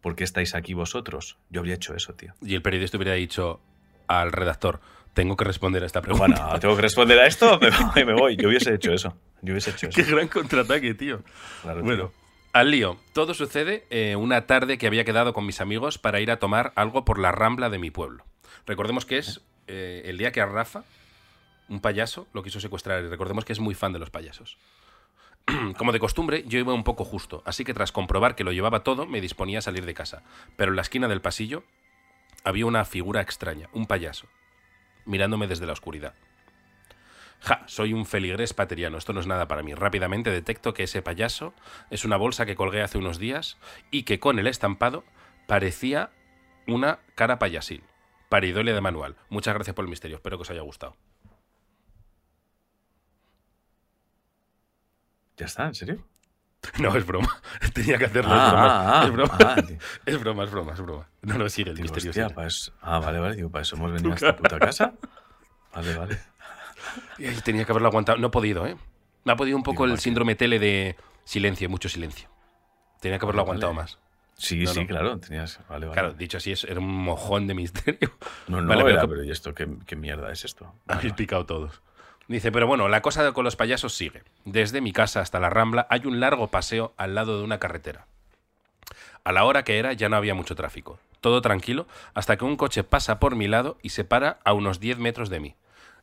¿Por 0.00 0.16
qué 0.16 0.24
estáis 0.24 0.54
aquí 0.54 0.74
vosotros? 0.74 1.38
Yo 1.50 1.60
habría 1.60 1.74
hecho 1.74 1.94
eso, 1.94 2.14
tío. 2.14 2.34
Y 2.42 2.54
el 2.54 2.62
periodista 2.62 2.96
hubiera 2.96 3.14
dicho 3.14 3.60
al 4.08 4.32
redactor, 4.32 4.80
tengo 5.14 5.36
que 5.36 5.44
responder 5.44 5.82
a 5.82 5.86
esta 5.86 6.02
pregunta. 6.02 6.26
Bueno, 6.44 6.60
¿tengo 6.60 6.74
que 6.74 6.82
responder 6.82 7.18
a 7.20 7.26
esto? 7.26 7.58
Me 7.60 7.70
voy, 7.70 8.04
me 8.04 8.14
voy. 8.14 8.36
Yo 8.36 8.48
hubiese 8.48 8.74
hecho 8.74 8.92
eso. 8.92 9.16
Yo 9.42 9.52
hubiese 9.52 9.70
hecho 9.70 9.86
eso. 9.88 9.94
qué 9.94 10.10
gran 10.10 10.28
contraataque, 10.28 10.94
tío. 10.94 11.22
Claro, 11.62 11.80
tío. 11.80 11.84
Bueno, 11.84 12.12
al 12.52 12.70
lío. 12.70 12.98
Todo 13.12 13.34
sucede 13.34 13.86
eh, 13.90 14.16
una 14.16 14.46
tarde 14.46 14.78
que 14.78 14.86
había 14.86 15.04
quedado 15.04 15.32
con 15.32 15.46
mis 15.46 15.60
amigos 15.60 15.98
para 15.98 16.20
ir 16.20 16.30
a 16.30 16.38
tomar 16.38 16.72
algo 16.74 17.04
por 17.04 17.18
la 17.18 17.30
rambla 17.32 17.70
de 17.70 17.78
mi 17.78 17.90
pueblo. 17.90 18.24
Recordemos 18.66 19.06
que 19.06 19.18
es 19.18 19.42
eh, 19.66 20.02
el 20.06 20.18
día 20.18 20.32
que 20.32 20.40
a 20.40 20.46
Rafa, 20.46 20.84
un 21.68 21.80
payaso, 21.80 22.26
lo 22.32 22.42
quiso 22.42 22.60
secuestrar. 22.60 23.04
Y 23.04 23.08
recordemos 23.08 23.44
que 23.44 23.52
es 23.52 23.60
muy 23.60 23.74
fan 23.74 23.92
de 23.92 23.98
los 23.98 24.10
payasos. 24.10 24.58
Como 25.76 25.92
de 25.92 26.00
costumbre, 26.00 26.44
yo 26.46 26.58
iba 26.58 26.72
un 26.72 26.84
poco 26.84 27.04
justo, 27.04 27.42
así 27.44 27.64
que 27.64 27.74
tras 27.74 27.92
comprobar 27.92 28.34
que 28.34 28.44
lo 28.44 28.52
llevaba 28.52 28.84
todo, 28.84 29.06
me 29.06 29.20
disponía 29.20 29.58
a 29.58 29.62
salir 29.62 29.84
de 29.84 29.94
casa. 29.94 30.22
Pero 30.56 30.70
en 30.70 30.76
la 30.76 30.82
esquina 30.82 31.08
del 31.08 31.20
pasillo 31.20 31.64
había 32.44 32.66
una 32.66 32.84
figura 32.84 33.20
extraña, 33.20 33.68
un 33.72 33.86
payaso, 33.86 34.26
mirándome 35.04 35.46
desde 35.46 35.66
la 35.66 35.72
oscuridad. 35.72 36.14
Ja, 37.40 37.64
soy 37.66 37.92
un 37.92 38.06
feligrés 38.06 38.54
pateriano, 38.54 38.98
esto 38.98 39.12
no 39.12 39.20
es 39.20 39.26
nada 39.26 39.48
para 39.48 39.64
mí. 39.64 39.74
Rápidamente 39.74 40.30
detecto 40.30 40.74
que 40.74 40.84
ese 40.84 41.02
payaso 41.02 41.54
es 41.90 42.04
una 42.04 42.16
bolsa 42.16 42.46
que 42.46 42.54
colgué 42.54 42.82
hace 42.82 42.98
unos 42.98 43.18
días 43.18 43.58
y 43.90 44.04
que 44.04 44.20
con 44.20 44.38
el 44.38 44.46
estampado 44.46 45.04
parecía 45.48 46.10
una 46.68 47.00
cara 47.16 47.40
payasil. 47.40 47.82
Paridolia 48.28 48.74
de 48.74 48.80
manual. 48.80 49.16
Muchas 49.28 49.54
gracias 49.54 49.74
por 49.74 49.84
el 49.84 49.90
misterio, 49.90 50.16
espero 50.18 50.38
que 50.38 50.42
os 50.42 50.50
haya 50.50 50.62
gustado. 50.62 50.96
¿Ya 55.36 55.46
está? 55.46 55.66
¿En 55.66 55.74
serio? 55.74 56.04
No, 56.78 56.94
es 56.96 57.04
broma. 57.04 57.40
Tenía 57.74 57.98
que 57.98 58.04
hacerlo, 58.04 58.30
Ah, 58.32 58.44
es 58.46 58.52
broma. 58.52 58.66
ah, 58.66 59.00
ah, 59.00 59.04
es 59.04 59.12
broma. 59.12 59.78
es 60.06 60.20
broma, 60.20 60.44
es 60.44 60.50
broma, 60.50 60.72
es 60.74 60.80
broma. 60.80 61.08
No, 61.22 61.38
no, 61.38 61.48
sigue 61.48 61.70
el 61.70 61.76
Digo, 61.76 61.84
misterio. 61.84 62.10
hostia, 62.10 62.24
sigue. 62.26 62.34
para 62.34 62.48
eso- 62.48 62.72
Ah, 62.80 62.98
vale, 63.00 63.18
vale. 63.18 63.36
Digo, 63.36 63.50
para 63.50 63.62
eso 63.62 63.76
hemos 63.76 63.92
venido 63.92 64.12
a 64.12 64.14
esta 64.14 64.36
puta 64.36 64.58
casa. 64.58 64.94
Vale, 65.74 65.96
vale. 65.96 66.18
Y 67.18 67.26
ahí 67.26 67.36
tenía 67.44 67.64
que 67.64 67.72
haberlo 67.72 67.88
aguantado. 67.88 68.18
No 68.18 68.28
he 68.28 68.30
podido, 68.30 68.66
¿eh? 68.66 68.76
Me 69.24 69.32
ha 69.32 69.36
podido 69.36 69.56
un 69.56 69.62
poco 69.62 69.84
Digo, 69.84 69.94
el 69.94 70.00
síndrome 70.00 70.34
tele 70.34 70.58
de 70.58 70.96
silencio, 71.24 71.68
mucho 71.68 71.88
silencio. 71.88 72.28
Tenía 73.00 73.18
que 73.18 73.24
haberlo 73.24 73.42
Vale, 73.42 73.48
aguantado 73.58 73.74
más. 73.74 73.98
Sí, 74.36 74.64
No, 74.64 74.72
sí, 74.72 74.80
no. 74.80 74.86
claro. 74.86 75.18
Tenías. 75.18 75.60
Vale, 75.68 75.86
vale. 75.86 75.92
Claro, 76.00 76.14
dicho 76.14 76.38
así, 76.38 76.52
es, 76.52 76.64
era 76.64 76.80
un 76.80 76.86
mojón 76.92 77.46
de 77.46 77.54
misterio. 77.54 78.12
no, 78.48 78.60
no, 78.60 78.68
Vale, 78.68 78.82
pero 78.82 78.90
era, 78.94 79.00
que- 79.02 79.08
pero 79.08 79.24
¿y 79.24 79.30
esto 79.30 79.54
qué, 79.54 79.68
qué 79.86 79.94
mierda 79.96 80.30
es 80.32 80.44
esto? 80.44 80.74
Habéis 80.88 81.12
picado 81.14 81.44
todos. 81.46 81.82
Dice, 82.32 82.50
pero 82.50 82.66
bueno, 82.66 82.88
la 82.88 83.02
cosa 83.02 83.30
con 83.32 83.44
los 83.44 83.56
payasos 83.56 83.92
sigue. 83.92 84.22
Desde 84.46 84.80
mi 84.80 84.90
casa 84.94 85.20
hasta 85.20 85.38
la 85.38 85.50
Rambla 85.50 85.86
hay 85.90 86.06
un 86.06 86.18
largo 86.18 86.48
paseo 86.48 86.94
al 86.96 87.14
lado 87.14 87.36
de 87.36 87.44
una 87.44 87.58
carretera. 87.58 88.06
A 89.22 89.32
la 89.32 89.44
hora 89.44 89.64
que 89.64 89.78
era 89.78 89.92
ya 89.92 90.08
no 90.08 90.16
había 90.16 90.34
mucho 90.34 90.54
tráfico. 90.54 90.98
Todo 91.20 91.42
tranquilo 91.42 91.86
hasta 92.14 92.38
que 92.38 92.46
un 92.46 92.56
coche 92.56 92.84
pasa 92.84 93.18
por 93.18 93.36
mi 93.36 93.48
lado 93.48 93.76
y 93.82 93.90
se 93.90 94.04
para 94.04 94.38
a 94.46 94.54
unos 94.54 94.80
10 94.80 94.96
metros 94.96 95.28
de 95.28 95.40
mí. 95.40 95.56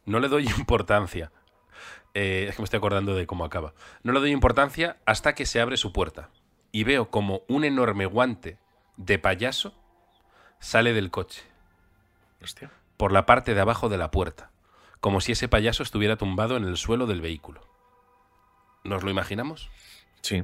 No 0.05 0.19
le 0.19 0.27
doy 0.27 0.47
importancia. 0.59 1.31
Eh, 2.13 2.45
es 2.47 2.55
que 2.55 2.61
me 2.61 2.65
estoy 2.65 2.77
acordando 2.77 3.15
de 3.15 3.25
cómo 3.25 3.43
acaba. 3.43 3.73
No 4.03 4.13
le 4.13 4.19
doy 4.19 4.29
importancia 4.29 4.97
hasta 5.07 5.33
que 5.33 5.47
se 5.47 5.59
abre 5.59 5.77
su 5.77 5.91
puerta. 5.91 6.29
Y 6.71 6.83
veo 6.83 7.09
como 7.09 7.41
un 7.47 7.63
enorme 7.63 8.05
guante 8.05 8.59
de 8.97 9.17
payaso 9.17 9.73
sale 10.59 10.93
del 10.93 11.09
coche 11.09 11.41
Hostia. 12.43 12.69
por 12.97 13.11
la 13.11 13.25
parte 13.25 13.55
de 13.55 13.61
abajo 13.61 13.89
de 13.89 13.97
la 13.97 14.11
puerta, 14.11 14.51
como 14.99 15.21
si 15.21 15.31
ese 15.33 15.47
payaso 15.47 15.83
estuviera 15.83 16.15
tumbado 16.17 16.57
en 16.57 16.63
el 16.65 16.77
suelo 16.77 17.05
del 17.07 17.21
vehículo. 17.21 17.61
¿Nos 18.83 19.03
lo 19.03 19.09
imaginamos? 19.11 19.69
Sí. 20.21 20.41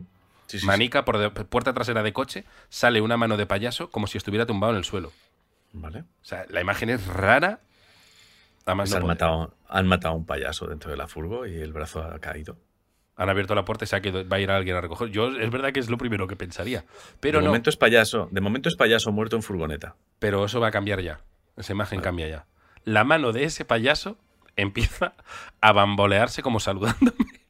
Sí, 0.47 0.57
sí, 0.57 0.59
sí. 0.59 0.65
Manica 0.65 1.05
por 1.05 1.17
de- 1.17 1.29
puerta 1.31 1.73
trasera 1.73 2.03
de 2.03 2.13
coche, 2.13 2.45
sale 2.69 3.01
una 3.01 3.17
mano 3.17 3.35
de 3.37 3.45
payaso 3.45 3.89
como 3.89 4.07
si 4.07 4.17
estuviera 4.17 4.45
tumbado 4.45 4.73
en 4.73 4.77
el 4.77 4.85
suelo. 4.85 5.11
Vale. 5.73 6.01
O 6.01 6.25
sea, 6.25 6.45
la 6.49 6.61
imagen 6.61 6.89
es 6.89 7.07
rara. 7.07 7.59
Además, 8.65 8.89
Pues 8.89 8.99
no 8.99 9.05
han, 9.05 9.07
matado, 9.07 9.53
han 9.67 9.87
matado 9.87 10.13
a 10.13 10.17
un 10.17 10.25
payaso 10.25 10.67
dentro 10.67 10.91
de 10.91 10.97
la 10.97 11.07
furgo 11.07 11.45
y 11.45 11.55
el 11.59 11.73
brazo 11.73 12.03
ha 12.03 12.19
caído. 12.19 12.57
Han 13.17 13.29
abierto 13.29 13.55
la 13.55 13.63
puerta 13.65 13.85
y 13.85 13.87
se 13.87 13.95
ha 13.95 14.01
quedado- 14.01 14.27
va 14.27 14.37
a 14.37 14.39
ir 14.39 14.51
alguien 14.51 14.75
a 14.75 14.81
recoger. 14.81 15.09
Yo 15.09 15.29
es 15.29 15.49
verdad 15.49 15.71
que 15.71 15.79
es 15.79 15.89
lo 15.89 15.97
primero 15.97 16.27
que 16.27 16.35
pensaría. 16.35 16.83
Pero 17.19 17.39
de 17.39 17.45
no, 17.45 17.49
momento 17.49 17.69
es 17.69 17.77
payaso. 17.77 18.27
De 18.31 18.41
momento 18.41 18.69
es 18.69 18.75
payaso 18.75 19.11
muerto 19.11 19.35
en 19.35 19.41
furgoneta. 19.43 19.95
pero 20.19 20.45
eso 20.45 20.59
va 20.59 20.67
a 20.67 20.71
cambiar 20.71 21.01
ya. 21.01 21.21
Esa 21.57 21.71
imagen 21.73 22.01
cambia 22.01 22.27
ya. 22.27 22.45
La 22.83 23.03
mano 23.03 23.31
de 23.31 23.43
ese 23.45 23.65
payaso 23.65 24.17
empieza 24.55 25.13
a 25.61 25.71
bambolearse 25.71 26.41
como 26.41 26.59
saludándome. 26.59 27.15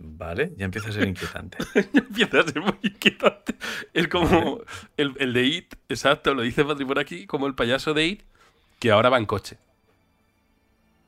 Vale, 0.00 0.52
ya 0.56 0.64
empieza 0.64 0.90
a 0.90 0.92
ser 0.92 1.08
inquietante. 1.08 1.58
empieza 1.92 2.40
a 2.40 2.44
ser 2.44 2.60
muy 2.60 2.78
inquietante. 2.82 3.56
Es 3.92 4.06
como 4.08 4.60
el, 4.96 5.14
el 5.18 5.32
de 5.32 5.44
It, 5.44 5.74
exacto, 5.88 6.34
lo 6.34 6.42
dice 6.42 6.64
Patri 6.64 6.84
por 6.84 6.98
aquí, 7.00 7.26
como 7.26 7.46
el 7.46 7.54
payaso 7.54 7.94
de 7.94 8.06
It, 8.06 8.22
que 8.78 8.92
ahora 8.92 9.08
va 9.08 9.18
en 9.18 9.26
coche. 9.26 9.58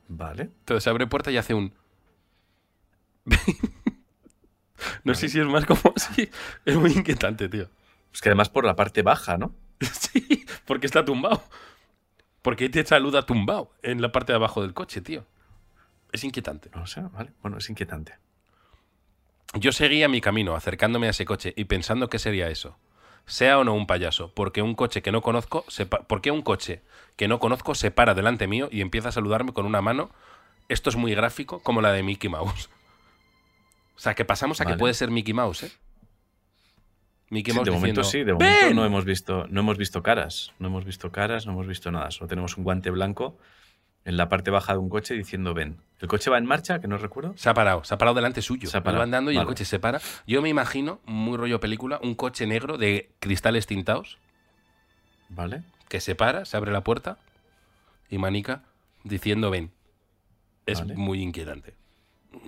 Vale. 0.09 0.43
Entonces 0.43 0.83
se 0.83 0.89
abre 0.89 1.07
puerta 1.07 1.31
y 1.31 1.37
hace 1.37 1.53
un... 1.53 1.73
no 5.05 5.13
sé 5.13 5.29
si 5.29 5.39
es 5.39 5.45
más 5.45 5.65
como 5.65 5.93
así. 5.95 6.29
Es 6.65 6.75
muy 6.75 6.91
inquietante, 6.91 7.47
tío. 7.47 7.69
Es 8.13 8.19
que 8.19 8.27
además 8.27 8.49
por 8.49 8.65
la 8.65 8.75
parte 8.75 9.03
baja, 9.03 9.37
¿no? 9.37 9.55
Sí, 9.79 10.45
porque 10.65 10.85
está 10.85 11.05
tumbado. 11.05 11.43
Porque 12.41 12.69
te 12.69 12.85
saluda 12.85 13.25
tumbado 13.25 13.71
en 13.83 14.01
la 14.01 14.11
parte 14.11 14.31
de 14.33 14.37
abajo 14.37 14.61
del 14.61 14.73
coche, 14.73 15.01
tío. 15.01 15.25
Es 16.11 16.23
inquietante. 16.23 16.69
No 16.75 16.87
sé, 16.87 17.01
vale. 17.01 17.31
Bueno, 17.41 17.57
es 17.57 17.69
inquietante. 17.69 18.15
Yo 19.53 19.71
seguía 19.71 20.07
mi 20.07 20.21
camino, 20.21 20.55
acercándome 20.55 21.07
a 21.07 21.11
ese 21.11 21.25
coche 21.25 21.53
y 21.55 21.65
pensando 21.65 22.09
qué 22.09 22.19
sería 22.19 22.49
eso. 22.49 22.77
Sea 23.25 23.59
o 23.59 23.63
no 23.63 23.73
un 23.73 23.85
payaso, 23.85 24.33
porque 24.33 24.61
un 24.61 24.75
coche 24.75 25.01
que 25.01 25.11
no 25.11 25.21
conozco, 25.21 25.63
se 25.67 25.85
pa- 25.85 26.01
¿por 26.03 26.21
qué 26.21 26.31
un 26.31 26.41
coche 26.41 26.81
que 27.15 27.27
no 27.27 27.39
conozco 27.39 27.75
se 27.75 27.91
para 27.91 28.13
delante 28.13 28.47
mío 28.47 28.69
y 28.71 28.81
empieza 28.81 29.09
a 29.09 29.11
saludarme 29.11 29.53
con 29.53 29.65
una 29.65 29.81
mano? 29.81 30.09
Esto 30.69 30.89
es 30.89 30.95
muy 30.95 31.13
gráfico, 31.13 31.61
como 31.61 31.81
la 31.81 31.91
de 31.91 32.01
Mickey 32.01 32.29
Mouse. 32.29 32.69
O 33.95 33.99
sea, 33.99 34.15
que 34.15 34.25
pasamos 34.25 34.61
a 34.61 34.65
que 34.65 34.71
puede 34.79 34.93
ser 34.95 35.11
Mickey 35.11 35.33
Mouse, 35.33 35.63
¿eh? 35.63 35.71
Mickey 37.31 37.53
Sí, 37.53 37.59
de 37.63 37.71
momento 37.71 38.01
diciendo, 38.01 38.03
sí, 38.03 38.23
de 38.23 38.33
momento 38.33 38.65
"¡Ven!". 38.67 38.75
no 38.75 38.85
hemos 38.85 39.05
visto, 39.05 39.47
no 39.49 39.61
hemos 39.61 39.77
visto 39.79 40.03
caras, 40.03 40.51
no 40.59 40.67
hemos 40.67 40.85
visto 40.85 41.11
caras, 41.11 41.47
no 41.47 41.53
hemos 41.53 41.65
visto 41.65 41.89
nada. 41.91 42.11
Solo 42.11 42.27
tenemos 42.27 42.57
un 42.57 42.63
guante 42.63 42.91
blanco 42.91 43.37
en 44.05 44.17
la 44.17 44.29
parte 44.29 44.51
baja 44.51 44.73
de 44.73 44.79
un 44.79 44.89
coche 44.89 45.13
diciendo 45.15 45.53
ven. 45.53 45.77
¿El 45.99 46.07
coche 46.07 46.29
va 46.29 46.37
en 46.37 46.45
marcha? 46.45 46.79
Que 46.81 46.87
no 46.87 46.97
recuerdo. 46.97 47.33
Se 47.37 47.49
ha 47.49 47.53
parado, 47.53 47.83
se 47.83 47.93
ha 47.93 47.97
parado 47.97 48.15
delante 48.15 48.41
suyo. 48.41 48.69
Se 48.69 48.77
ha 48.77 48.83
parado, 48.83 48.99
va 48.99 49.03
andando 49.05 49.31
y 49.31 49.37
el 49.37 49.45
coche 49.45 49.63
se 49.65 49.79
para. 49.79 50.01
Yo 50.27 50.41
me 50.41 50.49
imagino, 50.49 50.99
muy 51.05 51.37
rollo 51.37 51.59
película, 51.59 51.99
un 52.03 52.15
coche 52.15 52.45
negro 52.47 52.77
de 52.77 53.09
cristales 53.19 53.65
tintados 53.65 54.17
Vale. 55.29 55.63
que 55.87 55.99
se 56.01 56.15
para, 56.15 56.45
se 56.45 56.57
abre 56.57 56.71
la 56.71 56.83
puerta 56.83 57.17
y 58.09 58.17
manica 58.17 58.63
diciendo 59.03 59.49
ven. 59.51 59.71
Es 60.65 60.79
Vale. 60.81 60.95
muy 60.95 61.21
inquietante. 61.21 61.75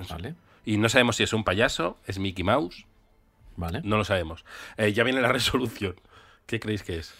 Vale, 0.09 0.35
Y 0.65 0.77
no 0.77 0.89
sabemos 0.89 1.15
si 1.17 1.23
es 1.23 1.33
un 1.33 1.43
payaso, 1.43 1.97
es 2.05 2.19
Mickey 2.19 2.43
Mouse, 2.43 2.85
vale. 3.55 3.81
no 3.83 3.97
lo 3.97 4.03
sabemos. 4.03 4.45
Eh, 4.77 4.93
ya 4.93 5.03
viene 5.03 5.21
la 5.21 5.27
resolución. 5.31 5.95
¿Qué 6.45 6.59
creéis 6.59 6.83
que 6.83 6.97
es? 6.97 7.13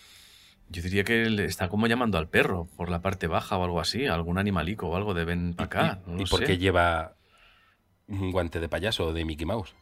Yo 0.70 0.82
diría 0.82 1.04
que 1.04 1.26
le 1.30 1.46
está 1.46 1.70
como 1.70 1.88
llamando 1.88 2.18
al 2.18 2.28
perro 2.30 2.68
por 2.78 2.90
la 2.90 3.02
parte 3.02 3.28
baja 3.28 3.58
o 3.58 3.64
algo 3.64 3.80
así, 3.80 4.08
algún 4.08 4.38
animalico 4.38 4.88
o 4.88 4.96
algo 4.96 5.14
de 5.14 5.26
ven 5.26 5.54
para 5.54 5.66
acá. 5.66 6.02
¿Y, 6.08 6.10
no 6.12 6.18
y 6.18 6.24
lo 6.24 6.30
por 6.30 6.44
qué 6.44 6.58
lleva 6.58 7.14
un 8.08 8.32
guante 8.32 8.60
de 8.60 8.70
payaso 8.70 9.14
de 9.14 9.24
Mickey 9.26 9.46
Mouse? 9.46 9.76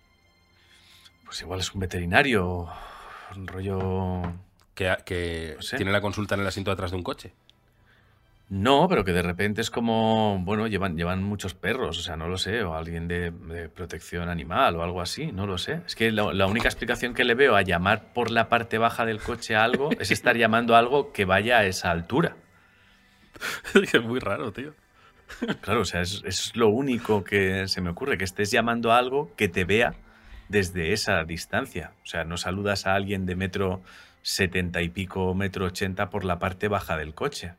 Pues 1.25 1.41
igual 1.41 1.59
es 1.61 1.73
un 1.73 1.79
veterinario, 1.79 2.67
un 3.35 3.47
rollo... 3.47 4.21
Que, 4.73 4.95
que 5.05 5.53
No 5.57 5.61
sé. 5.61 5.77
tiene 5.77 5.91
la 5.91 6.01
consulta 6.01 6.35
en 6.35 6.41
el 6.41 6.47
asiento 6.47 6.71
de 6.71 6.73
atrás 6.73 6.91
de 6.91 6.97
un 6.97 7.03
coche. 7.03 7.33
No, 8.51 8.89
pero 8.89 9.05
que 9.05 9.13
de 9.13 9.21
repente 9.21 9.61
es 9.61 9.71
como, 9.71 10.37
bueno, 10.43 10.67
llevan, 10.67 10.97
llevan 10.97 11.23
muchos 11.23 11.53
perros, 11.53 11.97
o 11.97 12.01
sea, 12.01 12.17
no 12.17 12.27
lo 12.27 12.37
sé, 12.37 12.63
o 12.63 12.75
alguien 12.75 13.07
de, 13.07 13.31
de 13.31 13.69
protección 13.69 14.27
animal 14.27 14.75
o 14.75 14.83
algo 14.83 14.99
así, 14.99 15.31
no 15.31 15.47
lo 15.47 15.57
sé. 15.57 15.79
Es 15.85 15.95
que 15.95 16.11
la, 16.11 16.33
la 16.33 16.47
única 16.47 16.67
explicación 16.67 17.13
que 17.13 17.23
le 17.23 17.33
veo 17.33 17.55
a 17.55 17.61
llamar 17.61 18.11
por 18.11 18.29
la 18.29 18.49
parte 18.49 18.77
baja 18.77 19.05
del 19.05 19.21
coche 19.21 19.55
a 19.55 19.63
algo 19.63 19.89
es 19.97 20.11
estar 20.11 20.35
llamando 20.35 20.75
a 20.75 20.79
algo 20.79 21.13
que 21.13 21.23
vaya 21.23 21.59
a 21.59 21.65
esa 21.65 21.91
altura. 21.91 22.35
es 23.73 24.03
muy 24.03 24.19
raro, 24.19 24.51
tío. 24.51 24.73
Claro, 25.61 25.79
o 25.79 25.85
sea, 25.85 26.01
es, 26.01 26.21
es 26.25 26.53
lo 26.57 26.67
único 26.67 27.23
que 27.23 27.69
se 27.69 27.79
me 27.79 27.91
ocurre, 27.91 28.17
que 28.17 28.25
estés 28.25 28.51
llamando 28.51 28.91
a 28.91 28.97
algo 28.97 29.33
que 29.37 29.47
te 29.47 29.63
vea 29.63 29.93
desde 30.49 30.91
esa 30.91 31.23
distancia. 31.23 31.93
O 32.03 32.05
sea, 32.05 32.25
no 32.25 32.35
saludas 32.35 32.85
a 32.85 32.95
alguien 32.95 33.25
de 33.25 33.37
metro 33.37 33.81
setenta 34.23 34.81
y 34.81 34.89
pico, 34.89 35.33
metro 35.35 35.67
ochenta 35.67 36.09
por 36.09 36.25
la 36.25 36.37
parte 36.37 36.67
baja 36.67 36.97
del 36.97 37.13
coche. 37.13 37.53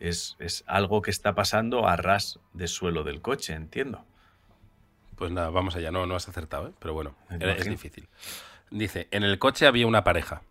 Es, 0.00 0.36
es 0.38 0.64
algo 0.66 1.02
que 1.02 1.10
está 1.10 1.34
pasando 1.34 1.86
a 1.88 1.96
ras 1.96 2.40
de 2.52 2.66
suelo 2.66 3.04
del 3.04 3.22
coche, 3.22 3.54
entiendo. 3.54 4.04
Pues 5.16 5.30
nada, 5.30 5.50
vamos 5.50 5.76
allá. 5.76 5.90
No, 5.90 6.06
no 6.06 6.16
has 6.16 6.28
acertado, 6.28 6.68
¿eh? 6.68 6.72
pero 6.78 6.94
bueno, 6.94 7.14
es 7.30 7.64
difícil. 7.64 8.08
Dice, 8.70 9.08
en 9.10 9.22
el 9.22 9.38
coche 9.38 9.66
había 9.66 9.86
una 9.86 10.04
pareja. 10.04 10.42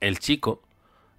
El 0.00 0.18
chico 0.18 0.62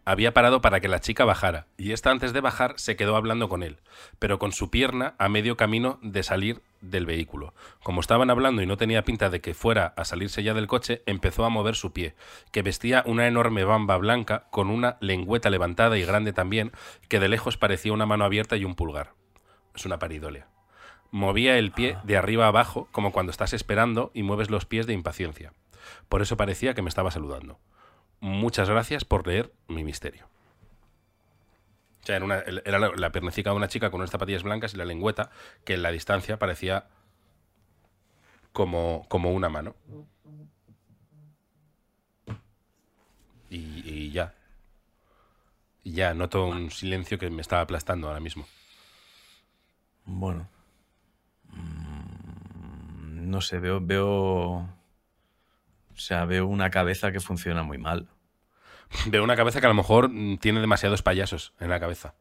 había 0.07 0.33
parado 0.33 0.61
para 0.61 0.79
que 0.79 0.87
la 0.87 1.01
chica 1.01 1.25
bajara 1.25 1.67
y 1.75 1.91
esta 1.91 2.11
antes 2.11 2.31
de 2.31 2.39
bajar 2.39 2.75
se 2.77 2.95
quedó 2.95 3.17
hablando 3.17 3.49
con 3.49 3.61
él, 3.61 3.81
pero 4.19 4.39
con 4.39 4.53
su 4.53 4.69
pierna 4.69 5.15
a 5.17 5.27
medio 5.27 5.57
camino 5.57 5.99
de 6.01 6.23
salir 6.23 6.61
del 6.79 7.05
vehículo. 7.05 7.53
Como 7.83 7.99
estaban 7.99 8.29
hablando 8.29 8.61
y 8.61 8.65
no 8.65 8.77
tenía 8.77 9.03
pinta 9.03 9.29
de 9.29 9.41
que 9.41 9.53
fuera 9.53 9.93
a 9.97 10.05
salirse 10.05 10.43
ya 10.43 10.53
del 10.53 10.67
coche, 10.67 11.03
empezó 11.07 11.43
a 11.43 11.49
mover 11.49 11.75
su 11.75 11.91
pie, 11.91 12.15
que 12.53 12.61
vestía 12.61 13.03
una 13.05 13.27
enorme 13.27 13.65
bamba 13.65 13.97
blanca 13.97 14.45
con 14.49 14.69
una 14.69 14.95
lengüeta 15.01 15.49
levantada 15.49 15.97
y 15.97 16.05
grande 16.05 16.31
también, 16.31 16.71
que 17.09 17.19
de 17.19 17.27
lejos 17.27 17.57
parecía 17.57 17.91
una 17.91 18.05
mano 18.05 18.23
abierta 18.23 18.55
y 18.55 18.63
un 18.63 18.75
pulgar. 18.75 19.11
Es 19.75 19.85
una 19.85 19.99
paridolia. 19.99 20.47
Movía 21.11 21.57
el 21.57 21.73
pie 21.73 21.97
de 22.05 22.15
arriba 22.15 22.45
a 22.45 22.47
abajo, 22.47 22.87
como 22.93 23.11
cuando 23.11 23.31
estás 23.31 23.51
esperando 23.51 24.11
y 24.13 24.23
mueves 24.23 24.49
los 24.49 24.63
pies 24.63 24.87
de 24.87 24.93
impaciencia. 24.93 25.51
Por 26.07 26.21
eso 26.21 26.37
parecía 26.37 26.73
que 26.73 26.81
me 26.81 26.87
estaba 26.87 27.11
saludando. 27.11 27.59
Muchas 28.19 28.69
gracias 28.69 29.05
por 29.05 29.25
leer 29.27 29.51
mi 29.67 29.83
misterio. 29.83 30.27
O 32.01 32.05
sea, 32.07 32.15
era, 32.15 32.25
una- 32.25 32.39
era 32.39 32.79
la, 32.79 32.91
la 32.95 33.11
de 33.51 33.57
una 33.57 33.67
chica 33.67 33.91
con 33.91 33.99
unas 33.99 34.09
zapatillas 34.11 34.43
blancas 34.43 34.73
y 34.73 34.77
la 34.77 34.85
lengüeta, 34.85 35.29
que 35.65 35.73
en 35.75 35.83
la 35.83 35.91
distancia 35.91 36.39
parecía 36.39 36.87
como, 38.51 39.05
como 39.09 39.31
una 39.31 39.49
mano. 39.49 39.75
Y, 43.49 43.83
ya. 44.11 44.33
Y 45.83 45.93
ya, 45.93 46.13
noto 46.13 46.45
un 46.45 46.69
silencio 46.69 47.17
que 47.17 47.31
me 47.31 47.41
está 47.41 47.61
aplastando 47.61 48.07
ahora 48.07 48.19
mismo. 48.19 48.45
Bueno. 50.05 50.47
Mm, 51.53 53.29
No 53.31 53.41
sé, 53.41 53.59
veo, 53.59 53.79
veo. 53.81 54.67
O 55.97 55.99
sea, 55.99 56.23
veo 56.25 56.45
una 56.45 56.69
cabeza 56.69 57.11
que 57.11 57.19
funciona 57.19 57.63
muy 57.63 57.77
mal. 57.79 58.07
Veo 59.07 59.23
una 59.23 59.35
cabeza 59.35 59.59
que 59.59 59.65
a 59.65 59.69
lo 59.69 59.75
mejor 59.75 60.09
mm, 60.09 60.37
tiene 60.37 60.61
demasiados 60.61 61.01
payasos 61.01 61.53
en 61.59 61.69
la 61.69 61.79
cabeza. 61.79 62.13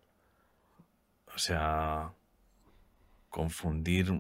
O 1.35 1.39
sea, 1.39 2.11
confundir 3.29 4.13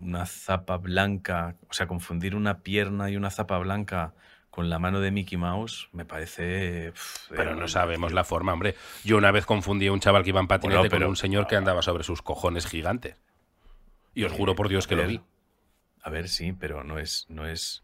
una 0.00 0.26
zapa 0.26 0.76
blanca, 0.76 1.56
o 1.68 1.72
sea, 1.72 1.86
confundir 1.86 2.34
una 2.36 2.60
pierna 2.60 3.10
y 3.10 3.16
una 3.16 3.30
zapa 3.30 3.58
blanca 3.58 4.14
con 4.50 4.70
la 4.70 4.78
mano 4.78 5.00
de 5.00 5.10
Mickey 5.10 5.36
Mouse 5.36 5.88
me 5.92 6.04
parece. 6.04 6.92
Pero 7.28 7.52
eh, 7.52 7.56
no 7.56 7.68
sabemos 7.68 8.12
la 8.12 8.24
forma, 8.24 8.52
hombre. 8.52 8.74
Yo 9.04 9.16
una 9.18 9.32
vez 9.32 9.44
confundí 9.44 9.88
a 9.88 9.92
un 9.92 10.00
chaval 10.00 10.22
que 10.22 10.30
iba 10.30 10.40
en 10.40 10.46
patinete 10.46 10.76
Bueno, 10.78 10.90
con 10.90 10.98
pero- 10.98 11.08
un 11.10 11.16
señor 11.16 11.46
que 11.46 11.56
andaba 11.56 11.82
sobre 11.82 12.04
sus 12.04 12.22
cojones 12.22 12.66
gigantes. 12.66 13.16
Y 14.14 14.24
os 14.24 14.32
juro 14.32 14.54
por 14.54 14.68
Dios 14.68 14.86
que 14.86 14.96
lo 14.96 15.06
vi. 15.06 15.20
A 16.02 16.08
ver, 16.08 16.28
sí, 16.28 16.52
pero 16.52 16.84
no 16.84 16.98
es, 16.98 17.26
no 17.28 17.46
es. 17.46 17.82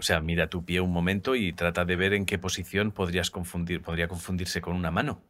O 0.00 0.02
sea, 0.02 0.20
mira 0.20 0.48
tu 0.48 0.64
pie 0.64 0.80
un 0.80 0.92
momento 0.92 1.34
y 1.34 1.52
trata 1.52 1.84
de 1.84 1.94
ver 1.94 2.14
en 2.14 2.24
qué 2.24 2.38
posición 2.38 2.90
podrías 2.90 3.30
confundir, 3.30 3.82
podría 3.82 4.08
confundirse 4.08 4.62
con 4.62 4.74
una 4.74 4.90
mano. 4.90 5.20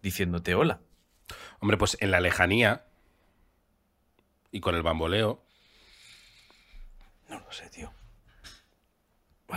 Diciéndote 0.00 0.54
hola. 0.54 0.80
Hombre, 1.60 1.76
pues 1.76 1.98
en 2.00 2.10
la 2.10 2.20
lejanía 2.20 2.86
y 4.50 4.60
con 4.60 4.76
el 4.76 4.82
bamboleo. 4.82 5.44
No 7.28 7.38
lo 7.38 7.52
sé, 7.52 7.68
tío. 7.68 7.92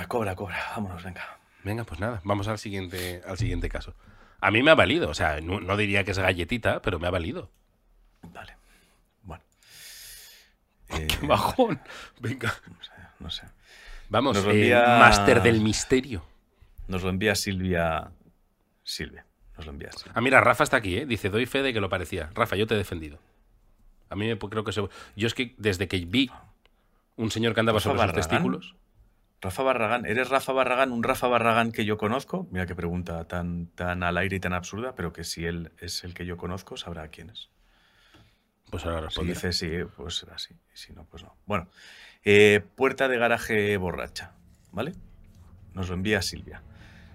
Cobra, 0.10 0.36
cobra. 0.36 0.58
Vámonos, 0.76 1.02
venga. 1.02 1.40
Venga, 1.64 1.86
pues 1.86 2.02
nada, 2.02 2.20
vamos 2.26 2.50
al 2.50 2.60
siguiente, 2.60 3.22
al 3.26 3.38
siguiente 3.38 3.70
caso. 3.70 3.96
A 4.42 4.52
mí 4.52 4.62
me 4.64 4.72
ha 4.72 4.76
valido, 4.76 5.10
o 5.10 5.14
sea, 5.14 5.40
no, 5.40 5.62
no 5.62 5.78
diría 5.78 6.04
que 6.04 6.12
es 6.12 6.20
galletita, 6.20 6.82
pero 6.82 7.00
me 7.00 7.08
ha 7.08 7.12
valido. 7.12 7.50
Vale. 8.22 8.58
Bueno. 9.24 9.46
Eh, 10.90 11.08
Bajón. 11.22 11.80
Venga. 12.20 12.54
no 12.68 12.84
sé, 12.84 12.92
no 13.20 13.30
sé. 13.30 13.59
Vamos, 14.10 14.36
Nos 14.38 14.46
envía- 14.46 14.98
máster 15.00 15.42
del 15.42 15.62
misterio. 15.62 16.24
Nos 16.88 17.04
lo 17.04 17.10
envía 17.10 17.36
Silvia. 17.36 18.12
Silvia. 18.84 19.26
Nos 19.58 19.66
lo 19.66 19.72
envía 19.72 19.92
Silvia. 19.92 20.14
Ah, 20.16 20.22
mira, 20.22 20.42
Rafa 20.42 20.64
está 20.64 20.78
aquí, 20.78 20.98
¿eh? 20.98 21.06
Dice, 21.06 21.30
doy 21.30 21.46
fe 21.46 21.62
de 21.62 21.74
que 21.74 21.80
lo 21.82 21.90
parecía. 21.90 22.30
Rafa, 22.34 22.56
yo 22.56 22.66
te 22.66 22.74
he 22.74 22.78
defendido. 22.78 23.20
A 24.10 24.16
mí 24.16 24.28
me 24.28 24.38
creo 24.40 24.64
que 24.64 24.72
se... 24.72 24.82
Yo 25.16 25.28
es 25.28 25.34
que 25.36 25.54
desde 25.58 25.88
que 25.88 25.98
vi 26.06 26.32
un 27.16 27.30
señor 27.30 27.54
que 27.54 27.60
andaba 27.60 27.78
Rafa 27.78 27.84
sobre 27.90 27.96
sus 28.00 28.08
Barragán. 28.08 28.30
testículos... 28.30 28.76
Rafa 29.42 29.64
Barragán. 29.64 30.06
¿Eres 30.06 30.28
Rafa 30.30 30.52
Barragán? 30.52 30.92
Un 30.92 31.02
Rafa 31.02 31.28
Barragán 31.30 31.72
que 31.72 31.86
yo 31.86 31.98
conozco. 31.98 32.46
Mira 32.52 32.66
qué 32.66 32.76
pregunta 32.76 33.24
tan, 33.26 33.68
tan 33.68 34.04
al 34.04 34.18
aire 34.18 34.36
y 34.36 34.40
tan 34.42 34.52
absurda, 34.52 34.96
pero 34.96 35.14
que 35.14 35.24
si 35.24 35.46
él 35.46 35.72
es 35.80 36.04
el 36.04 36.14
que 36.14 36.26
yo 36.26 36.36
conozco, 36.36 36.76
sabrá 36.76 37.08
quién 37.08 37.30
es. 37.30 37.48
Pues 38.70 38.84
ahora 38.86 39.00
Si 39.00 39.06
responde. 39.06 39.34
dice 39.36 39.54
sí, 39.54 39.70
pues 39.96 40.16
será 40.18 40.36
así. 40.36 40.54
Y 40.74 40.78
si 40.78 40.92
no, 40.92 41.06
pues 41.06 41.24
no. 41.24 41.34
Bueno, 41.46 41.70
eh, 42.24 42.62
puerta 42.76 43.08
de 43.08 43.18
garaje 43.18 43.78
borracha, 43.78 44.34
¿vale? 44.72 44.94
Nos 45.74 45.90
lo 45.90 45.96
envía 45.96 46.22
Silvia. 46.22 46.62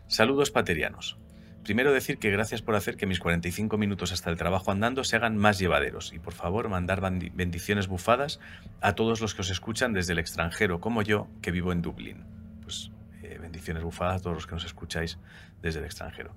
Saludos 0.07 0.51
paterianos. 0.51 1.19
Primero 1.65 1.93
decir 1.93 2.19
que 2.19 2.31
gracias 2.31 2.61
por 2.61 2.75
hacer 2.75 2.97
que 2.99 3.07
mis 3.07 3.21
45 3.21 3.79
minutos 3.79 4.13
hasta 4.13 4.29
el 4.29 4.37
trabajo 4.37 4.71
andando 4.71 5.03
se 5.03 5.17
hagan 5.17 5.39
más 5.39 5.59
llevaderos 5.59 6.13
y 6.13 6.19
por 6.19 6.35
favor 6.35 6.69
mandar 6.69 7.01
bendiciones 7.01 7.89
bufadas 7.89 8.39
a 8.83 8.95
todos 8.95 9.23
los 9.23 9.35
que 9.35 9.41
os 9.41 9.51
escuchan 9.51 9.95
desde 9.95 10.13
el 10.13 10.19
extranjero, 10.19 10.81
como 10.81 11.01
yo, 11.01 11.27
que 11.41 11.51
vivo 11.51 11.73
en 11.73 11.81
Dublín. 11.81 12.25
Pues 12.63 12.91
eh, 13.23 13.39
bendiciones 13.41 13.83
bufadas 13.83 14.21
a 14.21 14.23
todos 14.23 14.37
los 14.37 14.47
que 14.47 14.55
nos 14.55 14.67
escucháis 14.67 15.19
desde 15.63 15.79
el 15.79 15.87
extranjero. 15.87 16.35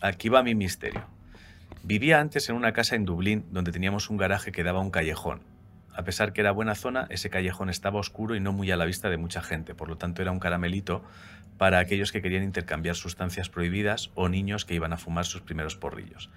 Aquí 0.00 0.30
va 0.30 0.42
mi 0.42 0.54
misterio. 0.54 1.04
Vivía 1.82 2.18
antes 2.18 2.48
en 2.48 2.56
una 2.56 2.72
casa 2.72 2.96
en 2.96 3.04
Dublín 3.04 3.44
donde 3.50 3.70
teníamos 3.70 4.08
un 4.08 4.16
garaje 4.16 4.50
que 4.50 4.62
daba 4.62 4.78
a 4.78 4.82
un 4.82 4.90
callejón. 4.90 5.42
A 5.94 6.02
pesar 6.02 6.32
que 6.32 6.40
era 6.40 6.50
buena 6.50 6.74
zona, 6.74 7.06
ese 7.08 7.30
callejón 7.30 7.70
estaba 7.70 8.00
oscuro 8.00 8.34
y 8.34 8.40
no 8.40 8.52
muy 8.52 8.70
a 8.70 8.76
la 8.76 8.84
vista 8.84 9.10
de 9.10 9.16
mucha 9.16 9.42
gente, 9.42 9.74
por 9.74 9.88
lo 9.88 9.96
tanto 9.96 10.22
era 10.22 10.32
un 10.32 10.40
caramelito 10.40 11.04
para 11.56 11.78
aquellos 11.78 12.10
que 12.10 12.20
querían 12.20 12.42
intercambiar 12.42 12.96
sustancias 12.96 13.48
prohibidas 13.48 14.10
o 14.14 14.28
niños 14.28 14.64
que 14.64 14.74
iban 14.74 14.92
a 14.92 14.96
fumar 14.96 15.24
sus 15.24 15.42
primeros 15.42 15.76
porrillos. 15.76 16.30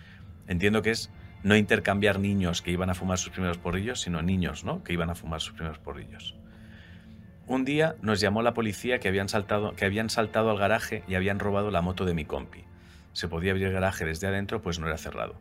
Entiendo 0.48 0.84
que 0.84 0.92
es 0.92 1.12
no 1.44 1.56
intercambiar 1.56 2.20
niños 2.20 2.62
que 2.62 2.72
iban 2.72 2.92
a 2.92 2.94
fumar 2.94 3.18
sus 3.18 3.32
primeros 3.32 3.58
porrillos, 3.58 4.02
sino 4.02 4.22
niños, 4.22 4.64
¿no? 4.64 4.84
Que 4.84 4.94
iban 4.94 5.10
a 5.10 5.16
fumar 5.16 5.42
sus 5.42 5.54
primeros 5.54 5.80
porrillos. 5.80 6.36
Un 7.48 7.66
día 7.66 7.96
nos 8.02 8.20
llamó 8.20 8.42
la 8.44 8.54
policía 8.54 9.00
que 9.00 9.08
habían 9.08 9.30
saltado, 9.30 9.74
que 9.74 9.86
habían 9.86 10.10
saltado 10.10 10.52
al 10.52 10.58
garaje 10.58 11.04
y 11.08 11.16
habían 11.16 11.40
robado 11.40 11.72
la 11.72 11.82
moto 11.82 12.06
de 12.06 12.14
mi 12.14 12.26
compi. 12.26 12.66
Se 13.14 13.28
podía 13.28 13.52
abrir 13.52 13.68
el 13.68 13.74
garaje 13.74 14.06
desde 14.06 14.28
adentro, 14.28 14.62
pues 14.62 14.80
no 14.80 14.88
era 14.88 14.98
cerrado. 14.98 15.40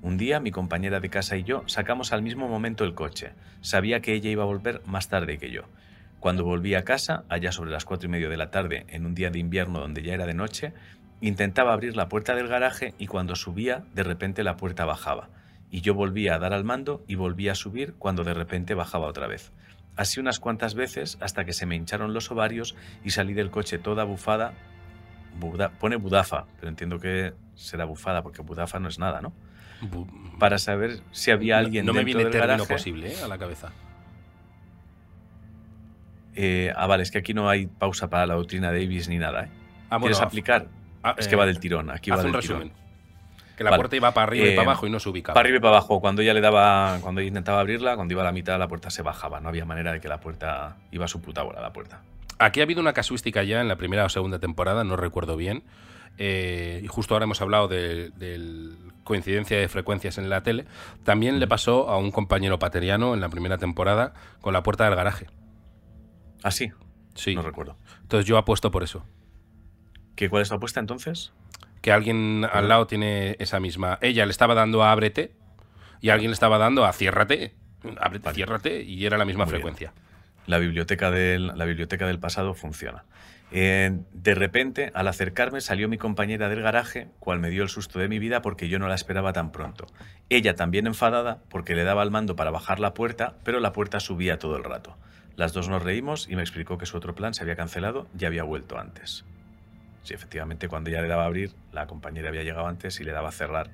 Un 0.00 0.16
día 0.16 0.38
mi 0.38 0.52
compañera 0.52 1.00
de 1.00 1.10
casa 1.10 1.36
y 1.36 1.42
yo 1.42 1.64
sacamos 1.66 2.12
al 2.12 2.22
mismo 2.22 2.46
momento 2.46 2.84
el 2.84 2.94
coche. 2.94 3.32
Sabía 3.62 4.00
que 4.00 4.14
ella 4.14 4.30
iba 4.30 4.44
a 4.44 4.46
volver 4.46 4.80
más 4.86 5.08
tarde 5.08 5.38
que 5.38 5.50
yo. 5.50 5.62
Cuando 6.20 6.44
volví 6.44 6.74
a 6.74 6.84
casa, 6.84 7.24
allá 7.28 7.50
sobre 7.50 7.72
las 7.72 7.84
cuatro 7.84 8.08
y 8.08 8.12
medio 8.12 8.30
de 8.30 8.36
la 8.36 8.50
tarde, 8.50 8.86
en 8.88 9.06
un 9.06 9.16
día 9.16 9.30
de 9.30 9.40
invierno 9.40 9.80
donde 9.80 10.02
ya 10.02 10.14
era 10.14 10.26
de 10.26 10.34
noche, 10.34 10.72
intentaba 11.20 11.72
abrir 11.72 11.96
la 11.96 12.08
puerta 12.08 12.36
del 12.36 12.46
garaje 12.46 12.94
y 12.98 13.08
cuando 13.08 13.34
subía, 13.34 13.84
de 13.92 14.04
repente 14.04 14.44
la 14.44 14.56
puerta 14.56 14.84
bajaba. 14.84 15.30
Y 15.68 15.80
yo 15.80 15.94
volvía 15.94 16.36
a 16.36 16.38
dar 16.38 16.52
al 16.52 16.64
mando 16.64 17.04
y 17.08 17.16
volvía 17.16 17.52
a 17.52 17.56
subir 17.56 17.94
cuando 17.94 18.22
de 18.22 18.34
repente 18.34 18.74
bajaba 18.74 19.08
otra 19.08 19.26
vez. 19.26 19.52
Así 19.96 20.20
unas 20.20 20.38
cuantas 20.38 20.76
veces 20.76 21.18
hasta 21.20 21.44
que 21.44 21.52
se 21.52 21.66
me 21.66 21.74
hincharon 21.74 22.14
los 22.14 22.30
ovarios 22.30 22.76
y 23.04 23.10
salí 23.10 23.34
del 23.34 23.50
coche 23.50 23.78
toda 23.78 24.04
bufada. 24.04 24.54
Pone 25.80 25.96
budafa, 25.96 26.46
pero 26.56 26.68
entiendo 26.68 27.00
que 27.00 27.34
será 27.54 27.84
bufada 27.84 28.22
porque 28.22 28.42
budafa 28.42 28.78
no 28.78 28.88
es 28.88 29.00
nada, 29.00 29.20
¿no? 29.20 29.32
Para 30.38 30.58
saber 30.58 31.00
si 31.12 31.30
había 31.30 31.58
alguien 31.58 31.84
no, 31.86 31.92
no 31.92 31.94
me 31.94 32.04
dentro 32.04 32.18
viene 32.18 32.22
del 32.24 32.32
término 32.32 32.52
garaje. 32.64 32.72
posible 32.74 33.12
¿eh? 33.12 33.16
a 33.24 33.28
la 33.28 33.38
cabeza. 33.38 33.72
Eh, 36.34 36.72
ah, 36.76 36.86
vale, 36.86 37.02
es 37.02 37.10
que 37.10 37.18
aquí 37.18 37.34
no 37.34 37.48
hay 37.48 37.66
pausa 37.66 38.08
para 38.08 38.26
la 38.26 38.34
doctrina 38.34 38.70
Davis 38.70 39.08
ni 39.08 39.18
nada. 39.18 39.44
¿eh? 39.44 39.48
Ah, 39.90 39.98
¿Quieres 39.98 40.18
bueno, 40.18 40.26
aplicar? 40.28 40.66
ah, 41.02 41.14
es 41.18 41.26
que 41.28 41.34
eh, 41.34 41.38
va 41.38 41.46
del 41.46 41.58
tirón. 41.58 41.90
Aquí 41.90 42.10
va 42.10 42.18
del 42.18 42.26
un 42.26 42.40
tirón. 42.40 42.58
resumen. 42.60 42.78
Que 43.56 43.64
la 43.64 43.70
Vale. 43.70 43.80
puerta 43.80 43.96
iba 43.96 44.14
para 44.14 44.24
arriba 44.28 44.46
y 44.46 44.50
Eh, 44.50 44.54
para 44.56 44.70
abajo 44.70 44.86
y 44.86 44.90
no 44.90 45.00
se 45.00 45.08
ubicaba. 45.08 45.34
Para 45.34 45.46
arriba 45.46 45.58
y 45.58 45.60
para 45.60 45.76
abajo. 45.78 46.00
Cuando 46.00 46.22
ella 46.22 46.32
le 46.32 46.40
daba, 46.40 46.98
cuando 47.00 47.20
ella 47.20 47.28
intentaba 47.28 47.58
abrirla, 47.58 47.96
cuando 47.96 48.14
iba 48.14 48.22
a 48.22 48.26
la 48.26 48.30
mitad, 48.32 48.56
la 48.56 48.68
puerta 48.68 48.88
se 48.90 49.02
bajaba. 49.02 49.40
No 49.40 49.48
había 49.48 49.64
manera 49.64 49.92
de 49.92 50.00
que 50.00 50.06
la 50.08 50.20
puerta 50.20 50.76
iba 50.92 51.06
a 51.06 51.08
su 51.08 51.20
puta 51.20 51.42
bola, 51.42 51.60
la 51.60 51.72
puerta. 51.72 52.02
Aquí 52.38 52.60
ha 52.60 52.62
habido 52.62 52.80
una 52.80 52.92
casuística 52.92 53.42
ya 53.42 53.60
en 53.60 53.66
la 53.66 53.74
primera 53.74 54.04
o 54.04 54.08
segunda 54.08 54.38
temporada, 54.38 54.84
no 54.84 54.94
recuerdo 54.96 55.36
bien. 55.36 55.64
eh, 56.18 56.80
y 56.84 56.86
justo 56.86 57.14
ahora 57.14 57.24
hemos 57.24 57.40
hablado 57.42 57.66
de, 57.66 58.10
del 58.10 58.76
coincidencia 59.08 59.58
de 59.58 59.66
frecuencias 59.68 60.18
en 60.18 60.28
la 60.30 60.42
tele. 60.42 60.66
También 61.02 61.40
le 61.40 61.48
pasó 61.48 61.88
a 61.88 61.96
un 61.98 62.12
compañero 62.12 62.58
pateriano 62.60 63.14
en 63.14 63.20
la 63.20 63.28
primera 63.30 63.58
temporada 63.58 64.12
con 64.40 64.52
la 64.52 64.62
puerta 64.62 64.84
del 64.84 64.94
garaje. 64.94 65.26
Ah, 66.44 66.50
sí. 66.52 66.70
Sí. 67.14 67.34
No 67.34 67.42
recuerdo. 67.42 67.76
Entonces 68.02 68.26
yo 68.28 68.38
apuesto 68.38 68.70
por 68.70 68.84
eso. 68.84 69.04
¿Qué, 70.14 70.28
¿Cuál 70.28 70.42
es 70.42 70.48
tu 70.50 70.54
apuesta 70.54 70.78
entonces? 70.78 71.32
Que 71.80 71.90
alguien 71.90 72.46
al 72.52 72.68
lado 72.68 72.86
tiene 72.86 73.36
esa 73.40 73.58
misma. 73.60 73.98
Ella 74.02 74.26
le 74.26 74.30
estaba 74.30 74.54
dando 74.54 74.84
a 74.84 74.92
ábrete 74.92 75.32
y 76.00 76.10
alguien 76.10 76.30
le 76.30 76.34
estaba 76.34 76.58
dando 76.58 76.84
a 76.84 76.92
ciérrate. 76.92 77.54
Ábrete, 78.00 78.24
Vale. 78.26 78.34
ciérrate 78.34 78.82
y 78.82 79.06
era 79.06 79.16
la 79.18 79.24
misma 79.24 79.44
Muy 79.44 79.52
bien. 79.52 79.60
frecuencia. 79.62 79.92
La 80.46 80.58
biblioteca 80.58 81.10
del, 81.10 81.46
la 81.58 81.64
biblioteca 81.64 82.06
del 82.06 82.18
pasado 82.18 82.54
funciona. 82.54 83.04
Eh, 83.50 83.98
de 84.12 84.34
repente, 84.34 84.90
al 84.94 85.08
acercarme, 85.08 85.60
salió 85.60 85.88
mi 85.88 85.96
compañera 85.96 86.48
del 86.50 86.60
garaje, 86.60 87.08
cual 87.18 87.38
me 87.40 87.48
dio 87.50 87.62
el 87.62 87.68
susto 87.70 87.98
de 87.98 88.08
mi 88.08 88.18
vida 88.18 88.42
porque 88.42 88.68
yo 88.68 88.78
no 88.78 88.88
la 88.88 88.94
esperaba 88.94 89.32
tan 89.32 89.52
pronto. 89.52 89.86
Ella 90.28 90.54
también 90.54 90.86
enfadada 90.86 91.38
porque 91.48 91.74
le 91.74 91.84
daba 91.84 92.02
al 92.02 92.10
mando 92.10 92.36
para 92.36 92.50
bajar 92.50 92.78
la 92.78 92.92
puerta, 92.92 93.36
pero 93.44 93.60
la 93.60 93.72
puerta 93.72 94.00
subía 94.00 94.38
todo 94.38 94.56
el 94.56 94.64
rato. 94.64 94.96
Las 95.36 95.52
dos 95.52 95.68
nos 95.68 95.82
reímos 95.82 96.28
y 96.28 96.36
me 96.36 96.42
explicó 96.42 96.76
que 96.78 96.84
su 96.86 96.96
otro 96.96 97.14
plan 97.14 97.32
se 97.32 97.42
había 97.42 97.56
cancelado 97.56 98.06
y 98.18 98.24
había 98.26 98.42
vuelto 98.42 98.78
antes. 98.78 99.24
Sí, 100.02 100.12
efectivamente, 100.14 100.68
cuando 100.68 100.90
ella 100.90 101.00
le 101.00 101.08
daba 101.08 101.22
a 101.22 101.26
abrir, 101.26 101.52
la 101.72 101.86
compañera 101.86 102.28
había 102.28 102.42
llegado 102.42 102.66
antes 102.66 103.00
y 103.00 103.04
le 103.04 103.12
daba 103.12 103.28
a 103.28 103.32
cerrar. 103.32 103.70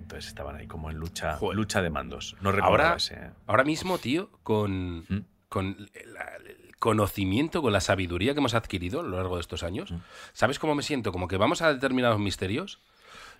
Entonces 0.00 0.26
estaban 0.28 0.56
ahí 0.56 0.66
como 0.66 0.90
en 0.90 0.96
lucha, 0.96 1.36
Joder. 1.36 1.56
lucha 1.56 1.80
de 1.80 1.90
mandos. 1.90 2.36
No 2.40 2.50
Ahora, 2.60 2.94
ese. 2.96 3.14
¿eh? 3.14 3.30
ahora 3.46 3.62
mismo, 3.64 3.98
tío, 3.98 4.30
con, 4.42 4.98
¿Mm? 5.08 5.24
con 5.48 5.76
la- 6.12 6.36
el 6.36 6.61
conocimiento, 6.82 7.62
con 7.62 7.72
la 7.72 7.80
sabiduría 7.80 8.32
que 8.34 8.40
hemos 8.40 8.54
adquirido 8.54 8.98
a 9.00 9.02
lo 9.04 9.16
largo 9.16 9.36
de 9.36 9.40
estos 9.40 9.62
años. 9.62 9.94
¿sabes 10.32 10.58
cómo 10.58 10.74
me 10.74 10.82
siento? 10.82 11.12
Como 11.12 11.28
que 11.28 11.36
vamos 11.36 11.62
a 11.62 11.72
determinados 11.72 12.18
misterios 12.18 12.80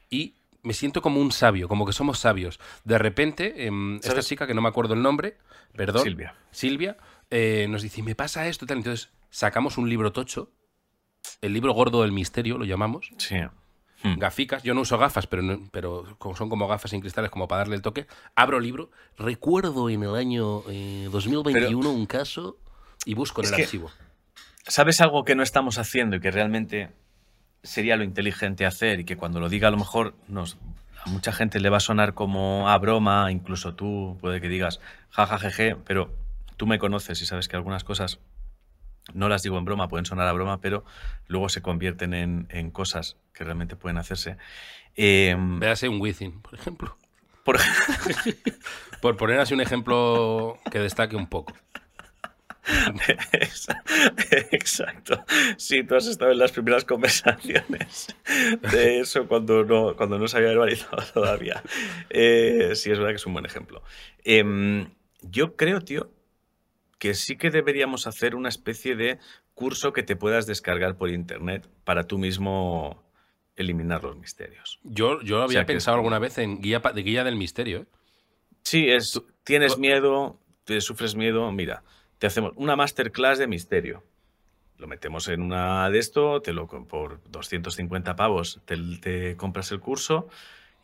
y 0.09 0.37
me 0.63 0.75
siento 0.75 1.03
como 1.03 1.21
un 1.21 1.33
sabio, 1.33 1.67
como 1.67 1.85
que 1.85 1.93
somos 1.93 2.21
sabios. 2.21 2.61
De 2.85 2.99
repente, 2.99 3.67
em, 3.67 3.97
esta 3.97 4.23
chica, 4.23 4.47
que 4.47 4.55
no 4.55 4.63
me 4.63 4.69
acuerdo 4.69 4.95
el 4.95 5.03
nombre, 5.03 5.39
perdón, 5.77 6.05
Silvia. 6.05 6.37
Silvia, 6.53 6.97
eh, 7.31 7.67
nos 7.69 7.83
dice, 7.83 8.01
me 8.05 8.15
pasa 8.15 8.47
esto, 8.47 8.65
tal. 8.65 8.77
Entonces 8.79 9.11
sacamos 9.31 9.77
un 9.77 9.89
libro 9.89 10.13
tocho, 10.13 10.53
el 11.41 11.53
libro 11.53 11.73
gordo 11.73 12.03
del 12.03 12.13
misterio, 12.13 12.59
lo 12.59 12.65
llamamos, 12.65 13.11
Sí. 13.19 13.35
Mm. 14.05 14.19
gaficas. 14.19 14.63
Yo 14.63 14.73
no 14.75 14.83
uso 14.83 14.99
gafas, 14.99 15.27
pero, 15.27 15.43
no- 15.43 15.69
pero 15.73 16.05
son 16.37 16.49
como 16.49 16.69
gafas 16.69 16.93
sin 16.93 17.01
cristales, 17.01 17.31
como 17.33 17.49
para 17.49 17.61
darle 17.61 17.75
el 17.75 17.83
toque. 17.83 18.07
Abro 18.37 18.61
libro, 18.61 18.91
recuerdo 19.19 19.91
en 19.91 20.05
el 20.05 20.15
año 20.15 20.63
eh, 20.69 21.09
2021 21.11 21.91
un 21.91 22.07
caso 22.07 22.57
y 23.05 23.15
busco 23.15 23.41
en 23.41 23.47
Es 23.47 23.51
el 23.53 23.57
que- 23.57 23.63
archivo. 23.65 23.91
¿Sabes 24.67 25.01
algo 25.01 25.25
que 25.25 25.35
no 25.35 25.43
estamos 25.43 25.79
haciendo 25.79 26.17
y 26.17 26.21
que 26.21 26.31
realmente 26.31 26.91
sería 27.65 27.97
lo 27.97 28.05
inteligente 28.05 28.65
hacer 28.67 29.01
y 29.01 29.05
que 29.05 29.17
cuando 29.17 29.41
lo 29.41 29.49
diga 29.49 29.69
a 29.69 29.71
lo 29.73 29.77
mejor 29.77 30.15
nos, 30.29 30.57
a 31.05 31.11
mucha 31.11 31.33
gente 31.33 31.59
le 31.61 31.69
va 31.69 31.79
a 31.79 31.81
sonar 31.81 32.15
como 32.15 32.69
a 32.69 32.79
broma, 32.79 33.31
incluso 33.33 33.75
tú 33.75 34.19
puede 34.21 34.41
que 34.41 34.49
digas 34.49 34.81
jajajeje, 35.11 35.77
pero 35.85 36.15
tú 36.57 36.67
me 36.69 36.79
conoces 36.79 37.21
y 37.23 37.27
sabes 37.27 37.49
que 37.49 37.57
algunas 37.57 37.83
cosas 37.83 38.21
no 39.15 39.29
las 39.29 39.43
digo 39.43 39.59
en 39.59 39.65
broma, 39.65 39.89
pueden 39.89 40.07
sonar 40.07 40.29
a 40.29 40.33
broma, 40.33 40.61
pero 40.61 40.85
luego 41.27 41.49
se 41.49 41.61
convierten 41.61 42.15
en, 42.15 42.47
en 42.51 42.71
cosas 42.71 43.17
que 43.33 43.43
realmente 43.43 43.75
pueden 43.75 43.99
hacerse. 43.99 44.37
Eh, 44.95 45.35
Véase 45.39 45.89
un 45.89 46.01
Within, 46.01 46.41
por 46.41 46.55
ejemplo. 46.55 46.97
por, 47.45 47.59
Por 49.01 49.17
poner 49.17 49.41
así 49.41 49.55
un 49.55 49.61
ejemplo 49.61 50.59
que 50.71 50.79
destaque 50.79 51.17
un 51.17 51.27
poco. 51.27 51.53
Exacto. 54.53 55.25
Sí, 55.57 55.83
tú 55.85 55.95
has 55.95 56.07
estado 56.07 56.33
en 56.33 56.39
las 56.39 56.53
primeras 56.53 56.85
conversaciones 56.85 58.09
de 58.73 59.01
eso 59.01 59.27
cuando 59.27 59.65
no, 59.65 59.97
cuando 59.97 60.19
no 60.19 60.29
se 60.29 60.37
había 60.37 60.51
verbalizado 60.51 61.03
todavía. 61.15 61.63
Eh, 62.11 62.73
sí, 62.75 62.91
es 62.91 62.99
verdad 62.99 63.11
que 63.11 63.17
es 63.17 63.27
un 63.27 63.33
buen 63.35 63.47
ejemplo. 63.47 63.83
Em, 64.25 64.89
yo 65.23 65.57
creo, 65.57 65.81
tío, 65.81 66.11
que 66.99 67.15
sí 67.15 67.37
que 67.37 67.51
deberíamos 67.51 68.07
hacer 68.07 68.35
una 68.35 68.49
especie 68.49 68.95
de 68.97 69.19
curso 69.55 69.93
que 69.93 70.03
te 70.03 70.17
puedas 70.17 70.47
descargar 70.47 70.97
por 70.97 71.11
internet 71.11 71.69
para 71.85 72.05
tú 72.05 72.19
mismo 72.19 73.03
eliminar 73.57 74.03
los 74.03 74.17
misterios. 74.17 74.81
Yo, 74.83 75.21
yo 75.23 75.43
había 75.43 75.59
sea 75.59 75.67
que- 75.67 75.73
pensado 75.75 75.97
alguna 75.97 76.19
vez 76.19 76.39
en 76.39 76.61
guía, 76.61 76.81
de 76.81 77.03
guía 77.03 77.25
del 77.25 77.37
misterio. 77.37 77.81
¿eh? 77.81 77.87
Sí, 78.63 78.89
es, 78.89 79.21
tienes 79.45 79.77
miedo, 79.77 80.39
te 80.65 80.81
sufres 80.81 81.15
miedo, 81.17 81.51
mira, 81.53 81.83
te 82.23 82.29
hacemos 82.29 82.53
una 82.55 82.77
masterclass 82.77 83.39
de 83.39 83.49
misterio. 83.49 84.05
Lo 84.79 84.87
metemos 84.87 85.27
en 85.27 85.43
una 85.43 85.91
de 85.91 85.99
esto, 85.99 86.41
te 86.41 86.53
lo 86.53 86.69
por 86.69 87.19
250 87.33 88.15
pavos 88.15 88.61
te, 88.65 88.77
te 89.01 89.37
compras 89.37 89.73
el 89.73 89.81
curso 89.81 90.29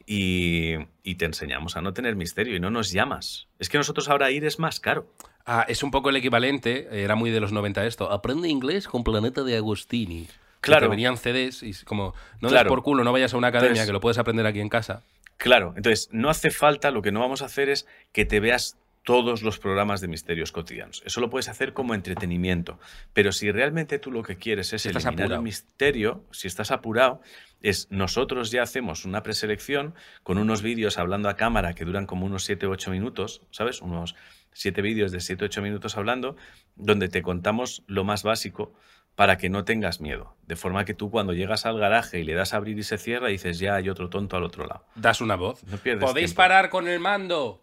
y, 0.05 0.75
y 1.05 1.15
te 1.15 1.27
enseñamos 1.27 1.77
a 1.77 1.81
no 1.81 1.93
tener 1.93 2.17
misterio 2.17 2.57
y 2.57 2.61
no 2.61 2.71
nos 2.73 2.91
llamas. 2.91 3.47
Es 3.61 3.69
que 3.69 3.79
nosotros 3.79 4.09
ahora 4.09 4.33
ir 4.33 4.45
es 4.45 4.59
más 4.59 4.81
caro. 4.81 5.07
Ah, 5.47 5.65
es 5.69 5.85
un 5.85 5.93
poco 5.93 6.11
el 6.11 6.17
equivalente, 6.17 6.89
era 6.91 7.15
muy 7.15 7.31
de 7.31 7.39
los 7.39 7.53
90 7.53 7.87
esto. 7.87 8.11
Aprende 8.11 8.49
inglés 8.49 8.89
con 8.89 9.05
Planeta 9.05 9.45
de 9.45 9.57
Agostini. 9.59 10.25
Que 10.27 10.33
Claro. 10.73 10.87
te 10.87 10.91
venían 10.91 11.17
CDs 11.19 11.63
y 11.63 11.73
como, 11.85 12.15
no 12.41 12.49
des 12.49 12.51
Claro. 12.55 12.69
por 12.69 12.83
culo, 12.83 13.05
no 13.05 13.13
vayas 13.13 13.33
a 13.33 13.37
una 13.37 13.47
academia 13.47 13.69
Entonces- 13.75 13.87
que 13.87 13.93
lo 13.93 14.01
puedes 14.01 14.19
aprender 14.19 14.45
aquí 14.45 14.59
en 14.59 14.69
casa. 14.69 15.05
Claro, 15.37 15.73
entonces 15.77 16.09
no 16.11 16.31
hace 16.31 16.51
falta, 16.51 16.91
lo 16.91 17.01
que 17.01 17.13
no 17.13 17.21
vamos 17.21 17.43
a 17.43 17.45
hacer 17.45 17.69
es 17.69 17.87
que 18.11 18.25
te 18.25 18.41
veas 18.41 18.77
todos 19.09 19.41
los 19.41 19.59
programas 19.59 20.03
de 20.03 20.09
misterios 20.09 20.53
cotidianos. 20.53 21.03
Eso 21.07 21.23
lo 21.23 21.31
puedes 21.31 21.49
hacer 21.49 21.73
como 21.73 21.95
entretenimiento. 21.95 22.79
Pero 23.15 23.33
si 23.33 23.51
realmente 23.51 23.99
tú 23.99 24.13
lo 24.13 24.23
que 24.23 24.37
quieres 24.37 24.75
es 24.75 24.83
Si 24.83 24.91
eliminar 24.91 25.33
el 25.33 25.41
misterio, 25.41 26.27
si 26.31 26.47
estás 26.47 26.71
apurado, 26.71 27.23
es 27.63 27.87
nosotros 27.91 28.51
ya 28.51 28.63
hacemos 28.63 29.07
una 29.07 29.23
preselección 29.23 29.95
con 30.23 30.37
unos 30.37 30.61
vídeos 30.61 30.99
hablando 30.99 31.31
a 31.31 31.37
cámara 31.37 31.73
que 31.73 31.87
duran 31.87 32.05
como 32.05 32.27
unos 32.27 32.45
7 32.45 32.67
o 32.67 32.71
8 32.73 32.91
minutos, 32.91 33.41
¿sabes? 33.51 33.81
Unos 33.81 34.15
7 34.53 34.83
vídeos 34.83 35.11
de 35.11 35.21
7 35.21 35.43
o 35.43 35.47
8 35.47 35.63
minutos 35.63 35.97
hablando, 35.97 36.37
donde 36.77 37.09
te 37.09 37.23
contamos 37.23 37.85
lo 37.87 38.05
más 38.05 38.25
básico 38.25 38.75
para 39.15 39.39
que 39.39 39.49
no 39.49 39.65
tengas 39.65 40.03
miedo. 40.03 40.37
De 40.47 40.55
forma 40.55 40.85
que 40.85 40.93
tú 40.93 41.11
cuando 41.11 41.33
llegas 41.33 41.65
al 41.65 41.79
garaje 41.79 42.21
y 42.21 42.25
le 42.25 42.35
das 42.35 42.53
a 42.53 42.59
abrir 42.59 42.79
y 42.79 42.83
se 42.83 42.99
cierra, 42.99 43.29
dices, 43.29 43.59
ya 43.59 43.77
hay 43.77 43.89
otro 43.89 44.11
tonto 44.11 44.37
al 44.37 44.45
otro 44.45 44.67
lado. 44.67 44.85
Das 44.97 45.23
una 45.23 45.37
voz. 45.37 45.65
No 45.65 45.79
pierdes 45.79 46.05
Podéis 46.05 46.27
tiempo. 46.27 46.43
parar 46.43 46.69
con 46.69 46.89
el 46.89 47.01
mando. 47.01 47.63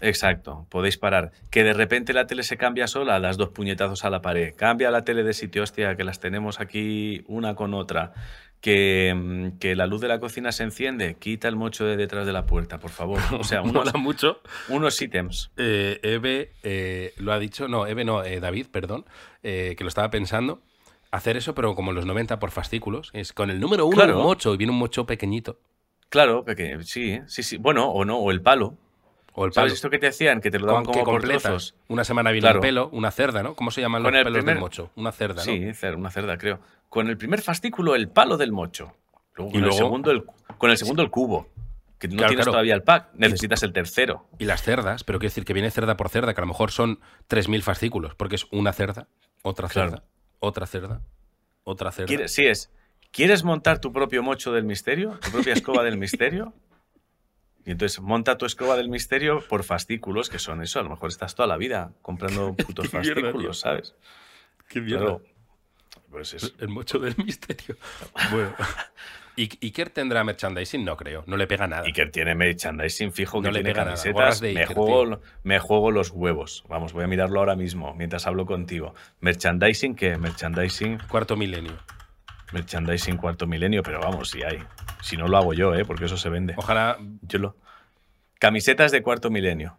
Exacto, 0.00 0.66
podéis 0.70 0.96
parar. 0.98 1.32
Que 1.50 1.62
de 1.64 1.72
repente 1.72 2.12
la 2.12 2.26
tele 2.26 2.42
se 2.42 2.56
cambia 2.56 2.86
sola, 2.86 3.20
das 3.20 3.36
dos 3.36 3.50
puñetazos 3.50 4.04
a 4.04 4.10
la 4.10 4.20
pared. 4.22 4.54
Cambia 4.56 4.90
la 4.90 5.04
tele 5.04 5.22
de 5.22 5.32
sitio, 5.32 5.62
hostia, 5.62 5.96
que 5.96 6.04
las 6.04 6.20
tenemos 6.20 6.60
aquí 6.60 7.22
una 7.26 7.54
con 7.54 7.74
otra. 7.74 8.12
Que, 8.60 9.12
mm, 9.14 9.58
que 9.58 9.76
la 9.76 9.86
luz 9.86 10.00
de 10.00 10.08
la 10.08 10.18
cocina 10.20 10.50
se 10.50 10.62
enciende, 10.64 11.16
quita 11.18 11.48
el 11.48 11.56
mocho 11.56 11.84
de 11.84 11.96
detrás 11.98 12.24
de 12.26 12.32
la 12.32 12.46
puerta, 12.46 12.78
por 12.78 12.90
favor. 12.90 13.20
O 13.38 13.44
sea, 13.44 13.60
unos, 13.62 13.94
mucho. 13.94 14.40
unos 14.68 15.00
ítems. 15.00 15.50
Eh, 15.58 16.00
Eve 16.02 16.52
eh, 16.62 17.12
lo 17.18 17.32
ha 17.32 17.38
dicho, 17.38 17.68
no, 17.68 17.86
Eve 17.86 18.04
no, 18.04 18.24
eh, 18.24 18.40
David, 18.40 18.68
perdón, 18.70 19.04
que 19.42 19.76
lo 19.80 19.88
estaba 19.88 20.10
pensando. 20.10 20.62
Hacer 21.10 21.36
eso, 21.36 21.54
pero 21.54 21.74
como 21.76 21.90
en 21.92 21.96
los 21.96 22.06
90 22.06 22.38
por 22.40 22.50
fascículos. 22.50 23.10
Es 23.12 23.32
con 23.32 23.50
el 23.50 23.60
número 23.60 23.86
uno 23.86 23.94
Claro. 23.96 24.16
un 24.18 24.24
mocho 24.24 24.52
y 24.54 24.56
viene 24.56 24.72
un 24.72 24.78
mocho 24.78 25.04
pequeñito. 25.06 25.60
Claro, 26.08 26.44
que, 26.44 26.78
sí, 26.84 27.20
sí, 27.26 27.42
sí. 27.42 27.56
Bueno, 27.58 27.88
o 27.90 28.04
no, 28.04 28.16
o 28.18 28.30
el 28.30 28.40
palo. 28.40 28.78
O 29.36 29.44
el 29.46 29.52
¿Sabes 29.52 29.70
palo. 29.72 29.74
esto 29.74 29.90
que 29.90 29.98
te 29.98 30.06
hacían? 30.06 30.40
Que 30.40 30.50
te 30.50 30.58
lo 30.58 30.66
daban 30.66 30.84
Con- 30.84 30.94
como. 31.04 31.18
Una 31.88 32.04
semana 32.04 32.30
viene 32.30 32.44
Claro. 32.44 32.58
un 32.58 32.62
pelo, 32.62 32.88
una 32.92 33.10
cerda, 33.10 33.42
¿no? 33.42 33.54
¿Cómo 33.56 33.70
se 33.72 33.80
llaman 33.80 34.02
los 34.02 34.10
Con 34.12 34.18
pelos 34.20 34.32
primer- 34.38 34.54
del 34.54 34.60
mocho? 34.60 34.90
Una 34.94 35.10
cerda, 35.12 35.34
¿no? 35.36 35.42
Sí, 35.42 35.70
una 35.96 36.10
cerda, 36.10 36.38
creo. 36.38 36.60
Con 36.88 37.08
el 37.08 37.16
primer 37.16 37.40
fascículo, 37.42 37.94
el 37.96 38.08
palo 38.08 38.36
del 38.36 38.52
mocho. 38.52 38.92
Luego, 39.34 39.50
Y 39.50 39.52
con, 39.54 39.60
luego- 39.62 39.74
el 39.76 39.78
segundo, 39.78 40.10
el, 40.12 40.24
con 40.58 40.70
el 40.70 40.76
segundo, 40.78 41.02
el 41.02 41.10
cubo. 41.10 41.48
Que 41.98 42.08
no 42.08 42.16
Claro, 42.16 42.28
tienes 42.28 42.44
claro. 42.44 42.52
todavía 42.52 42.74
el 42.74 42.82
pack, 42.82 43.08
necesitas 43.14 43.62
el 43.62 43.72
tercero. 43.72 44.26
Y 44.38 44.44
las 44.44 44.62
cerdas, 44.62 45.04
pero 45.04 45.18
quiero 45.18 45.30
decir 45.30 45.44
que 45.44 45.52
viene 45.54 45.70
cerda 45.70 45.96
por 45.96 46.08
cerda, 46.10 46.34
que 46.34 46.40
a 46.40 46.42
lo 46.42 46.48
mejor 46.48 46.70
son 46.70 47.00
3.000 47.28 47.62
fascículos, 47.62 48.14
porque 48.14 48.34
es 48.36 48.46
una 48.52 48.72
cerda, 48.72 49.08
otra 49.42 49.68
cerda, 49.68 50.04
otra 50.38 50.66
cerda, 50.66 51.00
otra 51.64 51.90
cerda. 51.92 52.06
¿Quieres, 52.08 52.32
sí, 52.34 52.44
es. 52.46 52.70
¿Quieres 53.10 53.42
montar 53.44 53.80
tu 53.80 53.92
propio 53.92 54.22
mocho 54.22 54.52
del 54.52 54.64
misterio? 54.64 55.18
¿Tu 55.24 55.30
propia 55.30 55.54
escoba 55.54 55.82
del 55.82 55.96
misterio? 55.98 56.52
Y 57.66 57.70
entonces 57.70 58.00
monta 58.00 58.36
tu 58.36 58.46
escoba 58.46 58.76
del 58.76 58.88
misterio 58.88 59.40
por 59.48 59.64
fascículos, 59.64 60.28
que 60.28 60.38
son 60.38 60.62
eso. 60.62 60.80
A 60.80 60.82
lo 60.82 60.90
mejor 60.90 61.08
estás 61.10 61.34
toda 61.34 61.46
la 61.46 61.56
vida 61.56 61.92
comprando 62.02 62.54
putos 62.66 62.92
mierda, 62.92 63.14
fascículos. 63.14 63.60
¿sabes? 63.60 63.94
Qué 64.68 64.84
Claro. 64.84 65.22
Pues 66.10 66.34
es... 66.34 66.54
El 66.58 66.68
mocho 66.68 66.98
del 66.98 67.16
misterio. 67.16 67.76
Bueno. 68.30 68.54
¿Y 69.36 69.48
Iker 69.66 69.90
tendrá 69.90 70.22
merchandising? 70.22 70.84
No 70.84 70.96
creo. 70.96 71.24
No 71.26 71.36
le 71.36 71.48
pega 71.48 71.66
nada. 71.66 71.82
Iker 71.86 72.12
tiene 72.12 72.36
merchandising 72.36 73.12
fijo 73.12 73.38
No 73.38 73.42
que 73.44 73.48
le 73.48 73.58
tiene 73.60 73.70
pega 73.72 73.84
nada. 73.84 73.96
camisetas. 73.96 74.40
De 74.40 74.54
me, 74.54 74.66
juego, 74.66 75.20
me 75.42 75.58
juego 75.58 75.90
los 75.90 76.10
huevos. 76.10 76.64
Vamos, 76.68 76.92
voy 76.92 77.02
a 77.02 77.08
mirarlo 77.08 77.40
ahora 77.40 77.56
mismo 77.56 77.94
mientras 77.94 78.28
hablo 78.28 78.46
contigo. 78.46 78.94
Merchandising, 79.20 79.96
¿qué? 79.96 80.16
Merchandising, 80.18 80.98
Cuarto 81.08 81.36
milenio. 81.36 81.76
Merchandising 82.54 83.18
cuarto 83.18 83.46
milenio, 83.46 83.82
pero 83.82 84.00
vamos, 84.00 84.30
si 84.30 84.42
hay. 84.42 84.58
Si 85.02 85.16
no 85.18 85.28
lo 85.28 85.36
hago 85.36 85.52
yo, 85.52 85.74
¿eh? 85.74 85.84
Porque 85.84 86.06
eso 86.06 86.16
se 86.16 86.30
vende. 86.30 86.54
Ojalá. 86.56 86.96
Yo 87.22 87.38
lo... 87.38 87.56
Camisetas 88.38 88.92
de 88.92 89.02
cuarto 89.02 89.30
milenio. 89.30 89.76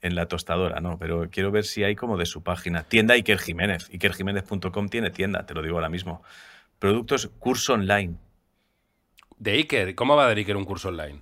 En 0.00 0.16
la 0.16 0.26
tostadora, 0.26 0.80
no, 0.80 0.98
pero 0.98 1.30
quiero 1.30 1.52
ver 1.52 1.64
si 1.64 1.84
hay 1.84 1.94
como 1.94 2.16
de 2.16 2.26
su 2.26 2.42
página. 2.42 2.82
Tienda 2.82 3.14
Iker 3.14 3.38
Jiménez. 3.38 3.88
IkerJiménez.com 3.92 4.88
tiene 4.88 5.10
tienda, 5.10 5.46
te 5.46 5.54
lo 5.54 5.62
digo 5.62 5.76
ahora 5.76 5.88
mismo. 5.88 6.24
Productos, 6.80 7.30
curso 7.38 7.74
online. 7.74 8.16
De 9.38 9.52
Iker. 9.52 9.94
¿Cómo 9.94 10.16
va 10.16 10.24
a 10.24 10.26
dar 10.28 10.38
Iker 10.38 10.56
un 10.56 10.64
curso 10.64 10.88
online? 10.88 11.20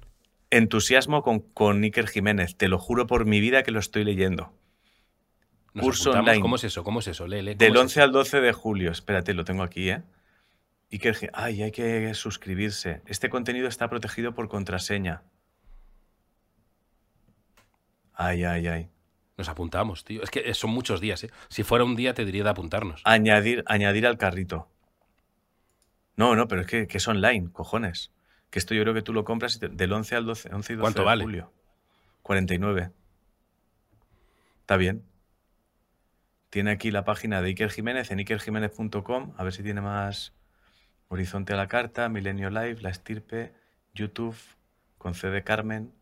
Entusiasmo 0.48 1.22
con, 1.22 1.40
con 1.40 1.82
Iker 1.82 2.08
Jiménez. 2.08 2.56
Te 2.56 2.68
lo 2.68 2.78
juro 2.78 3.06
por 3.06 3.26
mi 3.26 3.40
vida 3.40 3.62
que 3.62 3.70
lo 3.70 3.80
estoy 3.80 4.04
leyendo. 4.04 4.52
Nos 5.74 5.84
Curso 5.84 6.12
online. 6.12 6.40
¿Cómo 6.40 6.56
es 6.56 6.64
eso? 6.64 6.82
¿Cómo 6.82 7.00
es 7.00 7.08
eso? 7.08 7.26
Lee, 7.26 7.42
lee, 7.42 7.52
¿cómo 7.52 7.58
Del 7.58 7.74
es 7.74 7.80
11 7.80 7.92
eso? 7.92 8.02
al 8.02 8.12
12 8.12 8.40
de 8.40 8.52
julio. 8.52 8.90
Espérate, 8.90 9.34
lo 9.34 9.44
tengo 9.44 9.62
aquí, 9.62 9.90
¿eh? 9.90 10.02
Iker 10.92 11.30
Ay, 11.32 11.62
hay 11.62 11.70
que 11.72 12.12
suscribirse. 12.14 13.02
Este 13.06 13.28
contenido 13.30 13.68
está 13.68 13.88
protegido 13.88 14.34
por 14.34 14.48
contraseña. 14.48 15.22
Ay, 18.14 18.44
ay, 18.44 18.66
ay. 18.66 18.90
Nos 19.36 19.48
apuntamos, 19.48 20.04
tío. 20.04 20.22
Es 20.22 20.30
que 20.30 20.52
son 20.52 20.70
muchos 20.70 21.00
días, 21.00 21.24
¿eh? 21.24 21.30
Si 21.48 21.62
fuera 21.62 21.84
un 21.84 21.96
día 21.96 22.12
te 22.12 22.24
diría 22.24 22.44
de 22.44 22.50
apuntarnos. 22.50 23.00
Añadir, 23.04 23.62
añadir 23.66 24.06
al 24.06 24.18
carrito. 24.18 24.68
No, 26.16 26.36
no, 26.36 26.46
pero 26.48 26.62
es 26.62 26.66
que, 26.66 26.86
que 26.86 26.98
es 26.98 27.08
online, 27.08 27.50
cojones. 27.52 28.12
Que 28.50 28.58
esto 28.58 28.74
yo 28.74 28.82
creo 28.82 28.92
que 28.94 29.02
tú 29.02 29.12
lo 29.14 29.24
compras 29.24 29.56
y 29.56 29.60
te- 29.60 29.68
del 29.68 29.92
11 29.92 30.16
al 30.16 30.26
12, 30.26 30.50
11 30.52 30.72
y 30.72 30.76
12 30.76 30.82
¿Cuánto 30.82 31.00
de 31.00 31.06
vale? 31.06 31.24
julio. 31.24 31.52
49. 32.22 32.90
Está 34.60 34.76
bien. 34.76 35.04
Tiene 36.50 36.72
aquí 36.72 36.90
la 36.90 37.04
página 37.04 37.40
de 37.40 37.48
Iker 37.48 37.70
Jiménez 37.70 38.10
en 38.10 38.20
ikerjiménez.com. 38.20 39.32
A 39.38 39.44
ver 39.44 39.52
si 39.54 39.62
tiene 39.62 39.80
más 39.80 40.34
Horizonte 41.14 41.52
a 41.54 41.56
la 41.56 41.66
carta, 41.66 42.08
Milenio 42.08 42.50
Live, 42.50 42.82
La 42.82 42.90
Estirpe, 42.90 43.52
YouTube, 43.94 44.36
Concede 44.96 45.42
Carmen, 45.42 45.92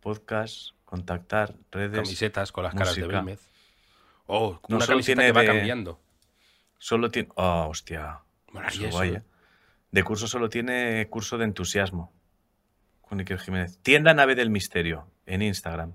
podcast, 0.00 0.72
contactar, 0.84 1.54
redes. 1.72 2.02
Camisetas 2.02 2.52
con 2.52 2.64
las 2.64 2.74
caras 2.74 2.94
de. 2.94 3.06
Belmez. 3.06 3.40
Oh, 4.26 4.60
No, 4.68 4.76
una 4.76 4.84
solo 4.84 4.96
camiseta 4.98 5.22
tiene 5.22 5.28
que 5.28 5.32
va 5.32 5.40
de- 5.40 5.46
cambiando. 5.46 5.98
Solo 6.76 7.10
tiene. 7.10 7.30
Oh, 7.36 7.68
hostia. 7.70 8.20
Eso 8.68 8.90
guay, 8.90 9.08
eso, 9.10 9.18
¿eh? 9.18 9.22
De 9.90 10.02
curso 10.02 10.28
solo 10.28 10.50
tiene 10.50 11.06
curso 11.08 11.38
de 11.38 11.44
entusiasmo. 11.44 12.12
Con 13.00 13.20
Iker 13.20 13.38
Jiménez. 13.38 13.78
Tienda 13.78 14.12
Nave 14.12 14.34
del 14.34 14.50
Misterio 14.50 15.06
en 15.24 15.40
Instagram. 15.40 15.94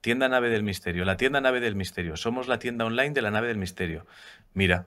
Tienda 0.00 0.30
Nave 0.30 0.48
del 0.48 0.62
Misterio. 0.62 1.04
La 1.04 1.18
tienda 1.18 1.42
Nave 1.42 1.60
del 1.60 1.74
Misterio. 1.76 2.16
Somos 2.16 2.48
la 2.48 2.58
tienda 2.58 2.86
online 2.86 3.10
de 3.10 3.20
la 3.20 3.30
Nave 3.30 3.48
del 3.48 3.58
Misterio. 3.58 4.06
Mira, 4.54 4.86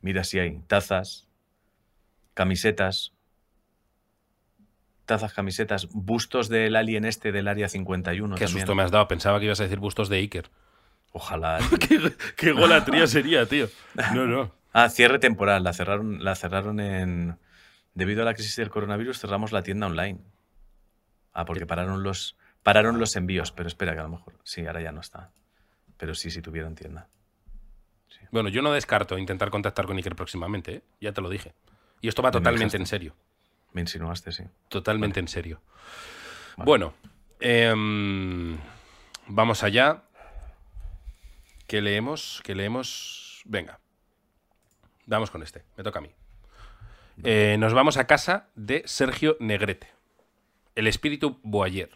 mira 0.00 0.24
si 0.24 0.40
hay 0.40 0.58
tazas, 0.66 1.28
camisetas, 2.34 3.12
tazas, 5.06 5.32
camisetas, 5.32 5.88
bustos 5.92 6.48
del 6.48 6.76
alien 6.76 7.04
este 7.04 7.32
del 7.32 7.48
área 7.48 7.68
51. 7.68 8.34
Qué 8.34 8.44
también. 8.44 8.60
susto 8.60 8.74
me 8.74 8.82
has 8.82 8.90
dado. 8.90 9.08
Pensaba 9.08 9.38
que 9.38 9.46
ibas 9.46 9.60
a 9.60 9.64
decir 9.64 9.78
bustos 9.78 10.08
de 10.08 10.18
Iker. 10.18 10.50
Ojalá. 11.12 11.58
qué, 11.80 12.12
qué 12.36 12.52
golatría 12.52 13.06
sería, 13.06 13.46
tío. 13.46 13.68
No, 14.14 14.26
no. 14.26 14.52
Ah, 14.76 14.88
cierre 14.88 15.20
temporal. 15.20 15.62
La 15.62 15.72
cerraron, 15.72 16.24
la 16.24 16.34
cerraron 16.34 16.80
en. 16.80 17.38
Debido 17.94 18.22
a 18.22 18.24
la 18.24 18.34
crisis 18.34 18.56
del 18.56 18.70
coronavirus, 18.70 19.20
cerramos 19.20 19.52
la 19.52 19.62
tienda 19.62 19.86
online. 19.86 20.18
Ah, 21.32 21.44
porque 21.44 21.64
pararon 21.64 22.02
los, 22.02 22.36
pararon 22.64 22.98
los 22.98 23.14
envíos. 23.14 23.52
Pero 23.52 23.68
espera, 23.68 23.92
que 23.92 24.00
a 24.00 24.02
lo 24.02 24.08
mejor. 24.08 24.34
Sí, 24.42 24.66
ahora 24.66 24.82
ya 24.82 24.90
no 24.90 25.00
está. 25.00 25.30
Pero 25.96 26.16
sí, 26.16 26.28
sí 26.28 26.42
tuvieron 26.42 26.74
tienda. 26.74 27.06
Bueno, 28.32 28.48
yo 28.48 28.62
no 28.62 28.72
descarto 28.72 29.16
intentar 29.16 29.50
contactar 29.50 29.86
con 29.86 29.96
Iker 29.96 30.16
próximamente, 30.16 30.74
¿eh? 30.74 30.82
Ya 31.00 31.12
te 31.12 31.20
lo 31.20 31.28
dije. 31.28 31.54
Y 32.04 32.08
esto 32.08 32.20
va 32.20 32.28
Me 32.28 32.32
totalmente 32.32 32.76
en 32.76 32.84
serio. 32.84 33.16
Me 33.72 33.80
insinuaste, 33.80 34.30
sí. 34.30 34.44
Totalmente 34.68 35.20
en 35.20 35.26
serio. 35.26 35.62
Vale. 36.54 36.66
Bueno, 36.66 36.92
em, 37.40 38.58
vamos 39.26 39.62
allá. 39.62 40.02
¿Qué 41.66 41.80
leemos? 41.80 42.42
¿Qué 42.44 42.54
leemos? 42.54 43.40
Venga. 43.46 43.80
Vamos 45.06 45.30
con 45.30 45.42
este. 45.42 45.64
Me 45.78 45.82
toca 45.82 46.00
a 46.00 46.02
mí. 46.02 46.10
Eh, 47.22 47.56
nos 47.58 47.72
vamos 47.72 47.96
a 47.96 48.06
casa 48.06 48.50
de 48.54 48.82
Sergio 48.84 49.38
Negrete. 49.40 49.88
El 50.74 50.86
espíritu 50.88 51.40
Boyer. 51.42 51.88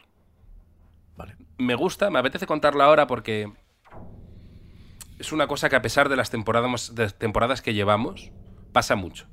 Vale. 1.19 1.37
Me 1.59 1.75
gusta, 1.75 2.09
me 2.09 2.19
apetece 2.19 2.47
contarlo 2.47 2.83
ahora 2.83 3.07
porque 3.07 3.53
es 5.19 5.33
una 5.33 5.47
cosa 5.47 5.69
que 5.69 5.77
a 5.77 5.83
pesar 5.83 6.09
de 6.09 6.17
las 6.17 6.31
temporadas, 6.31 6.95
de 6.95 7.11
temporadas 7.11 7.61
que 7.61 7.75
llevamos, 7.75 8.33
pasa 8.73 8.97
mucho. 8.97 9.29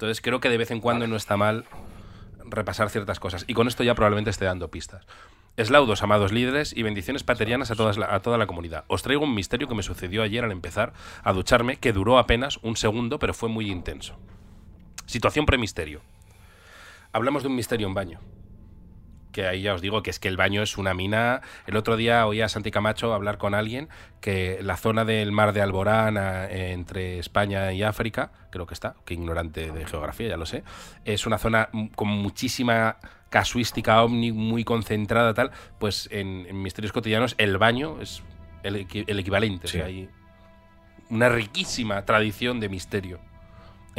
Entonces 0.00 0.22
creo 0.22 0.40
que 0.40 0.48
de 0.48 0.56
vez 0.56 0.70
en 0.70 0.80
cuando 0.80 1.06
no 1.06 1.14
está 1.14 1.36
mal 1.36 1.66
repasar 2.46 2.88
ciertas 2.88 3.20
cosas. 3.20 3.44
Y 3.46 3.52
con 3.52 3.68
esto 3.68 3.82
ya 3.84 3.94
probablemente 3.94 4.30
esté 4.30 4.46
dando 4.46 4.70
pistas. 4.70 5.06
Eslaudos, 5.58 6.02
amados 6.02 6.32
líderes, 6.32 6.74
y 6.74 6.82
bendiciones 6.82 7.22
paterianas 7.22 7.70
a, 7.70 7.74
todas 7.74 7.98
la- 7.98 8.14
a 8.14 8.20
toda 8.20 8.38
la 8.38 8.46
comunidad. 8.46 8.84
Os 8.88 9.02
traigo 9.02 9.24
un 9.24 9.34
misterio 9.34 9.68
que 9.68 9.74
me 9.74 9.82
sucedió 9.82 10.22
ayer 10.22 10.42
al 10.42 10.52
empezar 10.52 10.94
a 11.22 11.34
ducharme, 11.34 11.76
que 11.76 11.92
duró 11.92 12.18
apenas 12.18 12.58
un 12.62 12.76
segundo, 12.76 13.18
pero 13.18 13.34
fue 13.34 13.50
muy 13.50 13.70
intenso. 13.70 14.16
Situación 15.04 15.44
premisterio. 15.44 16.00
Hablamos 17.12 17.42
de 17.42 17.50
un 17.50 17.56
misterio 17.56 17.86
en 17.86 17.92
baño. 17.92 18.20
Que 19.32 19.46
ahí 19.46 19.62
ya 19.62 19.74
os 19.74 19.80
digo 19.80 20.02
que 20.02 20.10
es 20.10 20.18
que 20.18 20.28
el 20.28 20.36
baño 20.36 20.62
es 20.62 20.78
una 20.78 20.94
mina. 20.94 21.40
El 21.66 21.76
otro 21.76 21.96
día 21.96 22.26
oí 22.26 22.40
a 22.40 22.48
Santi 22.48 22.70
Camacho 22.70 23.12
hablar 23.14 23.38
con 23.38 23.54
alguien 23.54 23.88
que 24.20 24.58
la 24.62 24.76
zona 24.76 25.04
del 25.04 25.32
mar 25.32 25.52
de 25.52 25.62
Alborán 25.62 26.16
entre 26.50 27.18
España 27.18 27.72
y 27.72 27.82
África, 27.82 28.32
creo 28.50 28.66
que 28.66 28.74
está, 28.74 28.96
que 29.04 29.14
ignorante 29.14 29.70
de 29.72 29.86
geografía, 29.86 30.28
ya 30.28 30.36
lo 30.36 30.46
sé, 30.46 30.62
es 31.04 31.26
una 31.26 31.38
zona 31.38 31.70
con 31.94 32.08
muchísima 32.08 32.96
casuística 33.30 34.02
ovni, 34.02 34.32
muy 34.32 34.64
concentrada, 34.64 35.32
tal. 35.34 35.52
Pues 35.78 36.08
en, 36.12 36.46
en 36.48 36.62
Misterios 36.62 36.92
Cotidianos 36.92 37.34
el 37.38 37.56
baño 37.56 38.00
es 38.00 38.22
el, 38.62 38.86
el 39.06 39.18
equivalente. 39.18 39.68
Sí. 39.68 39.78
O 39.78 39.80
sea, 39.80 39.86
hay 39.86 40.08
una 41.08 41.28
riquísima 41.28 42.04
tradición 42.04 42.60
de 42.60 42.68
misterio 42.68 43.29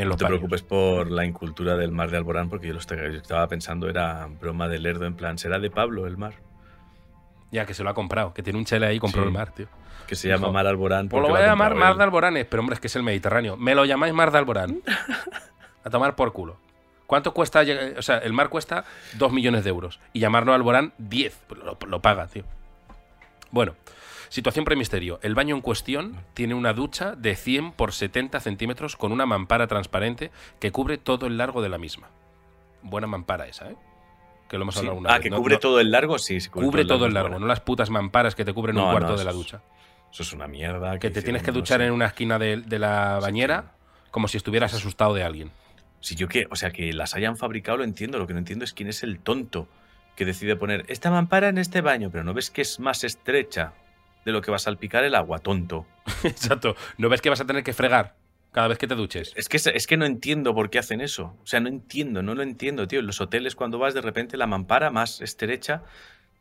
en 0.01 0.09
No 0.09 0.17
te 0.17 0.23
baños. 0.23 0.39
preocupes 0.39 0.61
por 0.61 1.09
la 1.11 1.25
incultura 1.25 1.75
del 1.77 1.91
mar 1.91 2.09
de 2.11 2.17
Alborán, 2.17 2.49
porque 2.49 2.67
yo 2.67 2.73
lo 2.73 2.79
estaba, 2.79 3.47
pensando, 3.47 3.89
era 3.89 4.27
broma 4.39 4.67
de 4.67 4.79
lerdo, 4.79 5.05
en 5.05 5.15
plan, 5.15 5.37
será 5.37 5.59
de 5.59 5.69
Pablo 5.69 6.07
el 6.07 6.17
mar. 6.17 6.33
Ya, 7.51 7.65
que 7.65 7.73
se 7.73 7.83
lo 7.83 7.89
ha 7.89 7.93
comprado, 7.93 8.33
que 8.33 8.43
tiene 8.43 8.57
un 8.59 8.65
chele 8.65 8.87
ahí 8.87 8.95
y 8.95 8.99
compró 8.99 9.21
Sí. 9.23 9.27
el 9.27 9.33
mar, 9.33 9.51
tío. 9.53 9.67
Que 10.07 10.15
se 10.15 10.27
llama 10.27 10.51
Mar 10.51 10.67
Alborán. 10.67 11.07
Pues 11.09 11.21
lo 11.21 11.29
voy 11.29 11.39
a 11.41 11.45
llamar 11.45 11.75
Mar 11.75 11.95
de 11.95 12.03
Alboranes, 12.03 12.45
pero 12.45 12.61
hombre, 12.61 12.73
es 12.75 12.79
que 12.79 12.87
es 12.87 12.95
el 12.95 13.03
Mediterráneo. 13.03 13.55
Me 13.57 13.75
lo 13.75 13.85
llamáis 13.85 14.13
Mar 14.13 14.31
de 14.31 14.37
Alborán. 14.39 14.81
A 15.83 15.89
tomar 15.89 16.15
por 16.15 16.31
culo. 16.33 16.57
¿Cuánto 17.07 17.33
cuesta? 17.33 17.61
O 17.97 18.01
sea, 18.01 18.17
el 18.19 18.31
mar 18.33 18.49
cuesta 18.49 18.85
2 19.17 19.31
millones 19.33 19.63
de 19.63 19.69
euros. 19.69 19.99
Y 20.13 20.19
llamarlo 20.19 20.53
Alborán, 20.53 20.93
10. 20.97 21.39
Pues 21.47 21.59
Lo, 21.61 21.77
lo 21.87 22.01
paga, 22.01 22.27
tío. 22.27 22.43
Bueno, 23.51 23.75
situación 24.31 24.63
premisterio. 24.63 25.19
El 25.23 25.35
baño 25.35 25.53
en 25.55 25.61
cuestión 25.61 26.15
tiene 26.33 26.55
una 26.55 26.71
ducha 26.71 27.15
de 27.17 27.35
100 27.35 27.73
por 27.73 27.91
70 27.91 28.39
centímetros 28.39 28.95
con 28.95 29.11
una 29.11 29.25
mampara 29.25 29.67
transparente 29.67 30.31
que 30.61 30.71
cubre 30.71 30.97
todo 30.97 31.27
el 31.27 31.37
largo 31.37 31.61
de 31.61 31.67
la 31.67 31.77
misma. 31.77 32.07
Buena 32.81 33.07
mampara 33.07 33.45
esa, 33.47 33.69
¿eh? 33.71 33.75
Que 34.47 34.57
lo 34.57 34.63
hemos 34.63 34.75
Sí. 34.75 34.79
hablado 34.79 34.97
una 34.99 35.09
Ah, 35.09 35.13
vez. 35.15 35.23
que 35.23 35.29
No- 35.29 35.37
cubre 35.37 35.55
no- 35.55 35.59
todo 35.59 35.79
el 35.81 35.91
largo, 35.91 36.17
sí. 36.17 36.39
sí, 36.39 36.49
Cubre 36.49 36.85
todo 36.85 37.05
el 37.07 37.13
largo, 37.13 37.39
no 37.39 37.45
las 37.45 37.59
putas 37.59 37.89
mamparas 37.89 38.33
que 38.33 38.45
te 38.45 38.53
cubren 38.53 38.75
No, 38.77 38.85
un 38.85 38.91
cuarto 38.91 39.17
de 39.17 39.25
la 39.25 39.33
ducha. 39.33 39.61
Eso 40.13 40.23
es 40.23 40.31
una 40.33 40.47
mierda. 40.47 40.97
Que 40.97 41.09
te 41.09 41.21
tienes 41.21 41.43
que 41.43 41.51
duchar 41.51 41.81
sé. 41.81 41.87
en 41.87 41.91
una 41.93 42.05
esquina 42.05 42.39
de, 42.39 42.57
de 42.57 42.79
la 42.79 43.19
bañera 43.21 43.73
como 44.11 44.27
si 44.29 44.37
estuvieras 44.37 44.73
asustado 44.73 45.13
de 45.13 45.23
alguien. 45.23 45.51
Si 45.99 46.15
yo 46.15 46.27
que, 46.29 46.47
o 46.49 46.55
sea, 46.55 46.71
que 46.71 46.91
las 46.93 47.15
hayan 47.15 47.35
fabricado 47.37 47.77
lo 47.77 47.83
entiendo, 47.83 48.17
lo 48.17 48.27
que 48.27 48.33
no 48.33 48.39
entiendo 48.39 48.63
es 48.65 48.73
quién 48.73 48.87
es 48.89 49.03
el 49.03 49.19
tonto 49.19 49.67
que 50.15 50.25
decide 50.25 50.55
poner 50.55 50.85
esta 50.87 51.11
mampara 51.11 51.49
en 51.49 51.57
este 51.57 51.81
baño, 51.81 52.09
pero 52.11 52.23
no 52.23 52.33
ves 52.33 52.49
que 52.49 52.61
es 52.61 52.79
más 52.79 53.03
estrecha 53.03 53.73
de 54.25 54.31
lo 54.31 54.41
que 54.41 54.51
va 54.51 54.57
a 54.57 54.59
salpicar 54.59 55.03
el 55.03 55.15
agua, 55.15 55.39
tonto. 55.39 55.85
Exacto. 56.23 56.75
¿No 56.97 57.09
ves 57.09 57.21
que 57.21 57.29
vas 57.29 57.41
a 57.41 57.45
tener 57.45 57.63
que 57.63 57.73
fregar 57.73 58.15
cada 58.51 58.67
vez 58.67 58.77
que 58.77 58.87
te 58.87 58.95
duches? 58.95 59.33
Es 59.35 59.49
que, 59.49 59.57
es 59.57 59.87
que 59.87 59.97
no 59.97 60.05
entiendo 60.05 60.53
por 60.53 60.69
qué 60.69 60.79
hacen 60.79 61.01
eso. 61.01 61.35
O 61.43 61.47
sea, 61.47 61.59
no 61.59 61.69
entiendo, 61.69 62.21
no 62.21 62.35
lo 62.35 62.43
entiendo, 62.43 62.87
tío. 62.87 62.99
En 62.99 63.07
los 63.07 63.21
hoteles 63.21 63.55
cuando 63.55 63.79
vas 63.79 63.93
de 63.93 64.01
repente 64.01 64.37
la 64.37 64.47
mampara 64.47 64.89
más 64.91 65.21
estrecha 65.21 65.83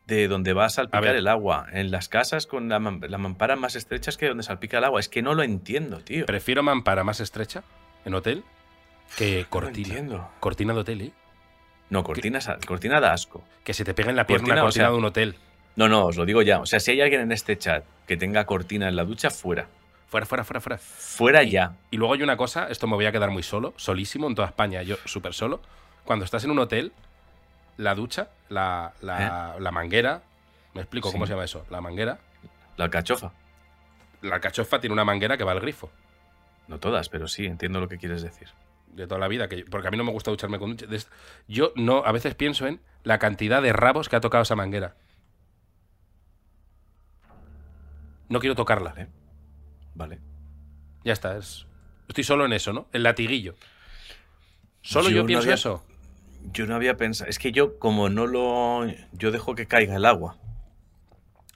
de 0.06 0.26
donde 0.28 0.52
va 0.54 0.64
a 0.64 0.70
salpicar 0.70 1.14
el 1.14 1.28
agua. 1.28 1.66
En 1.72 1.90
las 1.92 2.08
casas 2.08 2.46
con 2.46 2.68
la, 2.68 2.80
mam- 2.80 3.06
la 3.06 3.16
mampara 3.18 3.54
más 3.56 3.76
estrecha 3.76 4.10
es 4.10 4.16
que 4.16 4.26
donde 4.28 4.42
salpica 4.42 4.78
el 4.78 4.84
agua. 4.84 4.98
Es 5.00 5.08
que 5.08 5.22
no 5.22 5.34
lo 5.34 5.42
entiendo, 5.44 6.00
tío. 6.00 6.26
Prefiero 6.26 6.62
mampara 6.64 7.04
más 7.04 7.20
estrecha 7.20 7.62
en 8.04 8.14
hotel 8.14 8.42
que 9.16 9.42
No 9.42 9.50
cortina. 9.50 9.88
entiendo. 9.88 10.28
cortina 10.40 10.72
de 10.74 10.80
hotel, 10.80 11.00
¿eh? 11.02 11.12
No, 11.90 12.02
cortina, 12.04 12.38
cortina 12.66 13.00
da 13.00 13.12
asco. 13.12 13.42
Que 13.64 13.72
se 13.74 13.84
te 13.84 13.94
pegue 13.94 14.10
en 14.10 14.16
la 14.16 14.24
pierna 14.26 14.42
Cortina, 14.42 14.54
una 14.54 14.62
o 14.62 14.66
cortina 14.66 14.84
sea- 14.86 14.90
de 14.92 14.96
un 14.98 15.04
hotel. 15.04 15.36
No, 15.76 15.88
no, 15.88 16.06
os 16.06 16.16
lo 16.16 16.24
digo 16.24 16.42
ya. 16.42 16.60
O 16.60 16.66
sea, 16.66 16.80
si 16.80 16.90
hay 16.92 17.00
alguien 17.00 17.20
en 17.22 17.32
este 17.32 17.56
chat 17.56 17.84
que 18.06 18.16
tenga 18.16 18.44
cortina 18.44 18.88
en 18.88 18.96
la 18.96 19.04
ducha, 19.04 19.30
fuera. 19.30 19.68
Fuera, 20.08 20.26
fuera, 20.26 20.44
fuera, 20.44 20.60
fuera. 20.60 20.78
Fuera 20.78 21.42
ya. 21.44 21.76
Y 21.90 21.96
luego 21.96 22.14
hay 22.14 22.22
una 22.22 22.36
cosa, 22.36 22.66
esto 22.68 22.86
me 22.88 22.96
voy 22.96 23.06
a 23.06 23.12
quedar 23.12 23.30
muy 23.30 23.42
solo, 23.44 23.72
solísimo 23.76 24.26
en 24.26 24.34
toda 24.34 24.48
España, 24.48 24.82
yo 24.82 24.96
súper 25.04 25.32
solo. 25.34 25.60
Cuando 26.04 26.24
estás 26.24 26.42
en 26.44 26.50
un 26.50 26.58
hotel, 26.58 26.92
la 27.76 27.94
ducha, 27.94 28.28
la, 28.48 28.92
la, 29.00 29.54
la 29.58 29.70
manguera, 29.70 30.22
me 30.74 30.80
explico 30.80 31.12
cómo 31.12 31.26
se 31.26 31.32
llama 31.34 31.44
eso, 31.44 31.64
la 31.70 31.80
manguera, 31.80 32.18
La 32.76 32.86
alcachofa. 32.86 33.32
la 34.22 34.34
alcachofa 34.36 34.80
tiene 34.80 34.92
una 34.94 35.04
manguera 35.04 35.36
que 35.36 35.44
va 35.44 35.52
al 35.52 35.60
grifo. 35.60 35.90
No 36.66 36.78
todas, 36.80 37.08
pero 37.08 37.28
sí, 37.28 37.46
entiendo 37.46 37.80
lo 37.80 37.88
que 37.88 37.96
quieres 37.98 38.22
decir. 38.22 38.48
de 38.88 39.06
toda 39.06 39.20
la 39.20 39.28
vida, 39.28 39.46
que, 39.48 39.64
porque 39.70 39.86
a 39.86 39.90
mí 39.92 39.96
no 39.96 40.02
me 40.04 40.10
gusta 40.12 40.32
ducharme 40.32 40.58
con 40.58 40.76
ducha. 40.76 40.86
Yo 41.46 41.72
no, 41.76 42.02
a 42.04 42.10
veces 42.10 42.34
pienso 42.34 42.66
en 42.66 42.80
la 43.04 43.18
cantidad 43.20 43.62
de 43.62 43.72
rabos 43.72 44.08
que 44.08 44.16
ha 44.16 44.20
tocado 44.20 44.42
esa 44.42 44.56
manguera. 44.56 44.94
No 48.30 48.40
quiero 48.40 48.54
tocarla. 48.54 48.92
Vale. 48.94 49.08
Vale. 49.94 50.18
Ya 51.04 51.12
está, 51.12 51.36
es... 51.36 51.66
estoy 52.08 52.24
solo 52.24 52.46
en 52.46 52.52
eso, 52.54 52.72
¿no? 52.72 52.86
El 52.92 53.02
latiguillo. 53.02 53.54
Solo 54.82 55.10
yo, 55.10 55.16
Yo 55.16 55.22
no 55.22 55.26
pienso 55.26 55.42
había- 55.44 55.54
eso. 55.54 55.84
Yo 56.52 56.66
no 56.66 56.74
había 56.74 56.96
pensado. 56.96 57.28
Es 57.28 57.38
que 57.38 57.52
yo, 57.52 57.78
como 57.78 58.08
no 58.08 58.26
lo. 58.26 58.86
Yo 59.12 59.30
dejo 59.30 59.54
que 59.54 59.66
caiga 59.66 59.94
el 59.96 60.06
agua. 60.06 60.38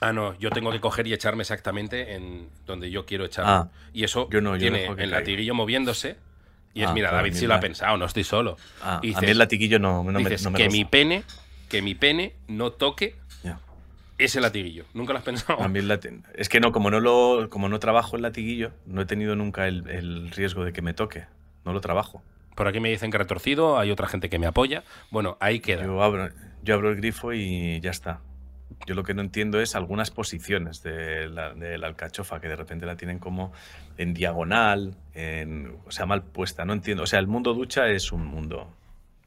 Ah, 0.00 0.12
no, 0.12 0.38
yo 0.38 0.50
tengo 0.50 0.70
que 0.72 0.80
coger 0.80 1.06
y 1.06 1.14
echarme 1.14 1.40
exactamente 1.42 2.14
en 2.16 2.50
donde 2.66 2.90
yo 2.90 3.06
quiero 3.06 3.24
echarme. 3.24 3.50
Ah, 3.50 3.68
y 3.94 4.04
eso 4.04 4.28
yo 4.30 4.42
no, 4.42 4.56
yo 4.56 4.60
tiene 4.60 4.86
el 4.98 5.10
latiguillo 5.10 5.54
moviéndose. 5.54 6.18
Y 6.74 6.82
es, 6.82 6.88
Ah, 6.88 6.92
mira, 6.92 7.12
David 7.12 7.32
sí 7.34 7.46
lo 7.46 7.54
ha 7.54 7.60
pensado, 7.60 7.96
no 7.96 8.04
estoy 8.04 8.24
solo. 8.24 8.56
Ah, 8.82 8.98
Y 9.02 9.14
a 9.14 9.20
mí 9.20 9.28
el 9.28 9.38
latiguillo 9.38 9.78
no, 9.78 10.02
no 10.04 10.12
me, 10.12 10.18
Dices 10.18 10.42
no 10.44 10.50
me 10.50 10.58
que 10.58 10.68
mi 10.68 10.84
pene, 10.84 11.22
que 11.70 11.80
mi 11.80 11.94
pene 11.94 12.34
no 12.48 12.72
toque 12.72 13.14
Ya. 13.44 13.58
Ese 14.18 14.40
latiguillo. 14.40 14.84
¿Nunca 14.94 15.12
lo 15.12 15.18
has 15.18 15.24
pensado? 15.24 15.60
A 15.62 15.68
mí 15.68 15.78
el 15.78 15.88
lati- 15.88 16.22
Es 16.34 16.48
que 16.48 16.60
no, 16.60 16.72
como 16.72 16.90
no 16.90 17.00
lo, 17.00 17.48
como 17.50 17.68
no 17.68 17.78
trabajo 17.78 18.16
el 18.16 18.22
latiguillo, 18.22 18.72
no 18.86 19.02
he 19.02 19.06
tenido 19.06 19.34
nunca 19.36 19.66
el, 19.66 19.88
el 19.88 20.30
riesgo 20.30 20.64
de 20.64 20.72
que 20.72 20.82
me 20.82 20.94
toque. 20.94 21.24
No 21.64 21.72
lo 21.72 21.80
trabajo. 21.80 22.22
Por 22.54 22.68
aquí 22.68 22.78
me 22.78 22.90
dicen 22.90 23.10
que 23.10 23.18
retorcido, 23.18 23.78
hay 23.78 23.90
otra 23.90 24.06
gente 24.06 24.28
que 24.30 24.38
me 24.38 24.46
apoya. 24.46 24.84
Bueno, 25.10 25.36
ahí 25.40 25.60
queda. 25.60 25.84
Yo 25.84 26.02
abro, 26.02 26.30
yo 26.62 26.74
abro 26.74 26.90
el 26.90 26.96
grifo 26.96 27.32
y 27.32 27.80
ya 27.80 27.90
está. 27.90 28.20
Yo 28.86 28.94
lo 28.94 29.02
que 29.02 29.14
no 29.14 29.22
entiendo 29.22 29.60
es 29.60 29.74
algunas 29.74 30.10
posiciones 30.10 30.82
de 30.82 31.28
la, 31.28 31.54
de 31.54 31.78
la 31.78 31.86
alcachofa 31.88 32.40
que 32.40 32.48
de 32.48 32.56
repente 32.56 32.86
la 32.86 32.96
tienen 32.96 33.18
como 33.18 33.52
en 33.98 34.14
diagonal, 34.14 34.94
en, 35.14 35.76
o 35.86 35.90
sea, 35.90 36.06
mal 36.06 36.22
puesta. 36.22 36.64
No 36.64 36.72
entiendo. 36.72 37.02
O 37.02 37.06
sea, 37.06 37.18
el 37.18 37.26
mundo 37.26 37.54
ducha 37.54 37.88
es 37.88 38.12
un 38.12 38.24
mundo, 38.24 38.70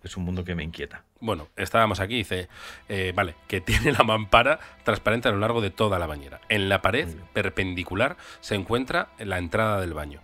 es 0.04 0.16
un 0.16 0.24
mundo 0.24 0.44
que 0.44 0.56
me 0.56 0.64
inquieta. 0.64 1.04
Bueno, 1.20 1.48
estábamos 1.56 2.00
aquí, 2.00 2.16
dice, 2.16 2.48
eh, 2.90 3.12
vale, 3.16 3.36
que 3.48 3.62
tiene 3.62 3.92
la 3.92 4.04
mampara 4.04 4.60
transparente 4.84 5.28
a 5.28 5.32
lo 5.32 5.40
largo 5.40 5.62
de 5.62 5.72
toda 5.72 6.00
la 6.00 6.08
bañera. 6.08 6.42
En 6.50 6.70
la 6.70 6.82
pared 6.82 7.08
perpendicular 7.34 8.18
se 8.40 8.56
encuentra 8.56 9.10
la 9.20 9.38
entrada 9.38 9.82
del 9.82 9.94
baño. 9.94 10.22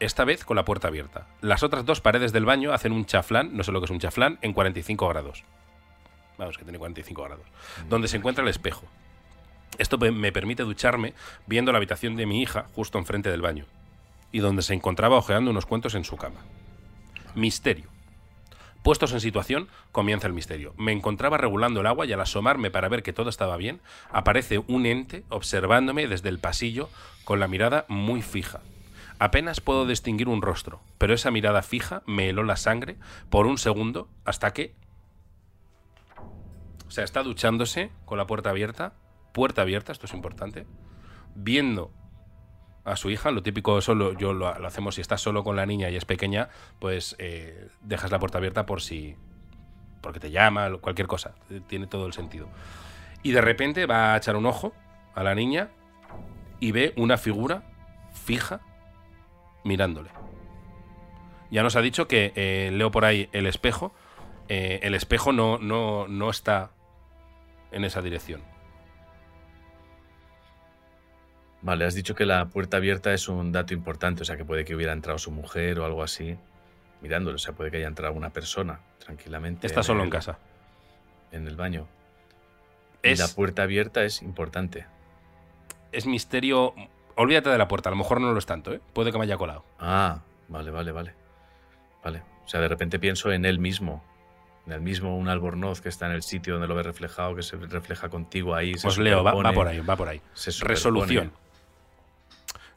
Esta 0.00 0.24
vez 0.24 0.44
con 0.44 0.56
la 0.56 0.64
puerta 0.64 0.88
abierta. 0.88 1.26
Las 1.40 1.64
otras 1.64 1.84
dos 1.84 2.00
paredes 2.00 2.32
del 2.32 2.44
baño 2.44 2.72
hacen 2.72 2.92
un 2.92 3.04
chaflán, 3.04 3.56
no 3.56 3.64
sé 3.64 3.72
lo 3.72 3.80
que 3.80 3.86
es 3.86 3.90
un 3.90 3.98
chaflán, 3.98 4.38
en 4.42 4.52
45 4.52 5.08
grados. 5.08 5.44
Vamos, 6.38 6.56
que 6.56 6.62
tiene 6.62 6.78
45 6.78 7.24
grados. 7.24 7.46
Donde 7.88 8.06
se 8.06 8.16
encuentra 8.16 8.44
el 8.44 8.50
espejo. 8.50 8.86
Esto 9.76 9.98
me 9.98 10.30
permite 10.30 10.62
ducharme 10.62 11.14
viendo 11.46 11.72
la 11.72 11.78
habitación 11.78 12.14
de 12.14 12.26
mi 12.26 12.40
hija 12.40 12.66
justo 12.74 12.98
enfrente 12.98 13.30
del 13.30 13.42
baño. 13.42 13.66
Y 14.30 14.38
donde 14.38 14.62
se 14.62 14.74
encontraba 14.74 15.16
hojeando 15.16 15.50
unos 15.50 15.66
cuentos 15.66 15.96
en 15.96 16.04
su 16.04 16.16
cama. 16.16 16.40
Misterio. 17.34 17.97
Puestos 18.82 19.12
en 19.12 19.20
situación, 19.20 19.68
comienza 19.92 20.26
el 20.26 20.32
misterio. 20.32 20.74
Me 20.78 20.92
encontraba 20.92 21.36
regulando 21.36 21.80
el 21.80 21.86
agua 21.86 22.06
y 22.06 22.12
al 22.12 22.20
asomarme 22.20 22.70
para 22.70 22.88
ver 22.88 23.02
que 23.02 23.12
todo 23.12 23.28
estaba 23.28 23.56
bien, 23.56 23.80
aparece 24.10 24.62
un 24.66 24.86
ente 24.86 25.24
observándome 25.28 26.06
desde 26.06 26.28
el 26.28 26.38
pasillo 26.38 26.88
con 27.24 27.40
la 27.40 27.48
mirada 27.48 27.84
muy 27.88 28.22
fija. 28.22 28.60
Apenas 29.18 29.60
puedo 29.60 29.84
distinguir 29.84 30.28
un 30.28 30.42
rostro, 30.42 30.80
pero 30.96 31.12
esa 31.12 31.32
mirada 31.32 31.62
fija 31.62 32.02
me 32.06 32.28
heló 32.28 32.44
la 32.44 32.56
sangre 32.56 32.96
por 33.30 33.46
un 33.46 33.58
segundo 33.58 34.08
hasta 34.24 34.52
que... 34.52 34.74
O 36.86 36.90
sea, 36.90 37.04
está 37.04 37.22
duchándose 37.22 37.90
con 38.04 38.16
la 38.16 38.26
puerta 38.26 38.50
abierta, 38.50 38.94
puerta 39.32 39.62
abierta, 39.62 39.92
esto 39.92 40.06
es 40.06 40.14
importante, 40.14 40.66
viendo 41.34 41.92
a 42.90 42.96
su 42.96 43.10
hija, 43.10 43.30
lo 43.30 43.42
típico 43.42 43.80
solo, 43.80 44.12
yo 44.16 44.32
lo, 44.32 44.58
lo 44.58 44.66
hacemos 44.66 44.94
si 44.94 45.00
estás 45.00 45.20
solo 45.20 45.44
con 45.44 45.56
la 45.56 45.66
niña 45.66 45.90
y 45.90 45.96
es 45.96 46.04
pequeña, 46.04 46.48
pues 46.78 47.16
eh, 47.18 47.68
dejas 47.82 48.10
la 48.10 48.18
puerta 48.18 48.38
abierta 48.38 48.66
por 48.66 48.82
si, 48.82 49.16
porque 50.00 50.20
te 50.20 50.30
llama, 50.30 50.70
cualquier 50.80 51.06
cosa, 51.06 51.34
eh, 51.50 51.60
tiene 51.66 51.86
todo 51.86 52.06
el 52.06 52.12
sentido. 52.12 52.48
Y 53.22 53.32
de 53.32 53.40
repente 53.40 53.86
va 53.86 54.14
a 54.14 54.16
echar 54.16 54.36
un 54.36 54.46
ojo 54.46 54.72
a 55.14 55.22
la 55.22 55.34
niña 55.34 55.70
y 56.60 56.72
ve 56.72 56.94
una 56.96 57.18
figura 57.18 57.62
fija 58.12 58.60
mirándole. 59.64 60.10
Ya 61.50 61.62
nos 61.62 61.76
ha 61.76 61.80
dicho 61.80 62.08
que 62.08 62.32
eh, 62.36 62.70
leo 62.72 62.90
por 62.90 63.04
ahí 63.04 63.28
el 63.32 63.46
espejo, 63.46 63.92
el 64.48 64.94
espejo 64.94 65.32
no, 65.32 65.58
no, 65.58 66.08
no 66.08 66.30
está 66.30 66.70
en 67.70 67.84
esa 67.84 68.00
dirección. 68.00 68.40
Vale, 71.62 71.84
has 71.84 71.94
dicho 71.94 72.14
que 72.14 72.24
la 72.24 72.46
puerta 72.46 72.76
abierta 72.76 73.12
es 73.12 73.28
un 73.28 73.50
dato 73.52 73.74
importante, 73.74 74.22
o 74.22 74.24
sea, 74.24 74.36
que 74.36 74.44
puede 74.44 74.64
que 74.64 74.74
hubiera 74.76 74.92
entrado 74.92 75.18
su 75.18 75.30
mujer 75.32 75.80
o 75.80 75.84
algo 75.84 76.02
así, 76.04 76.36
mirándolo, 77.00 77.36
o 77.36 77.38
sea, 77.38 77.52
puede 77.54 77.70
que 77.70 77.78
haya 77.78 77.88
entrado 77.88 78.14
una 78.14 78.30
persona 78.30 78.80
tranquilamente. 78.98 79.66
Está 79.66 79.82
solo 79.82 80.04
en 80.04 80.10
casa. 80.10 80.38
En 81.32 81.46
el 81.48 81.56
baño. 81.56 81.88
Es- 83.02 83.18
Y 83.18 83.22
la 83.22 83.28
puerta 83.28 83.62
abierta 83.64 84.04
es 84.04 84.22
importante. 84.22 84.86
es 85.90 86.06
misterio. 86.06 86.74
Olvídate 87.16 87.48
de 87.50 87.56
la 87.58 87.66
puerta, 87.66 87.88
a 87.88 87.92
lo 87.92 87.96
mejor 87.96 88.20
no 88.20 88.30
lo 88.32 88.38
es 88.38 88.46
tanto, 88.46 88.72
¿eh? 88.72 88.80
Puede 88.92 89.10
que 89.10 89.18
me 89.18 89.24
haya 89.24 89.36
colado. 89.38 89.64
Ah, 89.80 90.20
vale, 90.48 90.70
vale, 90.70 90.92
vale. 90.92 91.14
Vale. 92.04 92.22
O 92.44 92.48
sea, 92.48 92.60
de 92.60 92.68
repente 92.68 92.98
pienso 92.98 93.32
en 93.32 93.44
él 93.46 93.58
mismo. 93.58 94.04
En 94.66 94.72
el 94.74 94.80
mismo 94.82 95.16
un 95.16 95.28
albornoz 95.28 95.80
que 95.80 95.88
está 95.88 96.04
en 96.06 96.12
el 96.12 96.22
sitio 96.22 96.52
donde 96.54 96.68
lo 96.68 96.74
ves 96.74 96.84
reflejado, 96.84 97.34
que 97.34 97.42
se 97.42 97.56
refleja 97.56 98.10
contigo 98.10 98.54
ahí. 98.54 98.74
Pues 98.82 98.98
leo, 98.98 99.24
va, 99.24 99.32
va 99.32 99.52
por 99.52 99.66
ahí, 99.66 99.80
va 99.80 99.96
por 99.96 100.08
ahí. 100.08 100.20
se. 100.34 100.50
Resolución. 100.64 101.32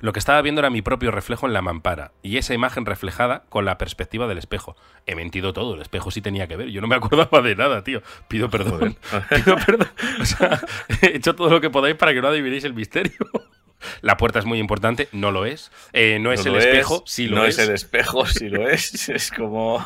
Lo 0.01 0.13
que 0.13 0.19
estaba 0.19 0.41
viendo 0.41 0.59
era 0.59 0.69
mi 0.69 0.81
propio 0.81 1.11
reflejo 1.11 1.45
en 1.47 1.53
la 1.53 1.61
mampara 1.61 2.11
y 2.23 2.37
esa 2.37 2.53
imagen 2.53 2.85
reflejada 2.85 3.43
con 3.49 3.65
la 3.65 3.77
perspectiva 3.77 4.27
del 4.27 4.39
espejo. 4.39 4.75
He 5.05 5.15
mentido 5.15 5.53
todo, 5.53 5.75
el 5.75 5.81
espejo 5.81 6.11
sí 6.11 6.21
tenía 6.21 6.47
que 6.47 6.55
ver. 6.57 6.69
Yo 6.69 6.81
no 6.81 6.87
me 6.87 6.95
acordaba 6.95 7.41
de 7.41 7.55
nada, 7.55 7.83
tío. 7.83 8.01
Pido 8.27 8.49
perdón. 8.49 8.97
Pido 9.29 9.55
perdón. 9.57 9.89
O 10.19 10.25
sea, 10.25 10.59
he 11.01 11.15
hecho 11.17 11.35
todo 11.35 11.49
lo 11.49 11.61
que 11.61 11.69
podáis 11.69 11.95
para 11.95 12.13
que 12.13 12.21
no 12.21 12.27
adivinéis 12.27 12.63
el 12.63 12.73
misterio. 12.73 13.13
La 14.01 14.17
puerta 14.17 14.37
es 14.39 14.45
muy 14.45 14.59
importante, 14.59 15.07
no 15.11 15.31
lo 15.31 15.45
es. 15.45 15.71
Eh, 15.93 16.19
no 16.19 16.31
es 16.31 16.45
No 16.45 16.51
el 16.55 16.59
espejo, 16.59 17.03
sí 17.07 17.27
lo 17.27 17.37
no 17.37 17.45
es. 17.45 17.57
es 17.57 17.67
el 17.67 17.73
espejo, 17.73 18.25
sí 18.27 18.49
lo 18.49 18.69
es. 18.69 19.09
Es 19.09 19.31
como. 19.31 19.83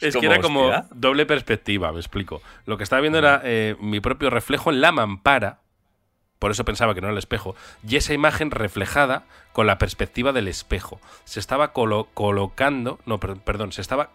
Es 0.00 0.14
como, 0.14 0.20
que 0.20 0.26
era 0.26 0.40
como 0.40 0.66
hostia. 0.66 0.88
doble 0.94 1.26
perspectiva, 1.26 1.92
me 1.92 1.98
explico. 2.00 2.42
Lo 2.66 2.76
que 2.76 2.82
estaba 2.84 3.00
viendo 3.00 3.18
era 3.18 3.40
eh, 3.44 3.76
mi 3.80 4.00
propio 4.00 4.30
reflejo 4.30 4.70
en 4.70 4.80
la 4.80 4.92
mampara, 4.92 5.60
por 6.38 6.50
eso 6.50 6.64
pensaba 6.64 6.94
que 6.94 7.00
no 7.00 7.06
era 7.08 7.12
el 7.12 7.18
espejo, 7.18 7.54
y 7.86 7.96
esa 7.96 8.12
imagen 8.14 8.50
reflejada 8.50 9.24
con 9.52 9.66
la 9.66 9.78
perspectiva 9.78 10.32
del 10.32 10.48
espejo. 10.48 11.00
Se 11.24 11.40
estaba 11.40 11.72
colo- 11.72 12.08
colocando, 12.14 12.98
no, 13.06 13.18
per- 13.20 13.36
perdón, 13.38 13.72
se 13.72 13.80
estaba, 13.80 14.10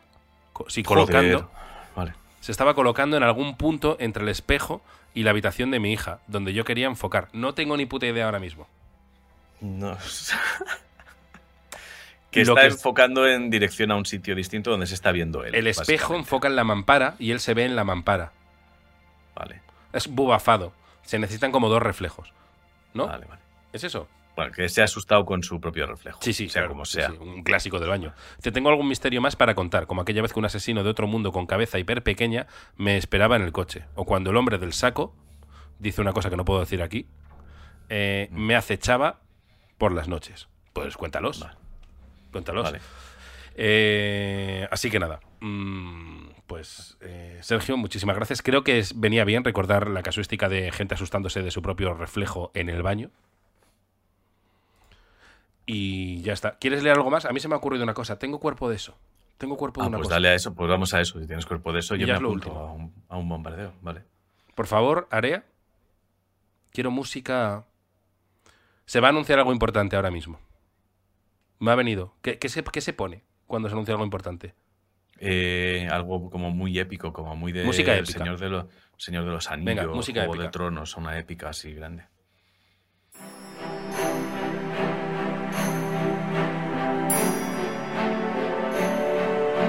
co- 0.53 0.69
sí, 0.69 0.83
colocando. 0.83 1.49
Vale. 1.95 2.13
se 2.39 2.51
estaba 2.51 2.73
colocando 2.73 3.17
en 3.17 3.23
algún 3.23 3.55
punto 3.57 3.97
entre 3.99 4.23
el 4.23 4.29
espejo 4.29 4.81
y 5.13 5.23
la 5.23 5.31
habitación 5.31 5.71
de 5.71 5.79
mi 5.79 5.91
hija, 5.93 6.19
donde 6.27 6.53
yo 6.53 6.63
quería 6.63 6.87
enfocar. 6.87 7.27
No 7.33 7.53
tengo 7.53 7.75
ni 7.77 7.85
puta 7.85 8.05
idea 8.07 8.25
ahora 8.25 8.39
mismo. 8.39 8.67
No. 9.59 9.97
que 12.31 12.41
está 12.41 12.61
que- 12.61 12.67
enfocando 12.67 13.27
en 13.27 13.49
dirección 13.49 13.91
a 13.91 13.95
un 13.95 14.05
sitio 14.05 14.35
distinto 14.35 14.71
donde 14.71 14.87
se 14.87 14.93
está 14.95 15.11
viendo 15.11 15.43
él. 15.43 15.53
El 15.53 15.67
espejo 15.67 16.15
enfoca 16.15 16.47
en 16.47 16.55
la 16.55 16.63
mampara 16.63 17.15
y 17.19 17.31
él 17.31 17.39
se 17.39 17.53
ve 17.53 17.65
en 17.65 17.75
la 17.75 17.83
mampara. 17.83 18.31
Vale. 19.35 19.61
Es 19.93 20.07
bubafado. 20.07 20.73
Se 21.11 21.19
necesitan 21.19 21.51
como 21.51 21.67
dos 21.67 21.81
reflejos. 21.83 22.31
¿no? 22.93 23.05
Vale, 23.07 23.25
vale. 23.25 23.41
¿Es 23.73 23.83
eso? 23.83 24.07
Bueno, 24.37 24.53
que 24.53 24.69
se 24.69 24.79
ha 24.79 24.85
asustado 24.85 25.25
con 25.25 25.43
su 25.43 25.59
propio 25.59 25.85
reflejo. 25.85 26.19
Sí, 26.21 26.31
sí, 26.31 26.47
sea 26.47 26.61
claro, 26.61 26.69
como 26.69 26.85
sea. 26.85 27.09
sí, 27.09 27.17
un 27.19 27.43
clásico 27.43 27.79
del 27.81 27.89
baño. 27.89 28.13
Te 28.41 28.53
tengo 28.53 28.69
algún 28.69 28.87
misterio 28.87 29.19
más 29.19 29.35
para 29.35 29.53
contar, 29.53 29.87
como 29.87 29.99
aquella 30.01 30.21
vez 30.21 30.31
que 30.31 30.39
un 30.39 30.45
asesino 30.45 30.85
de 30.85 30.89
otro 30.89 31.07
mundo 31.07 31.33
con 31.33 31.47
cabeza 31.47 31.77
hiper 31.79 32.01
pequeña 32.01 32.47
me 32.77 32.95
esperaba 32.95 33.35
en 33.35 33.41
el 33.41 33.51
coche, 33.51 33.83
o 33.95 34.05
cuando 34.05 34.29
el 34.29 34.37
hombre 34.37 34.57
del 34.57 34.71
saco 34.71 35.13
dice 35.79 35.99
una 35.99 36.13
cosa 36.13 36.29
que 36.29 36.37
no 36.37 36.45
puedo 36.45 36.61
decir 36.61 36.81
aquí, 36.81 37.07
eh, 37.89 38.29
Mm. 38.31 38.39
me 38.45 38.55
acechaba 38.55 39.19
por 39.77 39.91
las 39.91 40.07
noches. 40.07 40.47
Pues 40.71 40.95
cuéntalos. 40.95 41.41
Vale. 41.41 41.57
Cuéntalos. 42.31 42.63
Vale. 42.63 42.79
Eh, 43.55 44.67
así 44.71 44.89
que 44.89 44.99
nada. 44.99 45.19
mm, 45.41 46.29
pues 46.47 46.97
eh, 47.01 47.39
Sergio, 47.41 47.77
muchísimas 47.77 48.15
gracias. 48.15 48.41
Creo 48.41 48.63
que 48.63 48.79
es- 48.79 48.99
venía 48.99 49.23
bien 49.25 49.43
recordar 49.43 49.89
la 49.89 50.03
casuística 50.03 50.49
de 50.49 50.71
gente 50.71 50.95
asustándose 50.95 51.41
de 51.41 51.51
su 51.51 51.61
propio 51.61 51.93
reflejo 51.93 52.51
en 52.53 52.69
el 52.69 52.81
baño. 52.83 53.09
Y 55.65 56.21
ya 56.21 56.33
está. 56.33 56.57
¿Quieres 56.57 56.83
leer 56.83 56.97
algo 56.97 57.09
más? 57.09 57.25
A 57.25 57.31
mí 57.31 57.39
se 57.39 57.47
me 57.47 57.53
ha 57.55 57.57
ocurrido 57.57 57.83
una 57.83 57.93
cosa. 57.93 58.17
Tengo 58.19 58.39
cuerpo 58.39 58.69
de 58.69 58.75
eso. 58.75 58.97
Tengo 59.37 59.57
cuerpo 59.57 59.81
de 59.81 59.85
Ah, 59.85 59.87
una 59.89 59.97
pues 59.97 60.07
cosa. 60.07 60.15
dale 60.15 60.29
a 60.29 60.35
eso, 60.35 60.53
pues 60.53 60.69
vamos 60.69 60.93
a 60.93 61.01
eso. 61.01 61.19
Si 61.19 61.25
tienes 61.27 61.45
cuerpo 61.45 61.71
de 61.73 61.79
eso, 61.79 61.95
Y 61.95 61.99
yo 61.99 62.07
me 62.07 62.13
es 62.13 62.21
lo 62.21 62.27
apunto 62.29 62.49
último. 62.49 62.67
a 62.67 62.71
un, 62.73 62.93
a 63.09 63.17
un 63.17 63.29
bombardeo. 63.29 63.73
Vale. 63.81 64.03
Por 64.55 64.67
favor, 64.67 65.07
Area. 65.11 65.43
Quiero 66.71 66.91
música. 66.91 67.65
Se 68.85 68.99
va 68.99 69.07
a 69.07 69.11
anunciar 69.11 69.39
algo 69.39 69.53
importante 69.53 69.95
ahora 69.95 70.11
mismo. 70.11 70.39
Me 71.59 71.71
ha 71.71 71.75
venido. 71.75 72.13
¿Qué, 72.21 72.37
qué 72.37 72.49
se, 72.49 72.63
qué 72.63 72.81
se 72.81 72.93
pone 72.93 73.23
cuando 73.51 73.69
se 73.69 73.73
anuncia 73.73 73.93
algo 73.93 74.05
importante? 74.05 74.55
Eh, 75.19 75.87
algo 75.91 76.31
como 76.31 76.49
muy 76.49 76.79
épico, 76.79 77.13
como 77.13 77.35
muy 77.35 77.51
de 77.51 77.63
Música 77.63 77.95
épica. 77.95 78.19
Señor 78.19 78.39
de, 78.39 78.49
los 78.49 78.65
Señor 78.97 79.25
de 79.25 79.31
los 79.31 79.51
Anillos, 79.51 79.75
Venga, 79.75 79.87
música 79.93 80.21
Juego 80.21 80.33
épica. 80.35 80.45
de 80.45 80.51
Tronos, 80.51 80.97
una 80.97 81.19
épica 81.19 81.49
así 81.49 81.73
grande. 81.73 82.05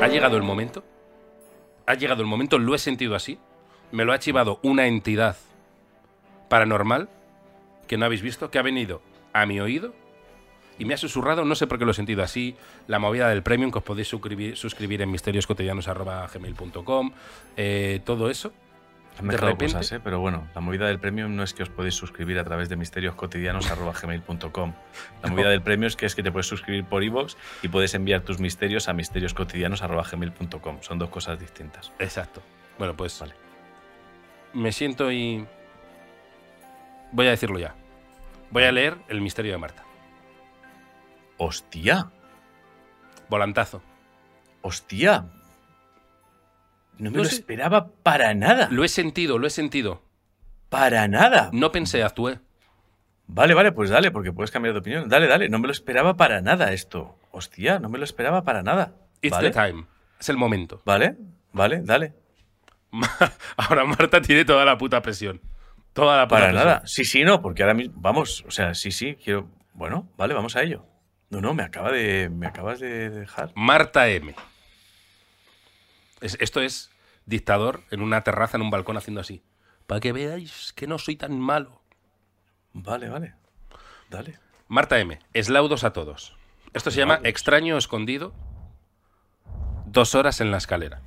Ha 0.00 0.08
llegado 0.08 0.36
el 0.36 0.42
momento. 0.42 0.84
Ha 1.86 1.94
llegado 1.94 2.22
el 2.22 2.28
momento, 2.28 2.58
lo 2.58 2.74
he 2.74 2.78
sentido 2.78 3.14
así. 3.14 3.38
Me 3.90 4.04
lo 4.04 4.12
ha 4.12 4.18
chivado 4.18 4.58
una 4.62 4.86
entidad 4.86 5.36
paranormal 6.48 7.08
que 7.86 7.98
no 7.98 8.06
habéis 8.06 8.22
visto, 8.22 8.50
que 8.50 8.58
ha 8.58 8.62
venido 8.62 9.02
a 9.32 9.44
mi 9.44 9.60
oído 9.60 9.92
y 10.78 10.84
me 10.84 10.94
ha 10.94 10.96
susurrado, 10.96 11.44
no 11.44 11.54
sé 11.54 11.66
por 11.66 11.78
qué 11.78 11.84
lo 11.84 11.90
he 11.90 11.94
sentido 11.94 12.22
así, 12.22 12.56
la 12.86 12.98
movida 12.98 13.28
del 13.28 13.42
premium 13.42 13.70
que 13.70 13.78
os 13.78 13.84
podéis 13.84 14.08
suscribir, 14.08 14.56
suscribir 14.56 15.02
en 15.02 15.10
misterioscotidianos.gmail.com, 15.10 17.12
eh, 17.56 18.00
todo 18.04 18.30
eso. 18.30 18.52
Han 19.18 19.28
De 19.28 19.36
repente- 19.36 19.66
cosas, 19.66 19.92
¿eh? 19.92 20.00
pero 20.02 20.20
bueno, 20.20 20.48
la 20.54 20.62
movida 20.62 20.86
del 20.86 20.98
premium 20.98 21.36
no 21.36 21.42
es 21.42 21.52
que 21.52 21.62
os 21.62 21.68
podéis 21.68 21.94
suscribir 21.94 22.38
a 22.38 22.44
través 22.44 22.70
de 22.70 22.76
misterioscotidianos.gmail.com. 22.76 24.72
La 25.22 25.28
No. 25.28 25.34
movida 25.34 25.50
del 25.50 25.60
premium 25.60 25.88
es 25.88 25.96
que 25.96 26.06
es 26.06 26.14
que 26.14 26.22
te 26.22 26.32
puedes 26.32 26.46
suscribir 26.46 26.84
por 26.86 27.04
iVoox 27.04 27.36
y 27.62 27.68
puedes 27.68 27.92
enviar 27.94 28.22
tus 28.22 28.40
misterios 28.40 28.88
a 28.88 28.94
misterioscotidianos.gmail.com. 28.94 30.78
Son 30.80 30.98
dos 30.98 31.10
cosas 31.10 31.38
distintas. 31.38 31.92
Exacto. 31.98 32.40
Bueno, 32.78 32.96
pues 32.96 33.20
Vale. 33.20 33.34
me 34.54 34.72
siento 34.72 35.12
y... 35.12 35.46
Voy 37.12 37.26
a 37.26 37.30
decirlo 37.30 37.58
ya. 37.58 37.74
Voy 38.50 38.62
a 38.64 38.72
leer 38.72 38.96
El 39.08 39.20
misterio 39.20 39.52
de 39.52 39.58
Marta. 39.58 39.84
¡Hostia! 41.44 42.08
Volantazo. 43.28 43.82
¡Hostia! 44.60 45.24
No 46.98 47.10
me 47.10 47.16
No 47.16 47.24
lo 47.24 47.28
sé. 47.28 47.34
esperaba 47.34 47.88
para 48.04 48.32
nada. 48.34 48.68
Lo 48.70 48.84
he 48.84 48.88
sentido, 48.88 49.38
lo 49.38 49.48
he 49.48 49.50
sentido. 49.50 50.04
Para 50.68 51.08
nada. 51.08 51.50
No 51.52 51.72
pensé, 51.72 52.04
actué. 52.04 52.38
Vale, 53.26 53.54
vale, 53.54 53.72
pues 53.72 53.90
dale, 53.90 54.12
porque 54.12 54.32
puedes 54.32 54.52
cambiar 54.52 54.72
de 54.74 54.78
opinión. 54.80 55.08
Dale, 55.08 55.26
dale. 55.26 55.48
No 55.48 55.58
me 55.58 55.66
lo 55.66 55.72
esperaba 55.72 56.16
para 56.16 56.40
nada 56.42 56.72
esto. 56.72 57.18
Hostia, 57.32 57.80
no 57.80 57.88
me 57.88 57.98
lo 57.98 58.04
esperaba 58.04 58.44
para 58.44 58.62
nada. 58.62 58.94
It's 59.20 59.32
¿Vale? 59.36 59.50
the 59.50 59.60
time. 59.72 59.86
Es 60.20 60.28
el 60.28 60.36
momento. 60.36 60.80
Vale, 60.84 61.16
vale, 61.52 61.80
dale. 61.82 62.14
Ahora 63.56 63.84
Marta 63.84 64.20
tiene 64.22 64.44
toda 64.44 64.64
la 64.64 64.78
puta 64.78 65.02
presión. 65.02 65.40
Toda 65.92 66.16
la 66.18 66.26
puta 66.28 66.36
Para 66.36 66.50
presión. 66.52 66.68
nada. 66.68 66.82
Sí, 66.86 67.04
sí, 67.04 67.24
no, 67.24 67.42
porque 67.42 67.62
ahora 67.64 67.74
mismo. 67.74 67.94
Vamos, 67.96 68.44
o 68.46 68.52
sea, 68.52 68.74
sí, 68.74 68.92
sí, 68.92 69.16
quiero. 69.16 69.48
Bueno, 69.74 70.08
vale, 70.16 70.34
vamos 70.34 70.54
a 70.54 70.62
ello. 70.62 70.86
No, 71.32 71.40
no, 71.40 71.54
me 71.54 71.62
acaba 71.62 71.90
de. 71.90 72.28
Me 72.28 72.46
acabas 72.46 72.78
de 72.78 73.08
dejar. 73.08 73.52
Marta 73.54 74.06
M. 74.10 74.34
Es- 76.20 76.36
esto 76.40 76.60
es 76.60 76.90
dictador 77.24 77.84
en 77.90 78.02
una 78.02 78.20
terraza, 78.22 78.58
en 78.58 78.62
un 78.62 78.70
balcón, 78.70 78.98
haciendo 78.98 79.22
así. 79.22 79.42
Para 79.86 79.98
que 80.00 80.12
veáis 80.12 80.74
que 80.74 80.86
no 80.86 80.98
soy 80.98 81.16
tan 81.16 81.40
malo. 81.40 81.80
Vale, 82.74 83.08
vale. 83.08 83.34
Dale. 84.10 84.38
Marta 84.68 84.98
M. 85.00 85.18
Eslaudos 85.32 85.84
a 85.84 85.94
todos. 85.94 86.36
Esto 86.74 86.90
se 86.90 86.98
llama 86.98 87.20
extraño 87.24 87.78
escondido. 87.78 88.34
Dos 89.86 90.14
horas 90.14 90.42
en 90.42 90.50
la 90.50 90.58
escalera. 90.58 91.00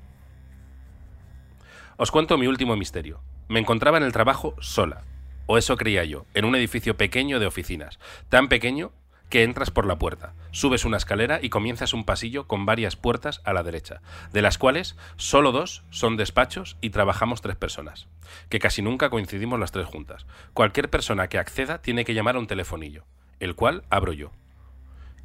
Os 1.97 2.09
cuento 2.09 2.39
mi 2.39 2.47
último 2.47 2.75
misterio. 2.75 3.21
Me 3.47 3.59
encontraba 3.59 3.97
en 3.97 4.03
el 4.03 4.11
trabajo 4.11 4.55
sola, 4.59 5.03
o 5.45 5.59
eso 5.59 5.77
creía 5.77 6.03
yo, 6.03 6.25
en 6.33 6.45
un 6.45 6.55
edificio 6.55 6.97
pequeño 6.97 7.39
de 7.39 7.45
oficinas, 7.45 7.99
tan 8.29 8.47
pequeño 8.49 8.91
que 9.29 9.43
entras 9.43 9.71
por 9.71 9.85
la 9.85 9.97
puerta, 9.97 10.33
subes 10.51 10.85
una 10.85 10.97
escalera 10.97 11.39
y 11.41 11.49
comienzas 11.49 11.93
un 11.93 12.05
pasillo 12.05 12.47
con 12.47 12.65
varias 12.65 12.95
puertas 12.95 13.41
a 13.43 13.53
la 13.53 13.63
derecha, 13.63 14.01
de 14.31 14.41
las 14.41 14.57
cuales 14.57 14.95
solo 15.17 15.51
dos 15.51 15.83
son 15.89 16.17
despachos 16.17 16.77
y 16.81 16.91
trabajamos 16.91 17.41
tres 17.41 17.55
personas, 17.55 18.07
que 18.49 18.59
casi 18.59 18.81
nunca 18.81 19.09
coincidimos 19.09 19.59
las 19.59 19.71
tres 19.71 19.87
juntas. 19.87 20.25
Cualquier 20.53 20.89
persona 20.89 21.27
que 21.27 21.39
acceda 21.39 21.81
tiene 21.81 22.05
que 22.05 22.13
llamar 22.13 22.35
a 22.35 22.39
un 22.39 22.47
telefonillo, 22.47 23.03
el 23.39 23.55
cual 23.55 23.83
abro 23.89 24.13
yo. 24.13 24.31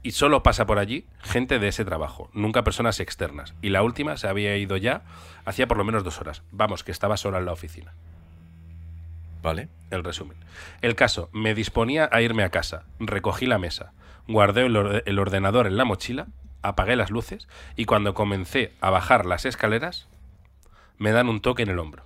Y 0.02 0.12
solo 0.12 0.42
pasa 0.42 0.64
por 0.64 0.78
allí 0.78 1.06
gente 1.20 1.58
de 1.58 1.68
ese 1.68 1.84
trabajo, 1.84 2.30
nunca 2.32 2.64
personas 2.64 3.00
externas. 3.00 3.54
Y 3.60 3.68
la 3.68 3.82
última 3.82 4.16
se 4.16 4.28
había 4.28 4.56
ido 4.56 4.78
ya 4.78 5.02
hacía 5.44 5.68
por 5.68 5.76
lo 5.76 5.84
menos 5.84 6.04
dos 6.04 6.20
horas. 6.20 6.42
Vamos, 6.52 6.84
que 6.84 6.92
estaba 6.92 7.18
sola 7.18 7.38
en 7.38 7.44
la 7.44 7.52
oficina. 7.52 7.92
Vale. 9.42 9.68
El 9.90 10.04
resumen. 10.04 10.36
El 10.82 10.94
caso, 10.94 11.28
me 11.32 11.54
disponía 11.54 12.08
a 12.12 12.20
irme 12.22 12.42
a 12.44 12.50
casa, 12.50 12.84
recogí 12.98 13.46
la 13.46 13.58
mesa, 13.58 13.92
guardé 14.28 14.66
el, 14.66 14.76
orde- 14.76 15.02
el 15.06 15.18
ordenador 15.18 15.66
en 15.66 15.76
la 15.76 15.84
mochila, 15.84 16.26
apagué 16.62 16.94
las 16.96 17.10
luces 17.10 17.48
y 17.74 17.86
cuando 17.86 18.14
comencé 18.14 18.74
a 18.80 18.90
bajar 18.90 19.26
las 19.26 19.46
escaleras, 19.46 20.08
me 20.98 21.10
dan 21.12 21.28
un 21.28 21.40
toque 21.40 21.62
en 21.62 21.70
el 21.70 21.78
hombro. 21.78 22.04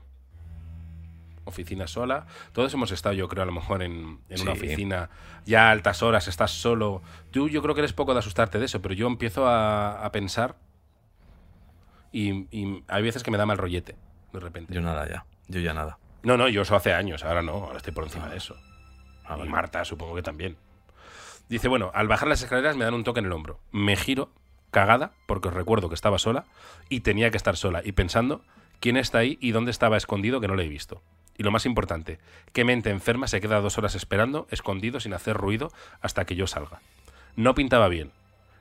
Oficina 1.46 1.86
sola. 1.86 2.26
Todos 2.52 2.72
hemos 2.72 2.90
estado, 2.90 3.14
yo 3.14 3.28
creo, 3.28 3.42
a 3.42 3.46
lo 3.46 3.52
mejor 3.52 3.82
en, 3.82 4.20
en 4.30 4.40
una 4.40 4.52
oficina 4.52 5.10
ya 5.44 5.68
a 5.68 5.72
altas 5.72 6.02
horas, 6.02 6.26
estás 6.26 6.52
solo. 6.52 7.02
Tú, 7.32 7.50
yo 7.50 7.60
creo 7.60 7.74
que 7.74 7.82
eres 7.82 7.92
poco 7.92 8.14
de 8.14 8.20
asustarte 8.20 8.58
de 8.58 8.64
eso, 8.64 8.80
pero 8.80 8.94
yo 8.94 9.06
empiezo 9.08 9.46
a, 9.46 10.06
a 10.06 10.10
pensar 10.10 10.56
y, 12.12 12.46
y 12.56 12.82
hay 12.88 13.02
veces 13.02 13.22
que 13.22 13.30
me 13.30 13.36
da 13.36 13.44
mal 13.44 13.58
rollete, 13.58 13.96
de 14.32 14.40
repente. 14.40 14.72
Yo 14.72 14.80
nada 14.80 15.06
ya. 15.06 15.26
Yo 15.48 15.60
ya 15.60 15.74
nada. 15.74 15.98
No, 16.24 16.38
no, 16.38 16.48
yo 16.48 16.62
eso 16.62 16.74
hace 16.74 16.92
años, 16.92 17.22
ahora 17.22 17.42
no, 17.42 17.52
ahora 17.52 17.76
estoy 17.76 17.92
por 17.92 18.04
encima 18.04 18.28
de 18.28 18.38
eso. 18.38 18.56
Ah, 19.24 19.38
y. 19.42 19.48
Marta, 19.48 19.84
supongo 19.84 20.14
que 20.14 20.22
también. 20.22 20.56
Dice, 21.48 21.68
bueno, 21.68 21.90
al 21.94 22.08
bajar 22.08 22.28
las 22.28 22.42
escaleras 22.42 22.76
me 22.76 22.84
dan 22.84 22.94
un 22.94 23.04
toque 23.04 23.20
en 23.20 23.26
el 23.26 23.32
hombro. 23.32 23.60
Me 23.70 23.94
giro, 23.94 24.30
cagada, 24.70 25.12
porque 25.26 25.48
os 25.48 25.54
recuerdo 25.54 25.90
que 25.90 25.94
estaba 25.94 26.18
sola 26.18 26.46
y 26.88 27.00
tenía 27.00 27.30
que 27.30 27.36
estar 27.36 27.56
sola. 27.56 27.82
Y 27.84 27.92
pensando 27.92 28.42
quién 28.80 28.96
está 28.96 29.18
ahí 29.18 29.36
y 29.40 29.52
dónde 29.52 29.70
estaba 29.70 29.98
escondido 29.98 30.40
que 30.40 30.48
no 30.48 30.56
le 30.56 30.64
he 30.64 30.68
visto. 30.68 31.02
Y 31.36 31.42
lo 31.42 31.50
más 31.50 31.66
importante, 31.66 32.18
qué 32.52 32.64
mente 32.64 32.90
enferma 32.90 33.26
se 33.26 33.40
queda 33.40 33.60
dos 33.60 33.76
horas 33.76 33.94
esperando, 33.94 34.46
escondido, 34.50 35.00
sin 35.00 35.12
hacer 35.12 35.36
ruido, 35.36 35.70
hasta 36.00 36.24
que 36.24 36.36
yo 36.36 36.46
salga. 36.46 36.80
No 37.36 37.54
pintaba 37.54 37.88
bien. 37.88 38.12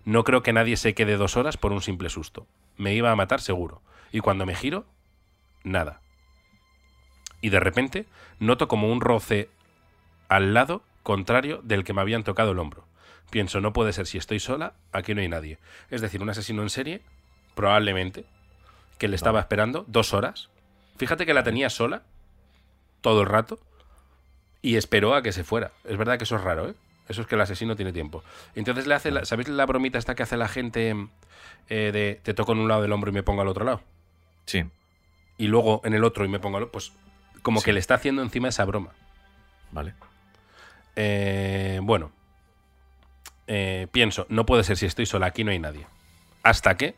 No 0.03 0.25
creo 0.25 0.43
que 0.43 0.51
nadie 0.51 0.75
se 0.75 0.93
quede 0.93 1.15
dos 1.15 1.37
horas 1.37 1.55
por 1.55 1.71
un 1.71 1.81
simple 1.81 2.09
susto. 2.09 2.45
Me 2.75 2.93
iba 2.93 3.11
a 3.11 3.15
matar 3.15 3.39
seguro. 3.39 3.81
Y 4.11 4.19
cuando 4.19 4.45
me 4.45 4.55
giro, 4.55 4.85
nada. 5.63 6.01
Y 7.43 7.49
de 7.49 7.59
repente 7.59 8.05
noto 8.39 8.67
como 8.69 8.89
un 8.91 9.01
roce 9.01 9.49
al 10.29 10.53
lado 10.53 10.81
contrario 11.03 11.59
del 11.61 11.83
que 11.83 11.91
me 11.93 11.99
habían 11.99 12.23
tocado 12.23 12.53
el 12.53 12.59
hombro. 12.59 12.85
Pienso, 13.29 13.59
no 13.59 13.73
puede 13.73 13.91
ser 13.91 14.07
si 14.07 14.17
estoy 14.17 14.39
sola, 14.39 14.73
aquí 14.93 15.13
no 15.13 15.19
hay 15.19 15.27
nadie. 15.27 15.57
Es 15.89 15.99
decir, 15.99 16.21
un 16.21 16.29
asesino 16.29 16.61
en 16.61 16.69
serie, 16.69 17.01
probablemente, 17.53 18.23
que 18.97 19.09
le 19.09 19.17
estaba 19.17 19.41
esperando 19.41 19.83
dos 19.89 20.13
horas. 20.13 20.49
Fíjate 20.97 21.25
que 21.25 21.33
la 21.33 21.43
tenía 21.43 21.69
sola 21.69 22.03
todo 23.01 23.21
el 23.23 23.27
rato 23.27 23.59
y 24.61 24.77
esperó 24.77 25.13
a 25.13 25.21
que 25.21 25.33
se 25.33 25.43
fuera. 25.43 25.71
Es 25.83 25.97
verdad 25.97 26.17
que 26.17 26.23
eso 26.23 26.37
es 26.37 26.41
raro, 26.43 26.69
¿eh? 26.69 26.75
Eso 27.09 27.21
es 27.21 27.27
que 27.27 27.35
el 27.35 27.41
asesino 27.41 27.75
tiene 27.75 27.91
tiempo. 27.91 28.23
Entonces 28.55 28.87
le 28.87 28.93
hace, 28.95 29.11
la- 29.11 29.25
¿sabéis 29.25 29.49
la 29.49 29.65
bromita 29.65 29.97
esta 29.99 30.15
que 30.15 30.23
hace 30.23 30.37
la 30.37 30.47
gente 30.47 30.95
eh, 31.67 31.91
de 31.91 32.21
te 32.23 32.33
toco 32.33 32.53
en 32.53 32.59
un 32.59 32.69
lado 32.69 32.81
del 32.83 32.93
hombro 32.93 33.09
y 33.11 33.13
me 33.13 33.23
pongo 33.23 33.41
al 33.41 33.49
otro 33.49 33.65
lado? 33.65 33.81
Sí. 34.45 34.63
Y 35.37 35.47
luego 35.47 35.81
en 35.83 35.93
el 35.93 36.05
otro 36.05 36.23
y 36.23 36.29
me 36.29 36.39
pongo 36.39 36.59
al 36.59 36.67
Pues 36.69 36.93
como 37.43 37.59
Sí. 37.59 37.65
que 37.65 37.73
le 37.73 37.79
está 37.79 37.93
haciendo 37.95 38.23
encima 38.23 38.47
esa 38.47 38.65
broma. 38.65 38.91
Vale. 39.71 39.93
Eh, 40.95 41.79
bueno, 41.83 42.11
eh, 43.47 43.87
pienso, 43.91 44.25
no 44.29 44.45
puede 44.45 44.63
ser 44.63 44.77
si 44.77 44.85
estoy 44.87 45.05
sola, 45.05 45.27
aquí 45.27 45.43
no 45.43 45.51
hay 45.51 45.59
nadie. 45.59 45.85
Hasta 46.41 46.75
que... 46.75 46.95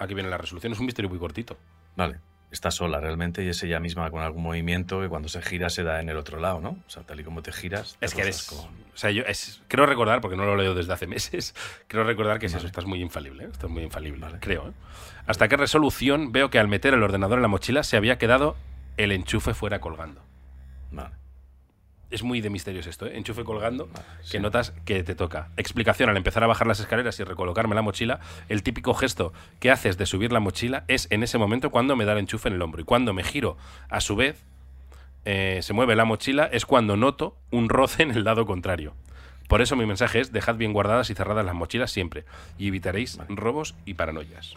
Aquí 0.00 0.14
viene 0.14 0.30
la 0.30 0.38
resolución, 0.38 0.72
es 0.72 0.78
un 0.78 0.86
misterio 0.86 1.08
muy 1.08 1.18
cortito. 1.18 1.56
Vale. 1.96 2.18
Está 2.50 2.70
sola 2.70 2.98
realmente 3.00 3.44
y 3.44 3.48
es 3.48 3.62
ella 3.62 3.78
misma 3.78 4.10
con 4.10 4.22
algún 4.22 4.42
movimiento 4.42 5.00
que 5.00 5.08
cuando 5.08 5.28
se 5.28 5.42
gira 5.42 5.68
se 5.68 5.82
da 5.82 6.00
en 6.00 6.08
el 6.08 6.16
otro 6.16 6.40
lado, 6.40 6.60
¿no? 6.60 6.70
O 6.70 6.90
sea, 6.90 7.02
tal 7.02 7.20
y 7.20 7.24
como 7.24 7.42
te 7.42 7.52
giras. 7.52 7.96
te 8.00 8.06
Es 8.06 8.14
que 8.14 8.22
eres... 8.22 8.44
con- 8.44 8.58
O 8.58 8.96
sea, 8.96 9.10
yo 9.10 9.22
es, 9.24 9.60
creo 9.68 9.84
recordar, 9.84 10.20
porque 10.22 10.36
no 10.36 10.44
lo 10.46 10.56
leo 10.56 10.74
desde 10.74 10.92
hace 10.94 11.06
meses, 11.06 11.54
creo 11.88 12.04
recordar 12.04 12.38
que 12.38 12.46
es 12.46 12.54
eso, 12.54 12.66
estás 12.66 12.86
muy 12.86 13.02
infalible, 13.02 13.44
¿eh? 13.44 13.48
estás 13.52 13.68
muy 13.68 13.82
infalible, 13.82 14.20
Vale. 14.20 14.38
creo. 14.40 14.68
¿eh? 14.68 14.72
Hasta 15.26 15.46
que 15.48 15.56
resolución 15.58 16.32
veo 16.32 16.48
que 16.48 16.58
al 16.58 16.68
meter 16.68 16.94
el 16.94 17.02
ordenador 17.02 17.36
en 17.38 17.42
la 17.42 17.48
mochila 17.48 17.82
se 17.82 17.98
había 17.98 18.16
quedado 18.16 18.56
el 18.96 19.12
enchufe 19.12 19.52
fuera 19.52 19.80
colgando. 19.80 20.22
Vale. 20.90 21.14
Es 22.10 22.22
muy 22.22 22.40
de 22.40 22.48
misterios 22.48 22.86
esto, 22.86 23.06
¿eh? 23.06 23.16
Enchufe 23.16 23.44
colgando, 23.44 23.88
Vale, 23.92 24.06
que 24.30 24.40
notas 24.40 24.72
que 24.86 25.02
te 25.02 25.14
toca. 25.14 25.50
Explicación, 25.56 26.08
al 26.08 26.16
empezar 26.16 26.42
a 26.42 26.46
bajar 26.46 26.66
las 26.66 26.80
escaleras 26.80 27.20
y 27.20 27.24
recolocarme 27.24 27.74
la 27.74 27.82
mochila, 27.82 28.20
el 28.48 28.62
típico 28.62 28.94
gesto 28.94 29.32
que 29.60 29.70
haces 29.70 29.98
de 29.98 30.06
subir 30.06 30.32
la 30.32 30.40
mochila 30.40 30.84
es 30.88 31.06
en 31.10 31.22
ese 31.22 31.36
momento 31.36 31.70
cuando 31.70 31.96
me 31.96 32.06
da 32.06 32.12
el 32.12 32.18
enchufe 32.18 32.48
en 32.48 32.54
el 32.54 32.62
hombro. 32.62 32.80
Y 32.80 32.84
cuando 32.84 33.12
me 33.12 33.24
giro, 33.24 33.58
a 33.90 34.00
su 34.00 34.16
vez, 34.16 34.42
eh, 35.26 35.60
se 35.62 35.74
mueve 35.74 35.96
la 35.96 36.06
mochila, 36.06 36.48
es 36.50 36.64
cuando 36.64 36.96
noto 36.96 37.36
un 37.50 37.68
roce 37.68 38.02
en 38.02 38.12
el 38.12 38.24
lado 38.24 38.46
contrario. 38.46 38.94
Por 39.46 39.60
eso 39.62 39.76
mi 39.76 39.86
mensaje 39.86 40.20
es, 40.20 40.32
dejad 40.32 40.56
bien 40.56 40.72
guardadas 40.72 41.10
y 41.10 41.14
cerradas 41.14 41.44
las 41.44 41.54
mochilas 41.54 41.90
siempre, 41.90 42.24
y 42.58 42.68
evitaréis 42.68 43.18
robos 43.28 43.74
y 43.84 43.94
paranoias. 43.94 44.54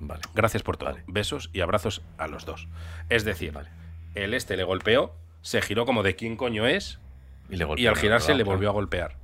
Vale. 0.00 0.22
Gracias 0.34 0.62
por 0.62 0.76
todo. 0.76 0.90
Vale. 0.90 1.04
Besos 1.06 1.50
y 1.52 1.60
abrazos 1.60 2.02
a 2.18 2.26
los 2.26 2.44
dos. 2.44 2.68
Es 3.08 3.24
decir, 3.24 3.52
Vale. 3.52 3.68
el 4.14 4.34
este 4.34 4.56
le 4.56 4.64
golpeó, 4.64 5.14
se 5.46 5.62
giró 5.62 5.86
como 5.86 6.02
de 6.02 6.16
quién 6.16 6.36
coño 6.36 6.66
es, 6.66 6.98
Y, 7.48 7.56
le 7.56 7.62
y 7.62 7.66
golpeó 7.66 7.90
al 7.90 7.96
girarse 7.96 8.34
le 8.34 8.42
volvió 8.42 8.68
a 8.68 8.72
golpear. 8.72 9.16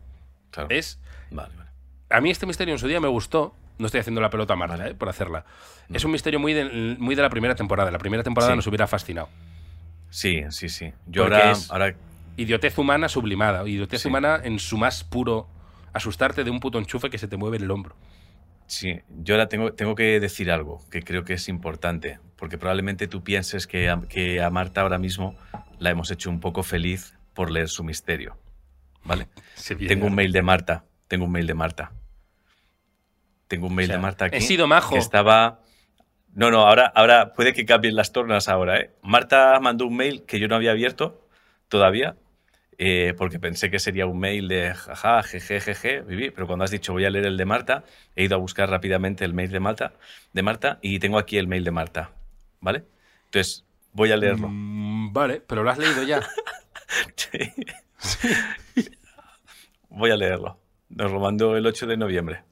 claro. 0.52 0.68
Es 0.70 1.00
Vale, 1.32 1.52
vale. 1.56 1.70
A 2.10 2.20
mí 2.20 2.30
este 2.30 2.46
misterio 2.46 2.72
en 2.74 2.78
su 2.78 2.86
día 2.86 3.00
me 3.00 3.08
gustó. 3.08 3.56
No 3.78 3.86
estoy 3.86 4.00
haciendo 4.00 4.20
la 4.20 4.30
pelota 4.30 4.52
a 4.52 4.56
Marta, 4.56 4.76
Vale. 4.76 4.90
¿eh? 4.90 4.94
por 4.94 5.08
hacerla. 5.08 5.44
No. 5.88 5.96
Es 5.96 6.04
un 6.04 6.12
misterio 6.12 6.38
muy 6.38 6.52
de, 6.52 6.96
muy 6.98 7.14
de 7.16 7.22
la 7.22 7.30
primera 7.30 7.54
temporada. 7.56 7.90
La 7.90 7.98
primera 7.98 8.22
temporada 8.22 8.52
Sí. 8.52 8.56
nos 8.56 8.66
hubiera 8.68 8.86
fascinado. 8.86 9.28
Sí, 10.10 10.42
sí, 10.50 10.68
sí. 10.68 10.92
Yo 11.06 11.24
ahora, 11.24 11.50
es- 11.52 11.70
ahora 11.70 11.94
Idiotez 12.36 12.78
humana 12.78 13.08
sublimada. 13.08 13.66
Idiotez 13.68 14.02
Sí. 14.02 14.08
humana 14.08 14.40
en 14.44 14.58
su 14.58 14.76
más 14.78 15.02
puro 15.04 15.48
asustarte 15.92 16.44
de 16.44 16.50
un 16.50 16.60
puto 16.60 16.78
enchufe 16.78 17.10
que 17.10 17.18
se 17.18 17.26
te 17.28 17.36
mueve 17.36 17.56
en 17.56 17.64
el 17.64 17.70
hombro. 17.70 17.96
Sí, 18.66 19.00
yo 19.22 19.34
ahora 19.34 19.48
tengo, 19.48 19.72
tengo 19.74 19.94
que 19.94 20.18
decir 20.20 20.50
algo 20.50 20.80
que 20.90 21.02
creo 21.02 21.24
que 21.24 21.34
es 21.34 21.48
importante, 21.48 22.18
porque 22.36 22.56
probablemente 22.58 23.06
tú 23.08 23.22
pienses 23.22 23.66
que 23.66 23.90
a, 23.90 24.00
que 24.08 24.40
a 24.42 24.48
Marta 24.50 24.80
ahora 24.82 24.98
mismo 24.98 25.36
la 25.82 25.90
hemos 25.90 26.10
hecho 26.10 26.30
un 26.30 26.40
poco 26.40 26.62
feliz 26.62 27.18
por 27.34 27.50
leer 27.50 27.68
su 27.68 27.82
misterio. 27.84 28.36
¿Vale? 29.04 29.26
Tengo 29.88 30.06
un 30.06 30.14
mail 30.14 30.30
de 30.32 30.42
Marta, 30.42 30.84
tengo 31.08 31.24
un 31.24 31.32
mail 31.32 31.46
de 31.46 31.54
Marta. 31.54 31.92
Tengo 33.48 33.66
un 33.66 33.74
mail 33.74 33.86
O 33.86 33.88
sea, 33.88 33.96
de 33.96 34.02
Marta 34.02 34.24
aquí. 34.26 34.36
he 34.36 34.40
sido 34.40 34.66
majo. 34.66 34.94
Que 34.94 35.00
estaba... 35.00 35.60
No, 36.34 36.50
no, 36.50 36.60
ahora, 36.66 36.86
ahora 36.94 37.34
puede 37.34 37.52
que 37.52 37.66
cambien 37.66 37.94
las 37.96 38.12
tornas 38.12 38.48
ahora, 38.48 38.78
¿eh? 38.78 38.90
Marta 39.02 39.58
mandó 39.60 39.86
un 39.86 39.96
mail 39.96 40.22
que 40.24 40.38
yo 40.38 40.48
no 40.48 40.54
había 40.54 40.70
abierto 40.70 41.28
todavía, 41.68 42.16
eh, 42.78 43.12
porque 43.18 43.38
pensé 43.38 43.70
que 43.70 43.78
sería 43.78 44.06
un 44.06 44.18
mail 44.18 44.48
de 44.48 44.72
jaja, 44.72 45.22
jeje, 45.24 45.60
jeje, 45.60 46.00
viví, 46.00 46.30
pero 46.30 46.46
cuando 46.46 46.64
has 46.64 46.70
dicho 46.70 46.92
voy 46.94 47.04
a 47.04 47.10
leer 47.10 47.26
el 47.26 47.36
de 47.36 47.44
Marta, 47.44 47.84
he 48.16 48.24
ido 48.24 48.36
a 48.36 48.38
buscar 48.38 48.70
rápidamente 48.70 49.24
el 49.26 49.34
mail 49.34 49.50
de 49.50 49.60
Marta, 49.60 49.92
de 50.32 50.42
Marta 50.42 50.78
y 50.80 51.00
tengo 51.00 51.18
aquí 51.18 51.36
el 51.36 51.48
mail 51.48 51.64
de 51.64 51.70
Marta, 51.70 52.12
¿vale? 52.60 52.84
Entonces, 53.26 53.66
voy 53.93 54.12
a 54.12 54.16
leerlo. 54.16 54.49
Mm, 54.51 55.12
vale, 55.12 55.40
pero 55.40 55.62
lo 55.62 55.70
has 55.70 55.78
leído 55.78 56.03
ya. 56.03 56.20
Voy 59.88 60.11
a 60.11 60.16
leerlo. 60.16 60.59
Nos 60.88 61.12
lo 61.12 61.20
mandó 61.20 61.57
el 61.57 61.66
8 61.66 61.86
de 61.86 61.97
noviembre. 61.97 62.43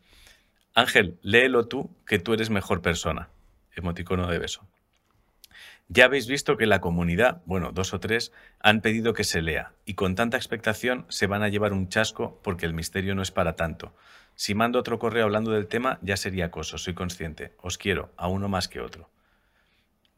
Ángel, 0.75 1.19
léelo 1.23 1.67
tú, 1.67 1.91
que 2.07 2.19
tú 2.19 2.33
eres 2.35 2.51
mejor 2.51 2.83
persona. 2.83 3.29
Emoticono 3.75 4.27
de 4.29 4.39
beso. 4.39 4.67
Ya 5.89 6.05
habéis 6.05 6.29
visto 6.29 6.57
que 6.57 6.67
la 6.67 6.81
comunidad, 6.81 7.43
bueno, 7.47 7.73
dos 7.73 7.93
o 7.95 7.99
tres, 8.01 8.33
han 8.61 8.81
pedido 8.81 9.13
que 9.13 9.25
se 9.25 9.43
lea, 9.43 9.73
y 9.85 9.95
con 9.95 10.15
tanta 10.15 10.37
expectación 10.37 11.05
se 11.09 11.27
van 11.27 11.43
a 11.43 11.49
llevar 11.49 11.73
un 11.73 11.89
chasco 11.89 12.39
porque 12.45 12.65
el 12.65 12.75
misterio 12.75 13.17
no 13.17 13.23
es 13.23 13.33
para 13.33 13.57
tanto. 13.57 13.93
Si 14.37 14.55
mando 14.55 14.79
otro 14.79 15.01
correo 15.01 15.25
hablando 15.25 15.51
del 15.51 15.67
tema, 15.67 15.99
ya 16.01 16.17
sería 16.17 16.47
acoso, 16.47 16.79
soy 16.79 16.95
consciente. 16.95 17.55
Os 17.61 17.77
quiero, 17.77 18.13
a 18.17 18.29
uno 18.29 18.49
más 18.49 18.69
que 18.69 18.81
otro. 18.81 19.11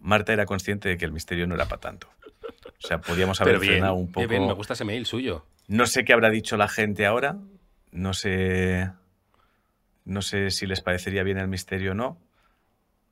Marta 0.02 0.32
era 0.32 0.44
consciente 0.46 0.88
de 0.88 0.98
que 0.98 1.04
el 1.04 1.12
misterio 1.12 1.46
no 1.46 1.54
era 1.54 1.66
para 1.66 1.80
tanto. 1.80 2.08
O 2.66 2.86
sea, 2.86 3.00
podíamos 3.00 3.40
haber 3.40 3.58
bien, 3.60 3.74
frenado 3.74 3.94
un 3.94 4.10
poco. 4.10 4.26
bien, 4.26 4.46
me 4.46 4.52
gusta 4.52 4.74
ese 4.74 4.84
mail 4.84 5.06
suyo. 5.06 5.46
No 5.68 5.86
sé 5.86 6.04
qué 6.04 6.12
habrá 6.12 6.28
dicho 6.28 6.56
la 6.56 6.68
gente 6.68 7.06
ahora. 7.06 7.38
No 7.92 8.12
sé. 8.12 8.90
No 10.04 10.20
sé 10.20 10.50
si 10.50 10.66
les 10.66 10.80
parecería 10.80 11.22
bien 11.22 11.38
el 11.38 11.46
misterio 11.46 11.92
o 11.92 11.94
no. 11.94 12.18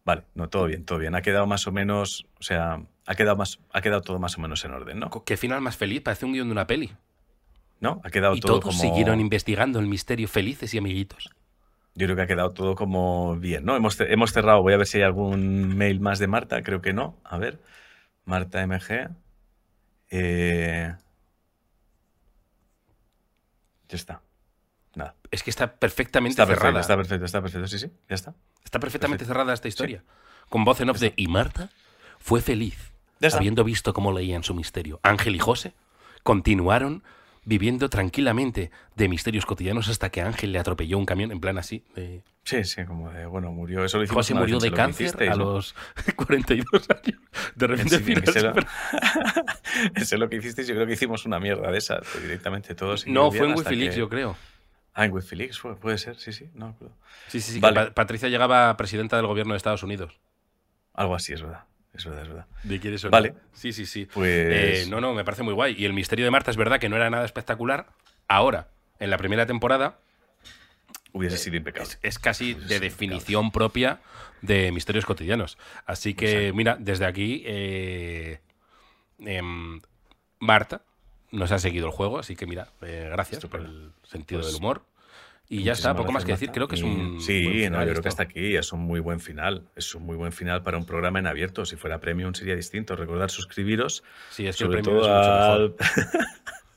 Vale, 0.04 0.24
no, 0.34 0.48
todo 0.48 0.66
bien, 0.66 0.84
todo 0.84 0.98
bien. 0.98 1.14
Ha 1.14 1.22
quedado 1.22 1.46
más 1.46 1.66
o 1.68 1.72
menos. 1.72 2.26
O 2.40 2.42
sea, 2.42 2.82
ha 3.06 3.14
quedado, 3.14 3.36
más, 3.36 3.60
ha 3.72 3.80
quedado 3.80 4.02
todo 4.02 4.18
más 4.18 4.36
o 4.36 4.40
menos 4.40 4.64
en 4.64 4.72
orden, 4.72 4.98
¿no? 4.98 5.10
Qué 5.24 5.36
final 5.36 5.60
más 5.60 5.76
feliz, 5.76 6.02
parece 6.02 6.26
un 6.26 6.32
guion 6.32 6.48
de 6.48 6.52
una 6.52 6.66
peli. 6.66 6.92
¿No? 7.78 8.00
Ha 8.04 8.10
quedado 8.10 8.34
Y 8.34 8.40
todo 8.40 8.60
todos 8.60 8.76
como. 8.76 8.80
siguieron 8.80 9.20
investigando 9.20 9.78
el 9.78 9.86
misterio 9.86 10.26
felices 10.26 10.74
y 10.74 10.78
amiguitos. 10.78 11.30
Yo 11.94 12.06
creo 12.06 12.16
que 12.16 12.22
ha 12.22 12.26
quedado 12.26 12.52
todo 12.52 12.74
como 12.76 13.36
bien, 13.36 13.64
¿no? 13.64 13.76
Hemos, 13.76 13.98
hemos 14.00 14.32
cerrado. 14.32 14.62
Voy 14.62 14.72
a 14.72 14.76
ver 14.76 14.86
si 14.86 14.98
hay 14.98 15.04
algún 15.04 15.76
mail 15.76 16.00
más 16.00 16.18
de 16.18 16.28
Marta. 16.28 16.62
Creo 16.62 16.80
que 16.80 16.92
no. 16.92 17.16
A 17.24 17.36
ver. 17.38 17.58
Marta 18.24 18.64
MG. 18.66 19.08
Eh, 20.10 20.94
Ya 23.88 23.96
está. 23.96 24.22
Nada. 24.94 25.14
Es 25.30 25.42
que 25.42 25.50
está 25.50 25.74
perfectamente 25.76 26.32
Está 26.32 26.46
perfecto, 26.46 26.66
cerrada. 26.66 26.80
está 26.80 26.96
perfecto, 26.96 27.24
está 27.24 27.42
perfecto. 27.42 27.66
Sí, 27.68 27.78
sí, 27.78 27.90
ya 28.08 28.14
está. 28.14 28.34
Está 28.64 28.78
perfectamente 28.78 29.24
Perfecto. 29.24 29.34
cerrada 29.40 29.52
esta 29.54 29.68
historia. 29.68 30.02
Con 30.48 30.64
voz 30.64 30.80
en 30.80 30.90
off 30.90 30.98
de... 31.00 31.12
Y 31.16 31.26
Marta 31.28 31.70
fue 32.18 32.40
feliz, 32.40 32.92
habiendo 33.32 33.64
visto 33.64 33.92
cómo 33.94 34.12
leían 34.12 34.42
su 34.44 34.54
misterio. 34.54 35.00
Ángel 35.02 35.34
y 35.36 35.38
José 35.38 35.74
continuaron 36.22 37.02
viviendo 37.44 37.88
tranquilamente 37.88 38.70
de 38.96 39.08
misterios 39.08 39.46
cotidianos 39.46 39.88
hasta 39.88 40.10
que 40.10 40.20
Ángel 40.22 40.52
le 40.52 40.58
atropelló 40.58 40.98
un 40.98 41.06
camión, 41.06 41.32
en 41.32 41.40
plan 41.40 41.58
así. 41.58 41.84
de- 41.94 42.22
Sí, 42.42 42.64
sí, 42.64 42.84
como 42.84 43.10
de, 43.10 43.26
bueno, 43.26 43.52
murió. 43.52 43.84
Eso 43.84 43.98
lo 43.98 44.06
José 44.06 44.34
murió 44.34 44.58
de 44.58 44.70
lo 44.70 44.76
cáncer 44.76 45.28
a 45.30 45.34
los 45.36 45.74
42 46.16 46.88
años. 46.90 47.20
De 47.54 47.66
repente 47.66 47.96
En 47.96 48.02
final 48.04 48.24
sí, 48.26 48.32
que 48.32 48.40
súper- 48.40 48.66
Eso 49.94 50.14
es 50.16 50.20
lo 50.20 50.28
que 50.28 50.36
hicisteis. 50.36 50.66
Yo 50.68 50.74
creo 50.74 50.86
que 50.86 50.94
hicimos 50.94 51.26
una 51.26 51.38
mierda 51.38 51.70
de 51.70 51.78
esa 51.78 51.98
pues, 52.00 52.22
directamente 52.22 52.74
todos. 52.74 53.06
No, 53.06 53.24
lo 53.24 53.32
fue 53.32 53.46
en 53.48 53.54
Wikileaks, 53.56 53.94
que- 53.94 54.00
yo 54.00 54.08
creo. 54.08 54.36
Ah, 54.94 55.04
en 55.06 55.12
Wikileaks 55.12 55.60
puede 55.80 55.98
ser, 55.98 56.16
sí, 56.16 56.32
sí, 56.32 56.48
no. 56.54 56.76
Sí, 57.28 57.40
sí, 57.40 57.52
sí. 57.52 57.60
que 57.60 57.70
Vale. 57.70 57.90
Patricia 57.92 58.28
llegaba 58.28 58.76
presidenta 58.76 59.16
del 59.16 59.26
gobierno 59.26 59.52
de 59.52 59.58
Estados 59.58 59.82
Unidos. 59.82 60.18
Algo 60.94 61.14
así, 61.14 61.32
es 61.32 61.42
verdad. 61.42 61.64
Es 61.92 62.04
verdad, 62.04 62.22
es 62.22 62.28
verdad. 62.28 62.46
¿De 62.62 62.80
quién 62.80 62.94
eso? 62.94 63.10
Vale. 63.10 63.34
Sí, 63.52 63.72
sí, 63.72 63.84
sí. 63.86 64.06
Pues. 64.06 64.26
Eh, 64.28 64.86
no, 64.88 65.00
no, 65.00 65.12
me 65.12 65.24
parece 65.24 65.42
muy 65.42 65.54
guay. 65.54 65.74
Y 65.76 65.84
el 65.84 65.92
misterio 65.92 66.24
de 66.24 66.30
Marta 66.30 66.50
es 66.50 66.56
verdad 66.56 66.78
que 66.78 66.88
no 66.88 66.96
era 66.96 67.10
nada 67.10 67.24
espectacular. 67.24 67.88
Ahora, 68.28 68.68
en 68.98 69.10
la 69.10 69.18
primera 69.18 69.46
temporada, 69.46 69.98
Hubiese 71.12 71.38
sido 71.38 71.56
impecable. 71.56 71.90
es, 71.90 71.98
es 72.02 72.18
casi 72.18 72.54
de 72.54 72.78
definición 72.78 73.50
propia 73.50 74.00
de 74.42 74.70
misterios 74.72 75.04
cotidianos. 75.04 75.58
Así 75.84 76.14
que, 76.14 76.30
Exacto. 76.32 76.56
mira, 76.56 76.76
desde 76.78 77.04
aquí, 77.06 77.42
eh, 77.44 78.40
em, 79.18 79.80
Marta 80.38 80.82
nos 81.32 81.50
ha 81.52 81.58
seguido 81.58 81.86
el 81.86 81.92
juego, 81.92 82.18
así 82.18 82.36
que 82.36 82.46
mira, 82.46 82.68
eh, 82.82 83.08
gracias 83.10 83.44
por 83.46 83.60
el 83.60 83.92
sentido 84.04 84.40
Pues, 84.40 84.52
del 84.52 84.60
humor. 84.62 84.84
Y 85.52 85.64
ya 85.64 85.72
está, 85.72 85.96
poco 85.96 86.12
más 86.12 86.24
que 86.24 86.30
decir. 86.30 86.52
Creo 86.52 86.68
que 86.68 86.76
es 86.76 86.82
un. 86.82 87.20
Sí, 87.20 87.42
buen 87.42 87.56
no, 87.56 87.64
final 87.64 87.86
yo 87.86 87.92
creo 87.94 88.02
que 88.02 88.08
hasta 88.08 88.22
aquí 88.22 88.54
es 88.54 88.72
un 88.72 88.80
muy 88.82 89.00
buen 89.00 89.18
final. 89.18 89.64
Es 89.74 89.92
un 89.96 90.04
muy 90.04 90.14
buen 90.14 90.30
final 90.30 90.62
para 90.62 90.78
un 90.78 90.86
programa 90.86 91.18
en 91.18 91.26
abierto. 91.26 91.66
Si 91.66 91.74
fuera 91.74 91.98
premium 91.98 92.34
sería 92.34 92.54
distinto. 92.54 92.94
Recordar 92.94 93.32
suscribiros. 93.32 94.04
Sí, 94.30 94.46
es 94.46 94.56
que 94.56 94.64
el 94.64 94.70
premium 94.70 94.98
todo 94.98 95.02
es 95.02 95.08
mucho 95.08 95.32
al... 95.32 95.70
mejor. 95.70 95.76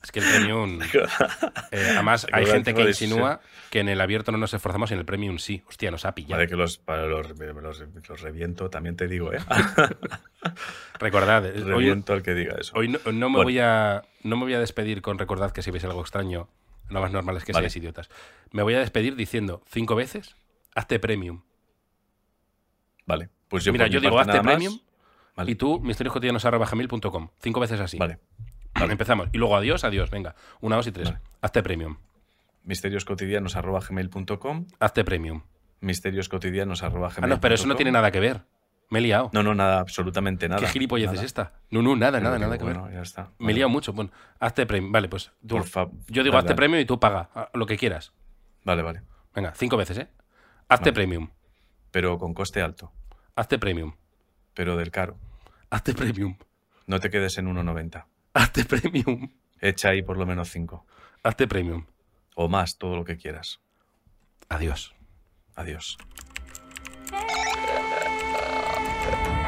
Es 0.02 0.12
que 0.12 0.20
el 0.20 0.26
premium. 0.26 0.80
eh, 1.72 1.88
además, 1.92 2.28
hay 2.34 2.46
gente 2.46 2.74
que 2.74 2.82
insinúa 2.82 3.40
que 3.70 3.80
en 3.80 3.90
el 3.90 4.02
abierto 4.02 4.32
no 4.32 4.38
nos 4.38 4.54
esforzamos 4.54 4.92
y 4.92 4.96
en 4.96 5.00
el 5.00 5.06
premium 5.06 5.38
sí. 5.38 5.64
Hostia, 5.68 5.92
nos 5.92 6.04
ha 6.04 6.14
pillado. 6.14 6.34
Vale, 6.34 6.48
que 6.48 6.56
los, 6.56 6.78
para 6.78 7.06
los, 7.06 7.30
los, 7.40 7.84
los 8.10 8.22
reviento, 8.22 8.70
también 8.70 8.98
te 8.98 9.08
digo, 9.08 9.32
¿eh? 9.32 9.38
Recordad, 11.00 11.46
eh, 11.46 11.54
hoy, 11.56 11.64
reviento 11.64 12.14
al 12.14 12.22
que 12.22 12.34
diga 12.34 12.56
eso. 12.60 12.74
hoy 12.76 12.90
no, 12.90 13.00
no 13.06 13.30
me 13.30 13.36
Bueno. 13.36 13.44
voy 13.44 13.60
a, 13.60 14.04
no 14.24 14.36
me 14.36 14.44
voy 14.44 14.56
a 14.56 14.60
despedir 14.60 15.02
con 15.02 15.20
recordad 15.20 15.52
que 15.52 15.62
si 15.62 15.72
veis 15.72 15.86
algo 15.86 16.02
extraño, 16.02 16.50
lo 16.90 17.02
más 17.02 17.12
normal 17.12 17.38
es 17.38 17.46
que 17.46 17.54
Vale. 17.54 17.70
seáis 17.70 17.82
idiotas. 17.84 18.10
Me 18.52 18.64
voy 18.64 18.76
a 18.76 18.80
despedir 18.80 19.16
diciendo 19.16 19.62
cinco 19.68 19.96
veces, 19.96 20.36
hazte 20.76 21.00
premium. 21.00 21.42
Vale, 23.06 23.30
pues 23.50 23.64
yo 23.64 23.72
Mira, 23.72 23.88
yo 23.88 24.00
digo 24.00 24.20
hazte 24.20 24.42
premium 24.42 24.80
Vale. 25.36 25.52
y 25.52 25.56
tú 25.56 25.80
misterioscotidianos.gmail.com. 25.80 27.30
Cinco 27.40 27.60
veces 27.60 27.80
así. 27.80 27.98
Vale, 27.98 28.20
Empezamos. 28.76 29.30
Y 29.34 29.38
luego 29.38 29.56
adiós, 29.56 29.84
adiós. 29.84 30.10
Venga, 30.10 30.36
una, 30.62 30.76
dos 30.78 30.88
y 30.88 30.92
tres. 30.92 31.14
Hazte 31.42 31.62
premium. 31.64 31.98
misterioscotidianos.gmail.com 32.64 34.68
Hazte 34.80 35.04
premium. 35.04 35.42
misterioscotidianos.gmail.com 35.82 37.24
Ah, 37.24 37.28
no, 37.28 37.40
pero 37.40 37.56
eso 37.56 37.68
no 37.68 37.76
tiene 37.76 37.92
nada 37.92 38.12
que 38.12 38.20
ver. 38.20 38.42
Me 38.90 39.00
he 39.00 39.02
liado. 39.02 39.30
No, 39.34 39.42
no, 39.44 39.56
nada, 39.56 39.80
absolutamente 39.80 40.48
nada. 40.48 40.62
¿Qué 40.62 40.68
gilipollez 40.68 41.08
Nada. 41.08 41.18
es 41.20 41.26
esta? 41.26 41.54
No, 41.72 41.82
no, 41.82 41.96
nada, 41.96 42.20
nada, 42.20 42.36
que 42.38 42.42
nada 42.42 42.58
que 42.58 42.64
ver. 42.66 42.78
bueno, 42.78 42.94
ya 42.94 43.02
está. 43.02 43.24
Me 43.24 43.28
he 43.28 43.44
Vale. 43.46 43.54
liado 43.56 43.70
mucho. 43.70 43.94
Bueno, 43.94 44.12
hazte 44.40 44.66
premium. 44.66 44.92
Vale, 44.92 45.10
pues 45.10 45.32
tú- 45.42 45.56
Por 45.58 45.66
fa- 45.68 45.88
yo 46.08 46.24
digo 46.24 46.38
hazte 46.38 46.50
dale. 46.50 46.56
premium 46.58 46.82
y 46.82 46.86
tú 46.86 47.00
paga 47.00 47.30
lo 47.54 47.66
que 47.66 47.78
quieras. 47.78 48.14
Vale, 48.64 48.82
vale. 48.84 49.02
Venga, 49.34 49.54
cinco 49.56 49.78
veces, 49.78 49.98
¿eh? 49.98 50.08
Hazte 50.70 50.92
Vale. 50.92 50.94
premium. 50.94 51.30
Pero 51.92 52.18
con 52.20 52.34
coste 52.34 52.62
alto. 52.62 52.92
Hazte 53.36 53.58
premium. 53.58 53.96
Pero 54.54 54.78
del 54.78 54.92
caro. 54.92 55.18
Hazte 55.72 55.94
premium. 55.94 56.38
No 56.86 57.00
te 57.00 57.10
quedes 57.10 57.38
en 57.40 57.48
1,90. 57.48 58.06
Hazte 58.34 58.66
premium. 58.66 59.32
Echa 59.60 59.90
ahí 59.90 60.04
por 60.04 60.18
lo 60.18 60.26
menos 60.28 60.50
5. 60.50 60.86
Hazte 61.24 61.48
premium. 61.48 61.86
O 62.36 62.48
más, 62.48 62.78
todo 62.78 62.96
lo 62.96 63.06
que 63.06 63.18
quieras. 63.18 63.60
Adiós. 64.50 64.94
Adiós. 65.56 65.98
Yeah. 69.14 69.43